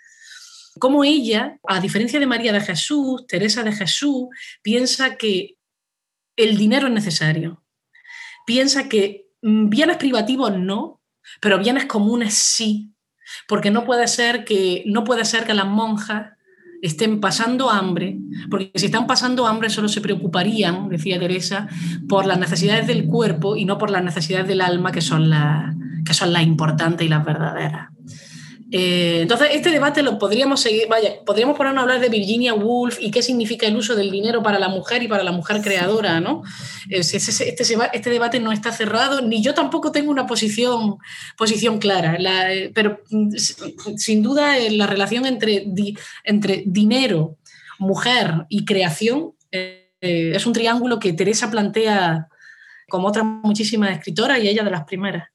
Cómo 0.79 1.05
ella, 1.05 1.59
a 1.67 1.81
diferencia 1.81 2.21
de 2.21 2.27
María 2.27 2.53
de 2.53 2.61
Jesús, 2.61 3.27
Teresa 3.27 3.63
de 3.63 3.73
Jesús, 3.73 4.27
piensa 4.63 5.17
que 5.17 5.57
el 6.37 6.59
dinero 6.59 6.87
es 6.87 6.93
necesario. 6.93 7.65
Piensa 8.47 8.89
que 8.89 9.29
mm, 9.43 9.71
bienes 9.71 9.97
privativos 9.97 10.57
no, 10.57 11.01
pero 11.41 11.59
bienes 11.59 11.87
comunes 11.87 12.35
sí, 12.35 12.93
porque 13.49 13.71
no 13.71 13.85
puede 13.85 14.09
ser 14.09 14.45
que, 14.45 14.83
no 14.87 15.05
puede 15.05 15.25
ser 15.25 15.45
que 15.45 15.55
las 15.55 15.67
monjas 15.67 16.33
estén 16.83 17.21
pasando 17.21 17.71
hambre, 17.71 18.19
porque 18.51 18.71
si 18.75 18.87
están 18.87 19.07
pasando 19.07 19.47
hambre 19.47 19.71
solo 19.71 19.89
se 19.89 20.01
preocuparían, 20.01 20.89
decía 20.89 21.19
Teresa, 21.19 21.69
por 22.09 22.27
las 22.27 22.39
necesidades 22.39 22.87
del 22.87 23.07
cuerpo 23.07 23.57
y 23.57 23.65
no 23.65 23.79
por 23.79 23.91
las 23.91 24.05
necesidades 24.05 24.49
del 24.49 24.61
alma, 24.61 24.93
que 24.93 25.01
son 25.01 25.31
las, 25.31 25.75
que 26.05 26.15
son 26.15 26.33
las 26.33 26.43
importantes 26.43 27.07
y 27.07 27.11
las 27.11 27.25
verdaderas. 27.25 27.96
Eh, 28.73 29.21
entonces, 29.23 29.49
este 29.53 29.71
debate 29.71 30.03
lo 30.03 30.19
podríamos 30.19 30.61
seguir, 30.61 30.89
vaya, 30.89 31.25
podríamos 31.25 31.57
ponernos 31.57 31.81
a 31.81 31.83
hablar 31.83 32.01
de 32.01 32.09
Virginia 32.09 32.53
Woolf 32.53 32.99
y 33.01 33.13
qué 33.13 33.23
significa 33.23 33.67
el 33.67 33.77
uso 33.77 33.95
del 33.95 34.11
dinero 34.11 34.43
para 34.43 34.59
la 34.59 34.69
mujer 34.69 35.03
y 35.05 35.09
para 35.09 35.23
la 35.23 35.31
mujer 35.31 35.61
creadora, 35.63 36.21
¿no? 36.21 36.43
Este, 36.91 37.19
este, 37.19 38.11
debate 38.11 38.41
no 38.41 38.51
está 38.51 38.73
cerrado, 38.73 39.21
ni 39.23 39.41
yo 39.41 39.55
tampoco 39.55 39.93
tengo 39.93 40.11
una 40.11 40.27
posición, 40.27 40.99
clara, 41.79 42.19
pero 42.75 43.01
mm, 43.11 43.37
sin 43.37 44.23
duda 44.23 44.59
eh, 44.59 44.71
la 44.73 44.87
relación 44.87 45.27
entre, 45.27 45.65
dinero 46.67 47.39
mujer 47.79 48.47
y 48.49 48.65
creación, 48.65 49.33
eh, 49.53 49.93
es 50.01 50.47
un 50.47 50.53
triángulo 50.53 50.99
que 50.99 51.13
Teresa 51.13 51.51
plantea 51.51 52.29
como 52.89 53.09
otras 53.09 53.25
muchísimas 53.25 53.91
escritoras 53.93 54.43
y 54.43 54.49
ella 54.49 54.65
de 54.65 54.71
las 54.71 54.85
primeras. 54.85 55.29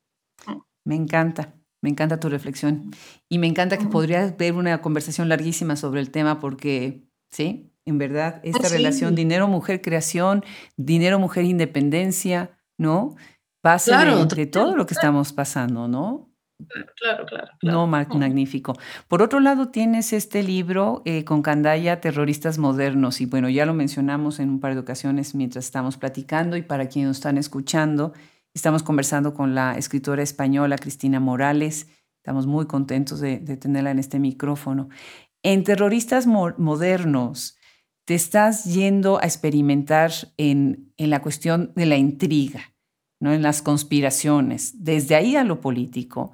Me 0.83 0.95
encanta. 0.95 1.53
Me 1.81 1.89
encanta 1.89 2.19
tu 2.19 2.29
reflexión 2.29 2.91
y 3.27 3.39
me 3.39 3.47
encanta 3.47 3.77
que 3.77 3.87
podrías 3.87 4.37
ver 4.37 4.53
una 4.53 4.81
conversación 4.81 5.29
larguísima 5.29 5.75
sobre 5.75 5.99
el 5.99 6.11
tema 6.11 6.39
porque, 6.39 7.03
sí, 7.31 7.71
en 7.85 7.97
verdad, 7.97 8.39
esta 8.43 8.67
ah, 8.67 8.71
relación 8.71 9.15
dinero-mujer-creación, 9.15 10.45
dinero-mujer-independencia, 10.77 12.51
¿no? 12.77 13.15
Base 13.63 13.91
de, 13.91 14.45
todo 14.45 14.75
lo 14.75 14.85
que 14.85 14.93
estamos 14.93 15.33
pasando, 15.33 15.87
¿no? 15.87 16.31
Claro, 16.95 17.25
claro. 17.25 17.47
No, 17.63 17.87
magnífico. 17.87 18.73
Por 19.07 19.21
otro 19.21 19.39
lado, 19.39 19.69
tienes 19.69 20.13
este 20.13 20.43
libro 20.43 21.01
eh, 21.05 21.23
con 21.23 21.41
Candaya, 21.41 22.01
Terroristas 22.01 22.57
Modernos, 22.57 23.21
y 23.21 23.25
bueno, 23.25 23.49
ya 23.49 23.65
lo 23.65 23.73
mencionamos 23.73 24.39
en 24.39 24.49
un 24.49 24.59
par 24.59 24.73
de 24.73 24.79
ocasiones 24.79 25.33
mientras 25.35 25.65
estamos 25.65 25.97
platicando 25.97 26.57
y 26.57 26.61
para 26.61 26.87
quienes 26.87 27.09
nos 27.09 27.17
están 27.17 27.37
escuchando, 27.37 28.13
Estamos 28.53 28.83
conversando 28.83 29.33
con 29.33 29.55
la 29.55 29.77
escritora 29.77 30.21
española 30.23 30.77
Cristina 30.77 31.21
Morales. 31.21 31.87
Estamos 32.17 32.47
muy 32.47 32.67
contentos 32.67 33.21
de, 33.21 33.37
tenerla 33.39 33.91
en 33.91 33.99
este 33.99 34.19
micrófono. 34.19 34.89
En 35.41 35.63
Terroristas 35.63 36.27
Modernos, 36.27 37.57
te 38.05 38.13
estás 38.13 38.65
yendo 38.65 39.19
a 39.19 39.25
experimentar 39.25 40.11
en, 40.35 40.93
la 40.97 41.21
cuestión 41.21 41.71
de 41.75 41.85
la 41.85 41.95
intriga, 41.95 42.75
¿no? 43.21 43.31
en 43.31 43.41
las 43.41 43.61
conspiraciones, 43.61 44.83
desde 44.83 45.15
ahí 45.15 45.37
a 45.37 45.45
lo 45.45 45.61
político. 45.61 46.33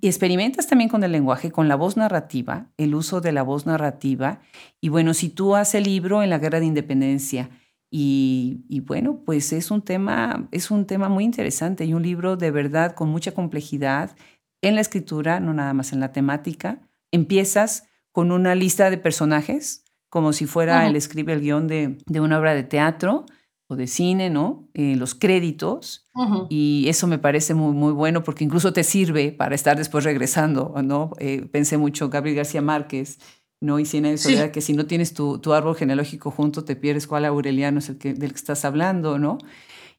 experimentas 0.00 0.68
también 0.68 0.88
con 0.88 1.04
el 1.04 1.12
lenguaje, 1.12 1.52
con 1.52 1.68
la 1.68 1.76
voz 1.76 1.98
narrativa, 1.98 2.70
el 2.78 2.94
uso 2.94 3.20
de 3.20 3.32
la 3.32 3.42
voz 3.42 3.66
narrativa. 3.66 4.40
Y 4.80 4.88
bueno, 4.88 5.12
si 5.12 5.28
tú 5.28 5.54
haces 5.54 5.74
el 5.74 5.84
libro 5.84 6.22
en 6.22 6.30
la 6.30 6.38
Guerra 6.38 6.60
de 6.60 6.66
Independencia, 6.66 7.50
y, 7.96 8.80
bueno, 8.80 9.20
pues 9.24 9.52
es 9.52 9.70
un, 9.70 9.80
tema, 9.80 10.48
es 10.50 10.72
un 10.72 10.84
tema 10.84 11.08
muy 11.08 11.22
interesante 11.22 11.84
y 11.84 11.94
un 11.94 12.02
libro 12.02 12.36
de 12.36 12.50
verdad 12.50 12.96
con 12.96 13.08
mucha 13.08 13.30
complejidad 13.30 14.16
en 14.62 14.74
la 14.74 14.80
escritura, 14.80 15.38
no 15.38 15.54
nada 15.54 15.74
más 15.74 15.92
en 15.92 16.00
la 16.00 16.10
temática. 16.10 16.80
Empiezas 17.12 17.86
con 18.10 18.32
una 18.32 18.56
lista 18.56 18.90
de 18.90 18.98
personajes, 18.98 19.84
como 20.08 20.32
si 20.32 20.46
fuera 20.46 20.88
el 20.88 20.96
escribe 20.96 21.34
el 21.34 21.40
guion 21.40 21.68
de, 21.68 21.98
una 22.18 22.40
obra 22.40 22.56
de 22.56 22.64
teatro 22.64 23.26
o 23.68 23.76
de 23.76 23.86
cine, 23.86 24.28
¿no? 24.28 24.68
Eh, 24.74 24.96
los 24.96 25.14
créditos. 25.14 26.08
Y 26.48 26.86
eso 26.88 27.06
me 27.06 27.18
parece 27.18 27.54
muy, 27.54 27.74
muy 27.74 27.92
bueno 27.92 28.24
porque 28.24 28.42
incluso 28.42 28.72
te 28.72 28.82
sirve 28.82 29.30
para 29.30 29.54
estar 29.54 29.76
después 29.76 30.02
regresando, 30.02 30.74
¿no? 30.82 31.12
Eh, 31.20 31.48
pensé 31.52 31.78
mucho 31.78 32.10
Gabriel 32.10 32.38
García 32.38 32.60
Márquez 32.60 33.20
¿no? 33.64 33.80
Y 33.80 33.86
Cien 33.86 34.04
de 34.04 34.50
que 34.52 34.60
si 34.60 34.74
no 34.74 34.86
tienes 34.86 35.14
tu, 35.14 35.40
árbol 35.52 35.74
genealógico 35.74 36.30
junto, 36.30 36.64
te 36.64 36.76
pierdes 36.76 37.06
cuál 37.06 37.24
Aureliano 37.24 37.78
es 37.78 37.88
el 37.88 37.98
que, 37.98 38.14
del 38.14 38.30
que 38.30 38.36
estás 38.36 38.64
hablando, 38.64 39.18
¿no? 39.18 39.38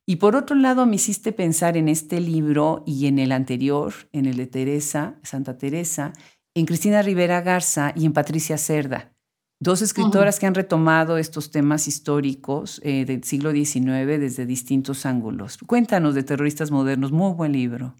Y 0.05 0.17
por 0.17 0.35
otro 0.35 0.55
lado, 0.55 0.85
me 0.85 0.97
hiciste 0.97 1.31
pensar 1.31 1.75
en 1.75 1.89
este 1.89 2.21
libro 2.21 2.83
y 2.85 3.07
en 3.07 3.17
el 3.17 3.31
anterior, 3.31 3.93
en 4.11 4.27
el 4.27 4.37
de 4.37 4.45
Teresa, 4.45 5.15
Santa 5.23 5.57
Teresa, 5.57 6.13
en 6.53 6.67
Cristina 6.67 7.01
Rivera 7.01 7.41
Garza 7.41 7.91
y 7.95 8.05
en 8.05 8.13
Patricia 8.13 8.57
Cerda, 8.59 9.13
dos 9.59 9.81
escritoras 9.81 10.39
que 10.39 10.45
han 10.45 10.53
retomado 10.53 11.17
estos 11.17 11.49
temas 11.49 11.87
históricos 11.87 12.79
eh, 12.83 13.05
del 13.05 13.23
siglo 13.23 13.51
XIX 13.51 14.19
desde 14.19 14.45
distintos 14.45 15.07
ángulos. 15.07 15.57
Cuéntanos 15.65 16.13
de 16.13 16.23
Terroristas 16.23 16.69
Modernos, 16.69 17.11
muy 17.11 17.33
buen 17.33 17.51
libro. 17.51 17.95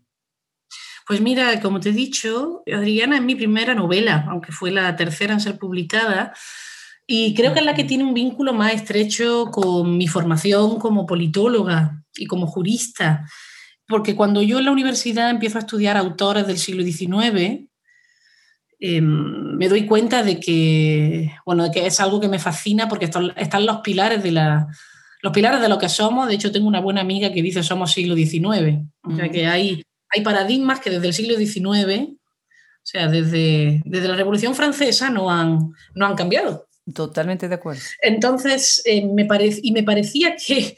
Pues 1.05 1.21
mira, 1.21 1.59
como 1.61 1.79
te 1.79 1.89
he 1.89 1.93
dicho, 1.93 2.63
Adriana 2.71 3.17
es 3.17 3.21
mi 3.21 3.35
primera 3.35 3.75
novela, 3.75 4.25
aunque 4.29 4.51
fue 4.51 4.71
la 4.71 4.95
tercera 4.95 5.33
en 5.33 5.39
ser 5.39 5.59
publicada, 5.59 6.33
y 7.05 7.35
creo 7.35 7.53
que 7.53 7.59
es 7.59 7.65
la 7.65 7.75
que 7.75 7.83
tiene 7.83 8.03
un 8.03 8.15
vínculo 8.15 8.53
más 8.53 8.73
estrecho 8.73 9.51
con 9.51 9.97
mi 9.97 10.07
formación 10.07 10.79
como 10.79 11.05
politóloga 11.05 12.03
y 12.15 12.25
como 12.25 12.47
jurista, 12.47 13.29
porque 13.87 14.15
cuando 14.15 14.41
yo 14.41 14.57
en 14.57 14.65
la 14.65 14.71
universidad 14.71 15.29
empiezo 15.29 15.59
a 15.59 15.61
estudiar 15.61 15.95
autores 15.95 16.47
del 16.47 16.57
siglo 16.57 16.83
XIX, 16.83 17.69
em, 18.79 19.57
me 19.57 19.69
doy 19.69 19.85
cuenta 19.85 20.23
de 20.23 20.39
que, 20.39 21.31
bueno, 21.45 21.65
de 21.65 21.71
que 21.71 21.85
es 21.85 21.99
algo 21.99 22.19
que 22.19 22.27
me 22.27 22.39
fascina 22.39 22.89
porque 22.89 23.05
están 23.05 23.65
los 23.67 23.77
pilares 23.81 24.23
de 24.23 24.31
la, 24.31 24.67
los 25.21 25.31
pilares 25.31 25.61
de 25.61 25.69
lo 25.69 25.77
que 25.77 25.89
somos. 25.89 26.27
De 26.27 26.33
hecho, 26.33 26.51
tengo 26.51 26.67
una 26.67 26.81
buena 26.81 27.01
amiga 27.01 27.31
que 27.31 27.43
dice 27.43 27.61
somos 27.61 27.91
siglo 27.91 28.15
XIX. 28.15 28.87
O 29.03 29.15
sea, 29.15 29.29
que 29.29 29.45
hay 29.45 29.83
hay 30.15 30.21
paradigmas 30.21 30.79
que 30.79 30.89
desde 30.89 31.07
el 31.07 31.13
siglo 31.13 31.35
XIX, 31.35 32.09
o 32.09 32.87
sea, 32.87 33.07
desde, 33.07 33.81
desde 33.83 34.07
la 34.07 34.15
Revolución 34.15 34.55
Francesa, 34.55 35.09
no 35.09 35.29
han, 35.29 35.73
no 35.93 36.05
han 36.05 36.15
cambiado. 36.15 36.67
Totalmente 36.93 37.49
de 37.49 37.55
acuerdo. 37.55 37.81
Entonces, 37.99 38.83
eh, 38.85 39.03
me 39.07 39.27
y 39.63 39.71
me 39.71 39.81
parecía 39.81 40.35
que, 40.35 40.77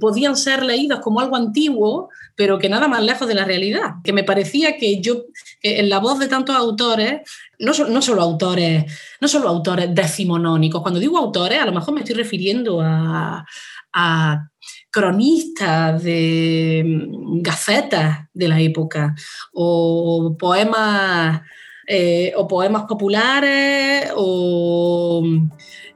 podían 0.00 0.36
ser 0.36 0.64
leídos 0.64 0.98
como 0.98 1.20
algo 1.20 1.36
antiguo, 1.36 2.08
pero 2.34 2.58
que 2.58 2.68
nada 2.68 2.88
más 2.88 3.02
lejos 3.04 3.28
de 3.28 3.34
la 3.34 3.44
realidad. 3.44 3.94
Que 4.02 4.12
me 4.12 4.24
parecía 4.24 4.76
que 4.76 5.00
yo, 5.00 5.26
en 5.62 5.88
la 5.88 6.00
voz 6.00 6.18
de 6.18 6.26
tantos 6.26 6.56
autores, 6.56 7.20
no, 7.60 7.72
no, 7.88 8.02
solo 8.02 8.20
autores, 8.20 8.84
no 9.20 9.28
solo 9.28 9.48
autores 9.48 9.94
decimonónicos, 9.94 10.82
cuando 10.82 10.98
digo 10.98 11.18
autores, 11.18 11.60
a 11.60 11.66
lo 11.66 11.72
mejor 11.72 11.94
me 11.94 12.00
estoy 12.00 12.16
refiriendo 12.16 12.80
a, 12.82 13.46
a 13.92 14.50
cronistas 14.96 16.02
de 16.02 16.82
mm, 16.82 17.42
gacetas 17.42 18.28
de 18.32 18.48
la 18.48 18.58
época 18.58 19.14
o 19.52 20.34
poemas 20.38 21.42
eh, 21.86 22.32
o 22.34 22.48
poemas 22.48 22.84
populares 22.84 24.10
o 24.16 25.22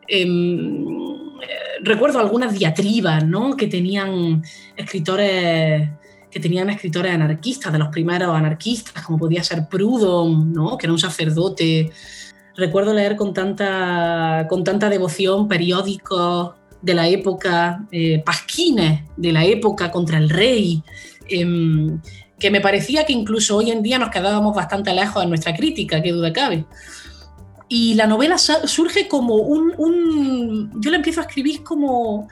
em, 0.07 0.85
recuerdo 1.83 2.19
algunas 2.19 2.53
diatribas 2.53 3.25
¿no? 3.25 3.57
que 3.57 3.69
tenían 3.69 4.43
escritores 4.77 5.89
que 6.31 6.39
tenían 6.39 6.71
escritores 6.71 7.13
anarquistas, 7.13 7.73
de 7.73 7.79
los 7.81 7.89
primeros 7.89 8.37
anarquistas, 8.37 9.03
como 9.05 9.19
podía 9.19 9.43
ser 9.43 9.67
Proudhon, 9.69 10.53
¿no? 10.53 10.79
que 10.79 10.87
era 10.87 10.93
un 10.93 10.99
sacerdote. 11.01 11.91
Recuerdo 12.55 12.95
leer 12.95 13.17
con 13.17 13.35
tanta, 13.35 14.47
con 14.49 14.63
tanta 14.63 14.89
devoción 14.89 15.49
periódicos 15.49 16.60
de 16.83 16.95
la 16.95 17.09
época, 17.09 17.87
eh, 17.93 18.23
pasquines 18.25 19.03
de 19.17 19.33
la 19.33 19.45
época 19.45 19.91
contra 19.91 20.19
el 20.19 20.31
rey, 20.31 20.83
em, 21.29 22.01
que 22.39 22.51
me 22.51 22.61
parecía 22.61 23.05
que 23.05 23.13
incluso 23.13 23.57
hoy 23.57 23.71
en 23.71 23.83
día 23.83 23.99
nos 23.99 24.11
quedábamos 24.11 24.55
bastante 24.57 24.93
lejos 24.95 25.23
en 25.23 25.29
nuestra 25.29 25.55
crítica, 25.55 26.03
qué 26.03 26.13
duda 26.13 26.33
cabe. 26.33 26.65
Y 27.69 27.95
la 27.95 28.07
novela 28.07 28.37
surge 28.39 29.07
como 29.07 29.37
un, 29.37 30.73
Yo 30.81 30.91
la 30.91 30.97
empiezo 30.97 31.21
a 31.21 31.25
escribir 31.25 31.63
como, 31.63 32.27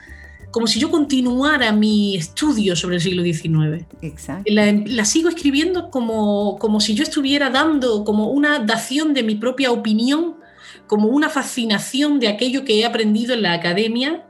como 0.51 0.67
si 0.67 0.79
yo 0.79 0.89
continuara 0.89 1.71
mi 1.71 2.17
estudio 2.17 2.75
sobre 2.75 2.95
el 2.95 3.01
siglo 3.01 3.23
XIX. 3.23 3.85
Exacto. 4.01 4.51
La, 4.51 4.73
la, 4.85 5.05
sigo 5.05 5.29
escribiendo 5.29 5.91
como, 5.91 6.57
como 6.59 6.81
si 6.81 6.93
yo 6.93 7.03
estuviera 7.03 7.49
dando 7.49 8.03
como 8.03 8.31
una 8.31 8.59
dación 8.59 9.13
de 9.13 9.23
mi 9.23 9.35
propia 9.35 9.71
opinión, 9.71 10.35
como 10.87 11.07
una 11.07 11.29
fascinación 11.29 12.19
de 12.19 12.27
aquello 12.27 12.65
que 12.65 12.79
he 12.79 12.85
aprendido 12.85 13.33
en 13.33 13.43
la 13.43 13.53
academia 13.53 14.25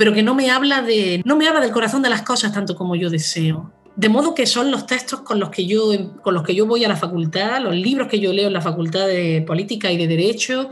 pero 0.00 0.14
que 0.14 0.22
no 0.22 0.34
me 0.34 0.50
habla 0.50 0.80
de 0.80 1.20
no 1.26 1.36
me 1.36 1.46
habla 1.46 1.60
del 1.60 1.72
corazón 1.72 2.00
de 2.00 2.08
las 2.08 2.22
cosas 2.22 2.54
tanto 2.54 2.74
como 2.74 2.96
yo 2.96 3.10
deseo. 3.10 3.70
De 3.96 4.08
modo 4.08 4.34
que 4.34 4.46
son 4.46 4.70
los 4.70 4.86
textos 4.86 5.20
con 5.20 5.38
los 5.38 5.50
que 5.50 5.66
yo 5.66 5.90
con 6.22 6.32
los 6.32 6.42
que 6.42 6.54
yo 6.54 6.64
voy 6.64 6.82
a 6.86 6.88
la 6.88 6.96
facultad, 6.96 7.60
los 7.60 7.76
libros 7.76 8.08
que 8.08 8.18
yo 8.18 8.32
leo 8.32 8.46
en 8.46 8.54
la 8.54 8.62
Facultad 8.62 9.06
de 9.06 9.44
Política 9.46 9.92
y 9.92 9.98
de 9.98 10.06
Derecho, 10.06 10.70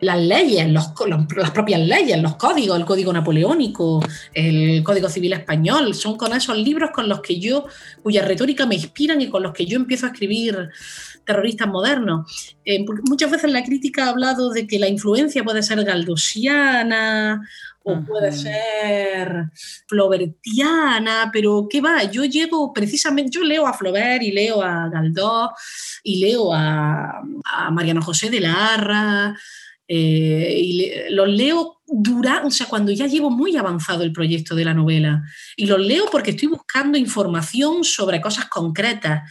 las 0.00 0.18
leyes, 0.18 0.66
los, 0.70 0.94
las 1.36 1.50
propias 1.50 1.80
leyes, 1.80 2.22
los 2.22 2.36
códigos, 2.36 2.78
el 2.78 2.86
Código 2.86 3.12
Napoleónico, 3.12 4.02
el 4.32 4.82
Código 4.82 5.10
Civil 5.10 5.34
Español, 5.34 5.92
son 5.92 6.16
con 6.16 6.32
esos 6.32 6.56
libros 6.56 6.88
con 6.90 7.06
los 7.06 7.20
que 7.20 7.38
yo, 7.38 7.66
cuya 8.02 8.24
retórica 8.24 8.64
me 8.64 8.76
inspiran 8.76 9.20
y 9.20 9.28
con 9.28 9.42
los 9.42 9.52
que 9.52 9.66
yo 9.66 9.76
empiezo 9.76 10.06
a 10.06 10.08
escribir 10.08 10.70
terroristas 11.26 11.68
modernos. 11.68 12.56
Eh, 12.64 12.82
muchas 13.04 13.30
veces 13.30 13.52
la 13.52 13.62
crítica 13.62 14.06
ha 14.06 14.08
hablado 14.08 14.48
de 14.48 14.66
que 14.66 14.78
la 14.78 14.88
influencia 14.88 15.44
puede 15.44 15.62
ser 15.62 15.84
galdosiana 15.84 17.42
o 17.82 18.04
puede 18.04 18.32
ser 18.32 19.50
flobertiana, 19.86 21.30
pero 21.32 21.66
¿qué 21.68 21.80
va? 21.80 22.04
Yo 22.04 22.24
llego 22.24 22.72
precisamente, 22.72 23.30
yo 23.32 23.42
leo 23.42 23.66
a 23.66 23.72
Flaubert 23.72 24.22
y 24.22 24.32
leo 24.32 24.62
a 24.62 24.88
Galdós 24.88 25.50
y 26.02 26.20
leo 26.20 26.52
a, 26.52 27.22
Mariano 27.70 28.02
José 28.02 28.30
de 28.30 28.40
la 28.40 29.34
eh, 29.88 30.54
y 30.56 30.92
los 31.10 31.28
leo 31.28 31.80
durante, 31.86 32.46
o 32.46 32.50
sea, 32.50 32.66
cuando 32.66 32.92
ya 32.92 33.06
llevo 33.06 33.30
muy 33.30 33.56
avanzado 33.56 34.04
el 34.04 34.12
proyecto 34.12 34.54
de 34.54 34.64
la 34.64 34.74
novela. 34.74 35.24
Y 35.56 35.66
los 35.66 35.80
leo 35.80 36.04
porque 36.12 36.30
estoy 36.30 36.48
buscando 36.48 36.96
información 36.96 37.82
sobre 37.82 38.20
cosas 38.20 38.46
concretas 38.46 39.22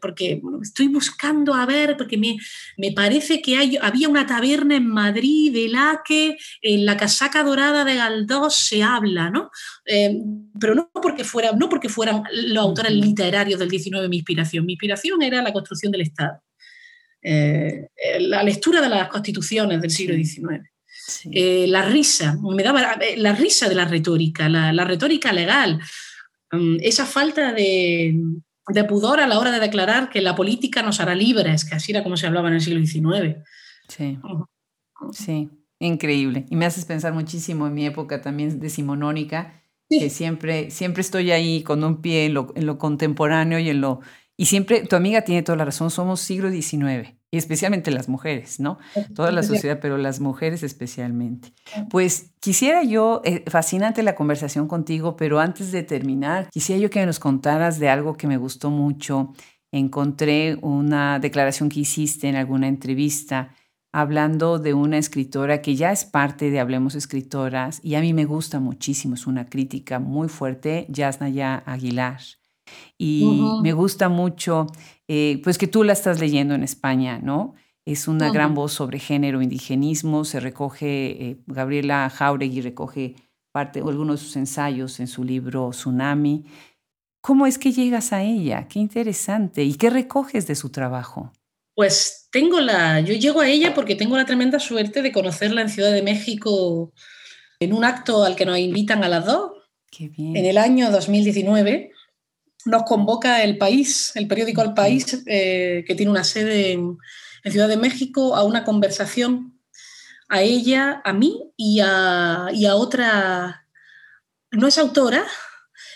porque 0.00 0.40
estoy 0.62 0.88
buscando 0.88 1.54
a 1.54 1.66
ver, 1.66 1.96
porque 1.96 2.16
me, 2.16 2.36
me 2.76 2.92
parece 2.92 3.40
que 3.42 3.56
hay, 3.56 3.78
había 3.80 4.08
una 4.08 4.26
taberna 4.26 4.76
en 4.76 4.86
Madrid 4.86 5.52
de 5.52 5.68
la 5.68 6.02
que 6.04 6.36
en 6.62 6.86
la 6.86 6.96
casaca 6.96 7.42
dorada 7.42 7.84
de 7.84 7.96
Galdós 7.96 8.54
se 8.54 8.82
habla, 8.82 9.30
¿no? 9.30 9.50
Eh, 9.86 10.16
pero 10.58 10.74
no 10.74 10.90
porque, 10.92 11.24
fuera, 11.24 11.52
no 11.52 11.68
porque 11.68 11.88
fueran 11.88 12.22
los 12.32 12.64
autores 12.64 12.92
literarios 12.92 13.58
del 13.58 13.68
19 13.68 14.08
mi 14.08 14.16
inspiración, 14.16 14.66
mi 14.66 14.72
inspiración 14.72 15.22
era 15.22 15.42
la 15.42 15.52
construcción 15.52 15.92
del 15.92 16.02
Estado, 16.02 16.42
eh, 17.22 17.88
la 18.20 18.42
lectura 18.42 18.80
de 18.80 18.88
las 18.88 19.08
constituciones 19.08 19.80
del 19.80 19.90
siglo 19.90 20.14
XIX. 20.14 20.68
eh, 21.32 21.66
la 21.68 21.82
risa, 21.82 22.36
me 22.42 22.62
daba 22.62 22.94
eh, 23.00 23.16
la 23.16 23.34
risa 23.34 23.68
de 23.68 23.74
la 23.74 23.86
retórica, 23.86 24.48
la, 24.48 24.84
retórica 24.84 25.32
legal, 25.32 25.80
mm, 26.52 26.76
esa 26.80 27.06
falta 27.06 27.52
de, 27.52 28.14
pudor 28.84 29.20
a 29.20 29.26
la 29.26 29.38
hora 29.38 29.50
de 29.50 29.60
declarar 29.60 30.10
que 30.10 30.20
la 30.20 30.34
política 30.34 30.82
nos 30.82 31.00
hará 31.00 31.14
libres, 31.14 31.64
que 31.64 31.74
así 31.74 31.92
era 31.92 32.02
como 32.02 32.16
se 32.16 32.26
hablaba 32.26 32.48
en 32.48 32.54
el 32.54 32.60
siglo 32.60 32.84
XIX. 32.84 33.36
Sí, 33.88 34.18
sí, 35.12 35.50
increíble. 35.78 36.46
Y 36.50 36.56
me 36.56 36.66
haces 36.66 36.84
pensar 36.84 37.12
muchísimo 37.12 37.66
en 37.66 37.74
mi 37.74 37.86
época 37.86 38.20
también 38.20 38.60
decimonónica, 38.60 39.62
que 39.88 40.10
siempre, 40.10 40.70
siempre 40.70 41.00
estoy 41.00 41.30
ahí 41.30 41.62
con 41.62 41.82
un 41.82 42.02
pie 42.02 42.26
en 42.26 42.34
lo, 42.34 42.52
en 42.54 42.66
lo 42.66 42.78
contemporáneo 42.78 43.58
y 43.58 43.70
en 43.70 43.80
lo... 43.80 44.00
Y 44.36 44.46
siempre, 44.46 44.86
tu 44.86 44.96
amiga 44.96 45.22
tiene 45.22 45.42
toda 45.42 45.56
la 45.56 45.64
razón, 45.64 45.90
somos 45.90 46.20
siglo 46.20 46.50
XIX 46.50 47.17
y 47.30 47.36
especialmente 47.36 47.90
las 47.90 48.08
mujeres, 48.08 48.58
¿no? 48.58 48.78
Toda 49.14 49.30
la 49.30 49.42
sociedad, 49.42 49.80
pero 49.80 49.98
las 49.98 50.20
mujeres 50.20 50.62
especialmente. 50.62 51.52
Pues 51.90 52.32
quisiera 52.40 52.82
yo, 52.84 53.20
eh, 53.24 53.44
fascinante 53.48 54.02
la 54.02 54.14
conversación 54.14 54.66
contigo, 54.66 55.16
pero 55.16 55.38
antes 55.38 55.70
de 55.70 55.82
terminar, 55.82 56.48
quisiera 56.50 56.80
yo 56.80 56.90
que 56.90 57.04
nos 57.04 57.18
contaras 57.18 57.78
de 57.78 57.90
algo 57.90 58.16
que 58.16 58.26
me 58.26 58.38
gustó 58.38 58.70
mucho. 58.70 59.34
Encontré 59.70 60.56
una 60.62 61.18
declaración 61.18 61.68
que 61.68 61.80
hiciste 61.80 62.28
en 62.28 62.36
alguna 62.36 62.68
entrevista 62.68 63.50
hablando 63.92 64.58
de 64.58 64.74
una 64.74 64.98
escritora 64.98 65.62
que 65.62 65.74
ya 65.74 65.92
es 65.92 66.04
parte 66.04 66.50
de 66.50 66.60
Hablemos 66.60 66.94
Escritoras 66.94 67.80
y 67.82 67.94
a 67.94 68.00
mí 68.00 68.12
me 68.12 68.26
gusta 68.26 68.60
muchísimo, 68.60 69.14
es 69.14 69.26
una 69.26 69.46
crítica 69.46 69.98
muy 69.98 70.28
fuerte, 70.28 70.86
Yasnaya 70.88 71.62
Aguilar. 71.66 72.20
Y 72.98 73.42
me 73.62 73.72
gusta 73.72 74.08
mucho, 74.08 74.66
eh, 75.08 75.40
pues 75.42 75.56
que 75.56 75.66
tú 75.66 75.84
la 75.84 75.94
estás 75.94 76.20
leyendo 76.20 76.54
en 76.54 76.62
España, 76.62 77.18
¿no? 77.22 77.54
Es 77.86 78.06
una 78.06 78.30
gran 78.30 78.54
voz 78.54 78.74
sobre 78.74 78.98
género, 78.98 79.40
indigenismo, 79.40 80.26
se 80.26 80.40
recoge, 80.40 81.30
eh, 81.30 81.36
Gabriela 81.46 82.10
Jauregui 82.10 82.60
recoge 82.60 83.14
parte 83.50 83.80
o 83.80 83.88
algunos 83.88 84.20
de 84.20 84.26
sus 84.26 84.36
ensayos 84.36 85.00
en 85.00 85.06
su 85.06 85.24
libro 85.24 85.70
Tsunami. 85.70 86.44
¿Cómo 87.22 87.46
es 87.46 87.58
que 87.58 87.72
llegas 87.72 88.12
a 88.12 88.22
ella? 88.22 88.68
Qué 88.68 88.78
interesante. 88.78 89.64
¿Y 89.64 89.74
qué 89.74 89.88
recoges 89.88 90.46
de 90.46 90.54
su 90.54 90.68
trabajo? 90.68 91.32
Pues 91.74 92.28
tengo 92.30 92.60
la, 92.60 93.00
yo 93.00 93.14
llego 93.14 93.40
a 93.40 93.48
ella 93.48 93.72
porque 93.72 93.94
tengo 93.94 94.18
la 94.18 94.26
tremenda 94.26 94.58
suerte 94.58 95.00
de 95.00 95.10
conocerla 95.10 95.62
en 95.62 95.70
Ciudad 95.70 95.92
de 95.92 96.02
México 96.02 96.92
en 97.58 97.72
un 97.72 97.84
acto 97.84 98.24
al 98.24 98.36
que 98.36 98.44
nos 98.44 98.58
invitan 98.58 99.02
a 99.02 99.08
las 99.08 99.24
dos. 99.24 99.52
Qué 99.90 100.08
bien. 100.08 100.36
En 100.36 100.44
el 100.44 100.58
año 100.58 100.90
2019 100.90 101.92
nos 102.68 102.82
convoca 102.84 103.42
el 103.42 103.58
país, 103.58 104.12
el 104.14 104.28
periódico 104.28 104.62
El 104.62 104.74
País, 104.74 105.22
eh, 105.26 105.84
que 105.86 105.94
tiene 105.94 106.12
una 106.12 106.24
sede 106.24 106.72
en, 106.72 106.98
Ciudad 107.44 107.68
de 107.68 107.78
México, 107.78 108.36
a 108.36 108.42
una 108.42 108.62
conversación 108.62 109.58
a 110.28 110.42
ella, 110.42 111.00
a 111.02 111.14
mí 111.14 111.50
y 111.56 111.80
a, 111.80 112.50
otra, 112.74 113.66
no 114.50 114.66
es 114.66 114.76
autora, 114.76 115.24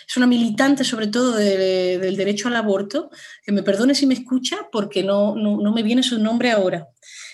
es 0.07 0.17
una 0.17 0.25
militante 0.25 0.83
sobre 0.83 1.05
todo 1.05 1.35
del 1.35 2.17
derecho 2.17 2.47
al 2.47 2.55
aborto, 2.55 3.11
que 3.45 3.51
me 3.51 3.61
perdone 3.61 3.93
si 3.93 4.07
me 4.07 4.15
escucha 4.15 4.67
porque 4.71 5.03
no, 5.03 5.35
no, 5.35 5.71
me 5.71 5.83
viene 5.83 6.01
su 6.01 6.17
nombre 6.17 6.49
ahora. 6.49 6.87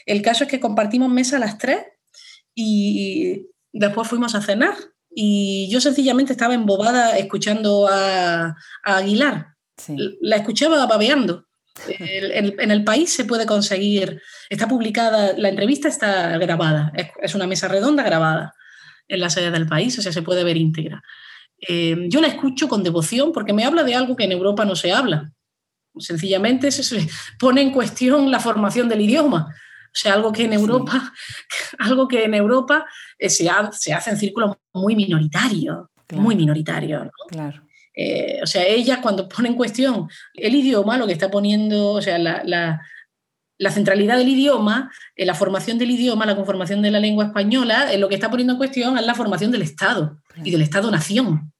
El 0.06 0.22
caso 0.22 0.44
es 0.44 0.50
que 0.50 0.60
compartimos 0.60 1.10
mesa 1.10 1.38
a 1.38 1.40
las 1.40 1.58
tres 1.58 1.80
y 2.54 3.48
después 3.72 4.06
fuimos 4.06 4.36
a 4.36 4.42
cenar 4.42 4.76
y 5.10 5.70
yo 5.72 5.82
sencillamente 5.82 6.34
estaba 6.34 6.54
embobada 6.54 7.18
escuchando 7.18 7.88
a, 7.90 8.56
Aguilar. 8.84 9.56
La 10.22 10.38
escuchaba 10.38 10.86
babeando. 10.86 11.46
en 11.88 12.72
el 12.72 12.84
país 12.84 13.14
se 13.14 13.26
puede 13.26 13.46
conseguir, 13.46 14.22
está 14.50 14.68
publicada, 14.68 15.34
la 15.38 15.50
entrevista 15.50 15.88
está 15.88 16.38
grabada, 16.38 16.92
es, 17.22 17.36
una 17.36 17.48
mesa 17.48 17.70
redonda 17.70 18.04
grabada 18.04 18.54
en 19.08 19.22
la 19.22 19.30
sede 19.30 19.52
del 19.52 19.66
país, 19.66 19.98
o 19.98 20.02
sea, 20.02 20.12
se 20.12 20.22
puede 20.22 20.44
ver 20.44 20.58
íntegra. 20.58 21.02
Eh, 21.68 21.96
yo 22.08 22.22
la 22.22 22.28
escucho 22.28 22.68
con 22.68 22.84
devoción 22.84 23.32
porque 23.32 23.54
me 23.54 23.66
habla 23.66 23.84
de 23.84 23.96
algo 23.96 24.16
que 24.16 24.26
en 24.26 24.32
Europa 24.32 24.66
no 24.66 24.76
se 24.76 24.92
habla. 24.92 25.32
Sencillamente 25.98 26.72
se 26.72 27.08
pone 27.40 27.62
en 27.62 27.72
cuestión 27.72 28.32
la 28.32 28.40
formación 28.40 28.88
del 28.90 29.02
idioma. 29.02 29.54
O 29.90 29.98
sea, 30.02 30.14
algo 30.14 30.32
que 30.32 30.46
en 30.46 30.54
Europa, 30.54 31.14
algo 31.80 32.08
que 32.08 32.24
en 32.24 32.34
Europa 32.34 32.86
eh, 33.18 33.30
se, 33.30 33.50
hace 33.50 34.10
en 34.10 34.18
círculos 34.18 34.56
muy 34.74 34.96
minoritarios, 34.96 35.88
muy 36.14 36.36
minoritarios. 36.36 37.08
Claro. 37.28 37.64
Eh, 37.96 38.40
o 38.42 38.48
sea, 38.48 38.66
ella 38.66 39.02
cuando 39.02 39.28
pone 39.28 39.50
en 39.50 39.56
cuestión 39.56 40.08
el 40.34 40.56
idioma, 40.56 40.98
lo 40.98 41.06
que 41.06 41.14
está 41.14 41.30
poniendo, 41.30 41.92
o 41.92 42.02
sea, 42.02 42.18
la, 42.18 42.82
centralidad 43.72 44.18
del 44.18 44.30
idioma, 44.30 44.92
eh, 45.16 45.26
la 45.26 45.34
formación 45.34 45.78
del 45.78 45.92
idioma, 45.92 46.26
la 46.26 46.36
conformación 46.36 46.82
de 46.82 46.92
la 46.92 47.00
lengua 47.00 47.26
española, 47.26 47.96
lo 47.98 48.08
que 48.08 48.16
está 48.16 48.30
poniendo 48.30 48.54
en 48.54 48.58
cuestión 48.58 48.98
es 48.98 49.06
la 49.06 49.16
formación 49.16 49.52
del 49.52 49.64
Estado 49.64 50.22
y 50.44 50.52
del 50.52 50.62
Estado-nación. 50.62 51.52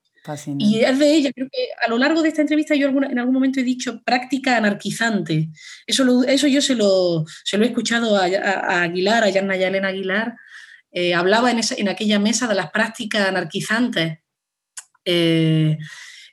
Y 0.60 0.80
es 0.80 1.00
de 1.00 1.14
ella, 1.14 1.32
creo 1.34 1.48
que 1.52 1.70
a 1.86 1.90
lo 1.90 1.98
largo 1.98 2.22
de 2.22 2.30
esta 2.30 2.42
entrevista 2.42 2.76
yo 2.76 2.88
en 2.88 3.20
algún 3.20 3.34
momento 3.34 3.60
he 3.60 3.64
dicho 3.64 4.02
práctica 4.04 4.58
anarquizante. 4.58 5.50
Eso, 5.88 6.24
eso 6.24 6.48
yo 6.48 6.62
se 6.62 6.76
lo, 6.76 7.26
se 7.44 7.58
lo 7.58 7.64
he 7.64 7.68
escuchado 7.68 8.16
a, 8.16 8.84
Aguilar, 8.84 9.24
a 9.24 9.30
Yanna 9.30 9.56
Yalena 9.56 9.90
Aguilar. 9.90 10.36
Eh, 10.92 11.14
hablaba 11.14 11.52
en, 11.52 11.60
esa, 11.60 11.76
en, 11.78 11.90
aquella 11.90 12.20
mesa 12.20 12.48
de 12.48 12.56
las 12.56 12.72
prácticas 12.72 13.28
anarquizantes, 13.28 14.20
eh, 15.06 15.78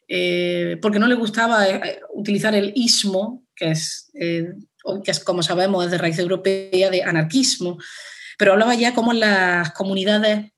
eh, 0.09 0.79
porque 0.81 0.99
no 0.99 1.07
le 1.07 1.15
gustaba 1.15 1.67
utilizar 2.15 2.55
el 2.55 2.73
ismo, 2.75 3.45
que 3.55 3.71
es, 3.73 4.11
que 4.15 5.11
es, 5.11 5.21
como 5.21 5.43
sabemos, 5.43 5.91
de 5.91 5.99
raíz 5.99 6.19
europea, 6.19 6.91
de 6.91 7.03
anarquismo, 7.03 7.79
pero 8.39 8.53
hablaba 8.53 8.75
ya 8.75 8.95
como 8.95 9.13
en 9.13 9.21
las 9.21 9.73
comunidades 9.73 10.53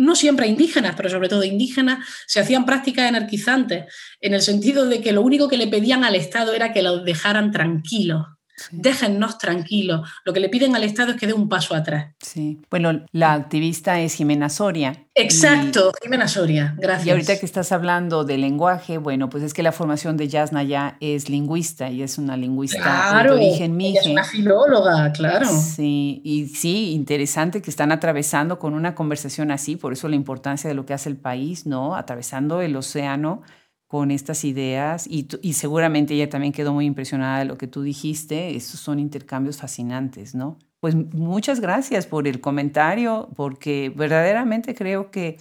no 0.00 0.16
siempre 0.16 0.46
indígenas, 0.46 0.94
pero 0.96 1.08
sobre 1.08 1.28
todo 1.28 1.44
indígenas, 1.44 2.06
se 2.26 2.40
hacían 2.40 2.64
prácticas 2.64 3.08
anarquizantes, 3.08 3.84
en 4.20 4.34
el 4.34 4.42
sentido 4.42 4.86
de 4.86 5.00
que 5.00 5.12
lo 5.12 5.22
único 5.22 5.48
que 5.48 5.56
le 5.56 5.68
pedían 5.68 6.04
al 6.04 6.14
Estado 6.14 6.54
era 6.54 6.72
que 6.72 6.82
los 6.82 7.04
dejaran 7.04 7.52
tranquilos. 7.52 8.26
Déjennos 8.70 9.38
tranquilos. 9.38 10.08
Lo 10.24 10.32
que 10.32 10.40
le 10.40 10.48
piden 10.48 10.76
al 10.76 10.84
Estado 10.84 11.12
es 11.12 11.16
que 11.18 11.26
dé 11.26 11.32
un 11.32 11.48
paso 11.48 11.74
atrás. 11.74 12.14
Sí. 12.20 12.60
Bueno, 12.70 13.04
la 13.12 13.32
activista 13.32 14.00
es 14.00 14.14
Jimena 14.14 14.48
Soria. 14.48 15.06
Exacto, 15.14 15.92
Jimena 16.02 16.28
Soria, 16.28 16.74
gracias. 16.78 17.06
Y 17.06 17.10
ahorita 17.10 17.38
que 17.38 17.44
estás 17.44 17.72
hablando 17.72 18.24
de 18.24 18.38
lenguaje, 18.38 18.98
bueno, 18.98 19.28
pues 19.28 19.42
es 19.42 19.52
que 19.52 19.62
la 19.62 19.72
formación 19.72 20.16
de 20.16 20.28
Yasna 20.28 20.62
ya 20.62 20.96
es 21.00 21.28
lingüista 21.28 21.90
y 21.90 22.02
es 22.02 22.16
una 22.16 22.36
lingüista 22.36 23.22
de 23.22 23.30
origen 23.30 23.76
mije. 23.76 23.98
Es 23.98 24.06
una 24.06 24.24
filóloga, 24.24 25.12
claro. 25.12 25.46
Sí, 25.46 26.22
y 26.24 26.48
sí, 26.48 26.92
interesante 26.92 27.60
que 27.60 27.70
están 27.70 27.92
atravesando 27.92 28.58
con 28.58 28.72
una 28.72 28.94
conversación 28.94 29.50
así, 29.50 29.76
por 29.76 29.92
eso 29.92 30.08
la 30.08 30.16
importancia 30.16 30.68
de 30.68 30.74
lo 30.74 30.86
que 30.86 30.94
hace 30.94 31.08
el 31.08 31.16
país, 31.16 31.66
¿no? 31.66 31.96
Atravesando 31.96 32.60
el 32.62 32.76
océano 32.76 33.42
con 33.90 34.12
estas 34.12 34.44
ideas 34.44 35.04
y, 35.08 35.26
seguramente 35.52 36.14
ella 36.14 36.30
también 36.30 36.52
quedó 36.52 36.72
muy 36.72 36.86
impresionada 36.86 37.40
de 37.40 37.44
lo 37.44 37.58
que 37.58 37.66
tú 37.66 37.82
dijiste. 37.82 38.54
Estos 38.54 38.78
son 38.78 39.00
intercambios 39.00 39.56
fascinantes, 39.56 40.32
¿no? 40.32 40.58
Pues 40.78 40.94
muchas 40.94 41.58
gracias 41.58 42.06
por 42.06 42.28
el 42.28 42.40
comentario, 42.40 43.30
porque 43.34 43.92
verdaderamente 43.92 44.76
creo 44.76 45.10
que, 45.10 45.38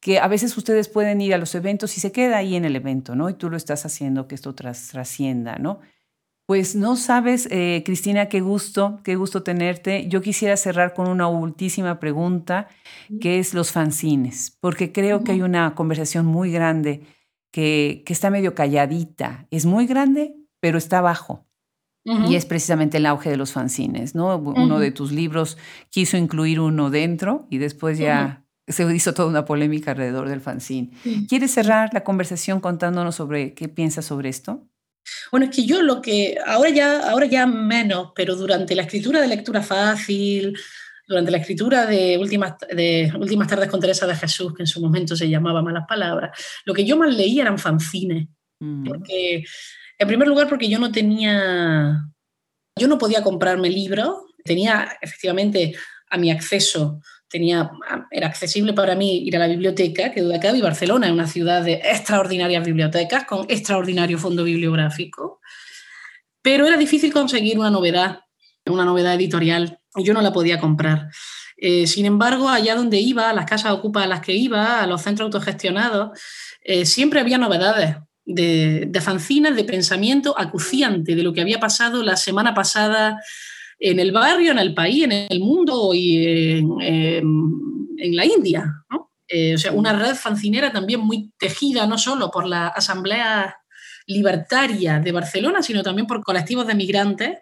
que 0.00 0.20
a 0.20 0.28
veces 0.28 0.56
ustedes 0.56 0.88
pueden 0.88 1.20
ir 1.20 1.34
a 1.34 1.38
los 1.38 1.52
eventos 1.56 1.96
y 1.96 2.00
se 2.00 2.12
queda 2.12 2.36
ahí 2.36 2.54
en 2.54 2.64
el 2.64 2.76
evento, 2.76 3.16
¿no? 3.16 3.28
Y 3.28 3.34
tú 3.34 3.50
lo 3.50 3.56
estás 3.56 3.84
haciendo 3.84 4.28
que 4.28 4.36
esto 4.36 4.54
trascienda, 4.54 5.56
¿no? 5.56 5.80
Pues 6.46 6.76
no 6.76 6.94
sabes, 6.94 7.48
eh, 7.50 7.82
Cristina, 7.84 8.28
qué 8.28 8.40
gusto, 8.40 9.00
qué 9.02 9.16
gusto 9.16 9.42
tenerte. 9.42 10.06
Yo 10.06 10.22
quisiera 10.22 10.56
cerrar 10.56 10.94
con 10.94 11.08
una 11.08 11.26
ultísima 11.26 11.98
pregunta, 11.98 12.68
que 13.20 13.40
es 13.40 13.52
los 13.52 13.72
fanzines, 13.72 14.56
porque 14.60 14.92
creo 14.92 15.24
que 15.24 15.32
hay 15.32 15.42
una 15.42 15.74
conversación 15.74 16.26
muy 16.26 16.52
grande 16.52 17.02
que, 17.50 18.04
está 18.06 18.30
medio 18.30 18.54
calladita. 18.54 19.46
Es 19.50 19.66
muy 19.66 19.86
grande, 19.86 20.36
pero 20.60 20.78
está 20.78 20.98
abajo. 20.98 21.46
Y 22.02 22.34
es 22.34 22.46
precisamente 22.46 22.96
el 22.96 23.06
auge 23.06 23.30
de 23.30 23.36
los 23.36 23.52
fanzines, 23.52 24.14
¿no? 24.14 24.36
Uno 24.36 24.80
de 24.80 24.90
tus 24.90 25.12
libros 25.12 25.58
quiso 25.90 26.16
incluir 26.16 26.58
uno 26.58 26.90
dentro 26.90 27.46
y 27.50 27.58
después 27.58 27.98
ya 27.98 28.44
se 28.66 28.94
hizo 28.94 29.12
toda 29.14 29.28
una 29.28 29.44
polémica 29.44 29.90
alrededor 29.90 30.28
del 30.28 30.40
fanzine. 30.40 30.90
¿Quieres 31.28 31.52
cerrar 31.52 31.90
la 31.92 32.02
conversación 32.02 32.60
contándonos 32.60 33.14
sobre 33.16 33.54
qué 33.54 33.68
piensas 33.68 34.06
sobre 34.06 34.28
esto? 34.28 34.66
Bueno, 35.30 35.46
es 35.46 35.54
que 35.54 35.64
yo 35.66 35.82
lo 35.82 36.00
que 36.02 36.36
ahora 36.46 36.70
ya, 36.70 37.10
ahora 37.10 37.26
ya 37.26 37.46
menos, 37.46 38.12
pero 38.14 38.34
durante 38.34 38.74
la 38.74 38.82
escritura 38.82 39.20
de 39.20 39.28
lectura 39.28 39.62
fácil, 39.62 40.56
durante 41.10 41.32
la 41.32 41.38
escritura 41.38 41.86
de 41.86 42.16
últimas, 42.18 42.54
de 42.72 43.12
últimas 43.18 43.48
tardes 43.48 43.68
con 43.68 43.80
Teresa 43.80 44.06
de 44.06 44.14
Jesús, 44.14 44.54
que 44.54 44.62
en 44.62 44.68
su 44.68 44.80
momento 44.80 45.16
se 45.16 45.28
llamaba 45.28 45.60
Malas 45.60 45.84
Palabras, 45.88 46.38
lo 46.64 46.72
que 46.72 46.84
yo 46.84 46.96
más 46.96 47.12
leía 47.12 47.42
eran 47.42 47.58
fanzines. 47.58 48.28
Mm. 48.60 48.84
Porque, 48.84 49.42
en 49.98 50.08
primer 50.08 50.28
lugar, 50.28 50.48
porque 50.48 50.68
yo 50.68 50.78
no 50.78 50.92
tenía, 50.92 52.00
yo 52.78 52.86
no 52.86 52.96
podía 52.96 53.24
comprarme 53.24 53.70
libros, 53.70 54.18
tenía 54.44 54.88
efectivamente 55.02 55.74
a 56.10 56.16
mi 56.16 56.30
acceso, 56.30 57.00
tenía, 57.28 57.72
era 58.12 58.28
accesible 58.28 58.72
para 58.72 58.94
mí 58.94 59.24
ir 59.24 59.34
a 59.34 59.40
la 59.40 59.48
biblioteca, 59.48 60.12
que 60.12 60.22
de 60.22 60.36
acá 60.36 60.56
y 60.56 60.60
Barcelona 60.60 61.08
es 61.08 61.12
una 61.12 61.26
ciudad 61.26 61.64
de 61.64 61.72
extraordinarias 61.72 62.64
bibliotecas, 62.64 63.24
con 63.24 63.46
extraordinario 63.48 64.16
fondo 64.16 64.44
bibliográfico, 64.44 65.40
pero 66.40 66.68
era 66.68 66.76
difícil 66.76 67.12
conseguir 67.12 67.58
una 67.58 67.70
novedad, 67.70 68.20
una 68.64 68.84
novedad 68.84 69.16
editorial 69.16 69.79
yo 69.96 70.14
no 70.14 70.22
la 70.22 70.32
podía 70.32 70.60
comprar. 70.60 71.10
Eh, 71.56 71.86
sin 71.86 72.06
embargo, 72.06 72.48
allá 72.48 72.74
donde 72.74 72.98
iba, 72.98 73.28
a 73.28 73.34
las 73.34 73.44
casas 73.44 73.72
ocupadas 73.72 74.06
a 74.06 74.08
las 74.08 74.20
que 74.20 74.34
iba, 74.34 74.82
a 74.82 74.86
los 74.86 75.02
centros 75.02 75.26
autogestionados, 75.26 76.18
eh, 76.62 76.86
siempre 76.86 77.20
había 77.20 77.38
novedades 77.38 77.96
de, 78.24 78.86
de 78.86 79.52
de 79.52 79.64
pensamiento 79.64 80.34
acuciante 80.38 81.14
de 81.14 81.22
lo 81.22 81.32
que 81.32 81.40
había 81.40 81.60
pasado 81.60 82.02
la 82.02 82.16
semana 82.16 82.54
pasada 82.54 83.20
en 83.78 83.98
el 83.98 84.12
barrio, 84.12 84.52
en 84.52 84.58
el 84.58 84.74
país, 84.74 85.04
en 85.04 85.12
el 85.12 85.40
mundo 85.40 85.92
y 85.92 86.26
en, 86.26 88.16
la 88.16 88.24
India. 88.24 88.84
Eh, 89.28 89.54
o 89.54 89.58
sea, 89.58 89.72
una 89.72 89.92
red 89.92 90.14
fancinera 90.14 90.72
también 90.72 91.00
muy 91.00 91.30
tejida, 91.38 91.86
no 91.86 91.98
solo 91.98 92.30
por 92.30 92.46
la 92.46 92.68
Asamblea 92.68 93.56
Libertaria 94.06 94.98
de 94.98 95.12
Barcelona, 95.12 95.62
sino 95.62 95.82
también 95.82 96.06
por 96.06 96.22
colectivos 96.22 96.66
de 96.66 96.74
migrantes 96.74 97.38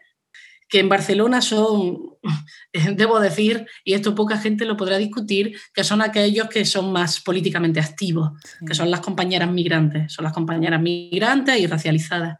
que 0.68 0.80
en 0.80 0.88
Barcelona 0.88 1.40
son, 1.40 2.16
debo 2.94 3.20
decir, 3.20 3.66
y 3.84 3.94
esto 3.94 4.14
poca 4.14 4.38
gente 4.38 4.64
lo 4.64 4.76
podrá 4.76 4.98
discutir, 4.98 5.58
que 5.72 5.84
son 5.84 6.02
aquellos 6.02 6.48
que 6.48 6.64
son 6.64 6.92
más 6.92 7.20
políticamente 7.20 7.80
activos, 7.80 8.32
que 8.66 8.74
son 8.74 8.90
las 8.90 9.00
compañeras 9.00 9.50
migrantes, 9.50 10.12
son 10.12 10.24
las 10.24 10.32
compañeras 10.32 10.80
migrantes 10.80 11.58
y 11.58 11.66
racializadas. 11.66 12.38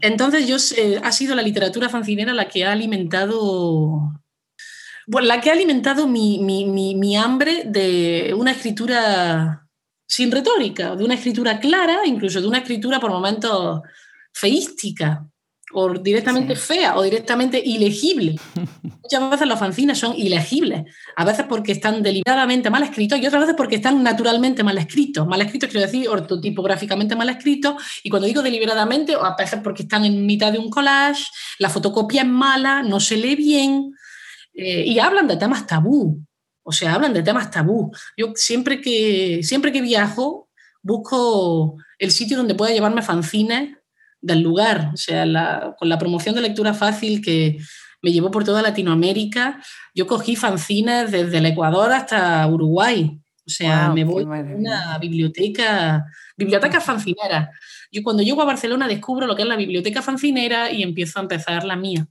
Entonces, 0.00 0.48
yo, 0.48 0.56
ha 1.04 1.12
sido 1.12 1.36
la 1.36 1.42
literatura 1.42 1.88
fancinera 1.88 2.34
la 2.34 2.48
que 2.48 2.64
ha 2.64 2.72
alimentado, 2.72 4.12
bueno, 5.06 5.28
la 5.28 5.40
que 5.40 5.50
ha 5.50 5.52
alimentado 5.52 6.08
mi, 6.08 6.40
mi 6.40 7.16
hambre 7.16 7.62
de 7.64 8.34
una 8.36 8.50
escritura 8.50 9.68
sin 10.08 10.32
retórica, 10.32 10.96
de 10.96 11.04
una 11.04 11.14
escritura 11.14 11.60
clara, 11.60 12.00
incluso 12.06 12.40
de 12.40 12.48
una 12.48 12.58
escritura 12.58 12.98
por 12.98 13.12
momentos 13.12 13.82
feística, 14.32 15.28
o 15.72 15.92
directamente 15.94 16.56
fea 16.56 16.96
o 16.96 17.02
directamente 17.02 17.60
ilegible. 17.64 18.36
Muchas 19.02 19.30
veces 19.30 19.48
los 19.48 19.58
fanzines 19.58 19.98
son 19.98 20.14
ilegibles, 20.16 20.84
a 21.16 21.24
veces 21.24 21.46
porque 21.48 21.72
están 21.72 22.02
deliberadamente 22.02 22.70
mal 22.70 22.82
escritos 22.82 23.18
y 23.18 23.26
otras 23.26 23.42
veces 23.42 23.56
porque 23.56 23.76
están 23.76 24.02
naturalmente 24.02 24.62
mal 24.62 24.78
escritos. 24.78 25.26
Mal 25.26 25.40
escritos 25.40 25.70
quiero 25.70 25.86
decir 25.86 26.08
ortotipográficamente 26.08 27.16
mal 27.16 27.28
escritos 27.28 27.82
y 28.02 28.10
cuando 28.10 28.26
digo 28.26 28.42
deliberadamente, 28.42 29.14
a 29.14 29.34
veces 29.36 29.60
porque 29.62 29.82
están 29.82 30.04
en 30.04 30.26
mitad 30.26 30.52
de 30.52 30.58
un 30.58 30.70
collage, 30.70 31.24
la 31.58 31.70
fotocopia 31.70 32.22
es 32.22 32.28
mala, 32.28 32.82
no 32.82 33.00
se 33.00 33.16
lee 33.16 33.36
bien 33.36 33.92
eh, 34.54 34.84
y 34.86 34.98
hablan 34.98 35.28
de 35.28 35.36
temas 35.36 35.66
tabú. 35.66 36.22
O 36.62 36.72
sea, 36.72 36.94
hablan 36.94 37.14
de 37.14 37.22
temas 37.22 37.50
tabú. 37.50 37.90
Yo 38.14 38.32
siempre 38.34 38.82
que, 38.82 39.40
siempre 39.42 39.72
que 39.72 39.80
viajo 39.80 40.50
busco 40.82 41.76
el 41.98 42.10
sitio 42.10 42.36
donde 42.36 42.54
pueda 42.54 42.72
llevarme 42.72 43.02
fanzines 43.02 43.78
del 44.20 44.40
lugar. 44.40 44.90
O 44.94 44.96
sea, 44.96 45.74
con 45.78 45.88
la 45.88 45.98
promoción 45.98 46.34
de 46.34 46.42
lectura 46.42 46.74
fácil 46.74 47.22
que 47.22 47.58
me 48.02 48.12
llevó 48.12 48.30
por 48.30 48.44
toda 48.44 48.62
Latinoamérica, 48.62 49.60
yo 49.94 50.06
cogí 50.06 50.36
fanzines 50.36 51.10
desde 51.10 51.38
el 51.38 51.46
Ecuador 51.46 51.92
hasta 51.92 52.46
Uruguay. 52.46 53.18
O 53.46 53.50
sea, 53.50 53.90
me 53.90 54.04
voy 54.04 54.24
a 54.24 54.26
una 54.26 54.98
biblioteca, 54.98 56.04
biblioteca 56.36 56.80
fancinera. 56.80 57.50
Yo 57.90 58.02
cuando 58.02 58.22
llego 58.22 58.42
a 58.42 58.44
Barcelona 58.44 58.86
descubro 58.86 59.26
lo 59.26 59.34
que 59.34 59.42
es 59.42 59.48
la 59.48 59.56
biblioteca 59.56 60.02
fancinera 60.02 60.70
y 60.70 60.82
empiezo 60.82 61.18
a 61.18 61.22
empezar 61.22 61.64
la 61.64 61.74
mía. 61.74 62.06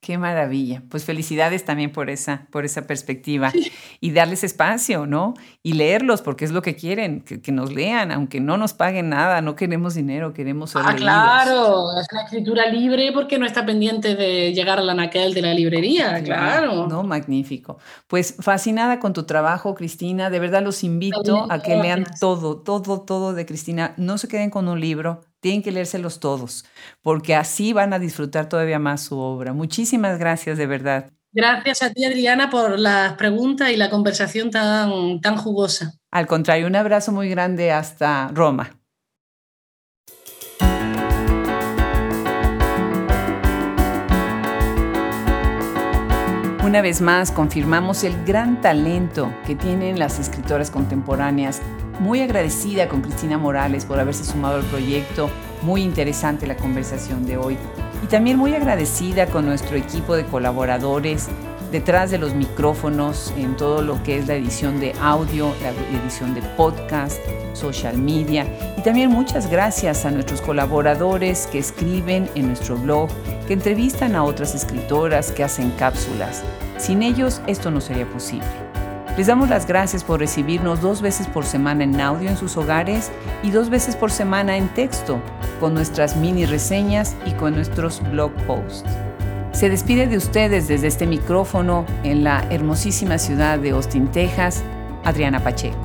Qué 0.00 0.18
maravilla. 0.18 0.82
Pues 0.90 1.04
felicidades 1.04 1.64
también 1.64 1.90
por 1.90 2.10
esa, 2.10 2.46
por 2.50 2.64
esa 2.64 2.86
perspectiva. 2.86 3.52
Y 3.98 4.12
darles 4.12 4.44
espacio, 4.44 5.06
¿no? 5.06 5.34
Y 5.62 5.72
leerlos, 5.72 6.20
porque 6.20 6.44
es 6.44 6.52
lo 6.52 6.60
que 6.60 6.76
quieren, 6.76 7.22
que, 7.22 7.50
nos 7.50 7.72
lean, 7.72 8.12
aunque 8.12 8.40
no 8.40 8.58
nos 8.58 8.74
paguen 8.74 9.08
nada, 9.08 9.40
no 9.40 9.56
queremos 9.56 9.94
dinero, 9.94 10.34
queremos 10.34 10.70
ser 10.70 10.82
Ah, 10.84 10.94
claro, 10.94 11.98
es 11.98 12.06
una 12.12 12.22
escritura 12.24 12.66
libre 12.66 13.10
porque 13.12 13.38
no 13.38 13.46
está 13.46 13.64
pendiente 13.64 14.14
de 14.14 14.52
llegar 14.52 14.78
a 14.78 14.82
la 14.82 14.94
naquel 14.94 15.32
de 15.32 15.42
la 15.42 15.54
librería, 15.54 16.22
claro. 16.22 16.86
No, 16.86 17.02
magnífico. 17.02 17.78
Pues 18.06 18.36
fascinada 18.38 19.00
con 19.00 19.14
tu 19.14 19.24
trabajo, 19.24 19.74
Cristina. 19.74 20.28
De 20.28 20.38
verdad 20.38 20.62
los 20.62 20.84
invito 20.84 21.46
a 21.50 21.60
que 21.60 21.76
lean 21.76 22.04
todo, 22.20 22.60
todo, 22.60 23.00
todo 23.00 23.32
de 23.32 23.46
Cristina. 23.46 23.94
No 23.96 24.18
se 24.18 24.28
queden 24.28 24.50
con 24.50 24.68
un 24.68 24.78
libro, 24.78 25.22
tienen 25.40 25.62
que 25.62 25.72
leérselos 25.72 26.20
todos, 26.20 26.64
porque 27.02 27.34
así 27.34 27.72
van 27.72 27.92
a 27.92 27.98
disfrutar 27.98 28.48
todavía 28.48 28.78
más 28.78 29.02
su 29.02 29.18
obra. 29.18 29.52
Muchísimas 29.52 30.18
gracias, 30.18 30.58
de 30.58 30.66
verdad. 30.66 31.10
Gracias 31.32 31.82
a 31.82 31.92
ti, 31.92 32.04
Adriana, 32.04 32.48
por 32.48 32.78
las 32.78 33.12
preguntas 33.14 33.70
y 33.70 33.76
la 33.76 33.90
conversación 33.90 34.50
tan, 34.50 35.20
tan 35.20 35.36
jugosa. 35.36 35.92
Al 36.10 36.26
contrario, 36.26 36.66
un 36.66 36.76
abrazo 36.76 37.12
muy 37.12 37.28
grande 37.28 37.72
hasta 37.72 38.28
Roma. 38.32 38.70
Una 46.66 46.82
vez 46.82 47.00
más, 47.00 47.30
confirmamos 47.30 48.02
el 48.02 48.24
gran 48.24 48.60
talento 48.60 49.32
que 49.46 49.54
tienen 49.54 50.00
las 50.00 50.18
escritoras 50.18 50.70
contemporáneas 50.70 51.62
muy 52.00 52.20
agradecida 52.20 52.88
con 52.88 53.02
Cristina 53.02 53.38
Morales 53.38 53.84
por 53.84 53.98
haberse 53.98 54.24
sumado 54.24 54.56
al 54.56 54.64
proyecto. 54.64 55.30
Muy 55.62 55.82
interesante 55.82 56.46
la 56.46 56.56
conversación 56.56 57.26
de 57.26 57.36
hoy. 57.36 57.56
Y 58.02 58.06
también 58.06 58.36
muy 58.36 58.54
agradecida 58.54 59.26
con 59.26 59.46
nuestro 59.46 59.76
equipo 59.76 60.16
de 60.16 60.24
colaboradores 60.26 61.28
detrás 61.72 62.10
de 62.10 62.18
los 62.18 62.34
micrófonos 62.34 63.32
en 63.36 63.56
todo 63.56 63.82
lo 63.82 64.02
que 64.02 64.18
es 64.18 64.26
la 64.26 64.34
edición 64.34 64.80
de 64.80 64.92
audio, 65.00 65.52
la 65.62 65.70
edición 66.00 66.34
de 66.34 66.42
podcast, 66.56 67.18
social 67.54 67.98
media. 67.98 68.46
Y 68.76 68.82
también 68.82 69.10
muchas 69.10 69.50
gracias 69.50 70.04
a 70.04 70.10
nuestros 70.10 70.40
colaboradores 70.40 71.46
que 71.48 71.58
escriben 71.58 72.28
en 72.34 72.48
nuestro 72.48 72.76
blog, 72.76 73.08
que 73.46 73.54
entrevistan 73.54 74.14
a 74.14 74.24
otras 74.24 74.54
escritoras, 74.54 75.32
que 75.32 75.44
hacen 75.44 75.70
cápsulas. 75.72 76.42
Sin 76.78 77.02
ellos 77.02 77.40
esto 77.46 77.70
no 77.70 77.80
sería 77.80 78.06
posible. 78.06 78.65
Les 79.16 79.28
damos 79.28 79.48
las 79.48 79.66
gracias 79.66 80.04
por 80.04 80.20
recibirnos 80.20 80.82
dos 80.82 81.00
veces 81.00 81.26
por 81.26 81.46
semana 81.46 81.84
en 81.84 81.98
audio 82.02 82.28
en 82.28 82.36
sus 82.36 82.58
hogares 82.58 83.10
y 83.42 83.50
dos 83.50 83.70
veces 83.70 83.96
por 83.96 84.10
semana 84.10 84.58
en 84.58 84.68
texto, 84.68 85.18
con 85.58 85.72
nuestras 85.72 86.16
mini 86.16 86.44
reseñas 86.44 87.16
y 87.24 87.32
con 87.32 87.54
nuestros 87.54 88.02
blog 88.10 88.32
posts. 88.46 88.84
Se 89.52 89.70
despide 89.70 90.06
de 90.06 90.18
ustedes 90.18 90.68
desde 90.68 90.88
este 90.88 91.06
micrófono 91.06 91.86
en 92.04 92.24
la 92.24 92.46
hermosísima 92.50 93.16
ciudad 93.16 93.58
de 93.58 93.70
Austin, 93.70 94.08
Texas, 94.08 94.62
Adriana 95.02 95.42
Pacheco. 95.42 95.78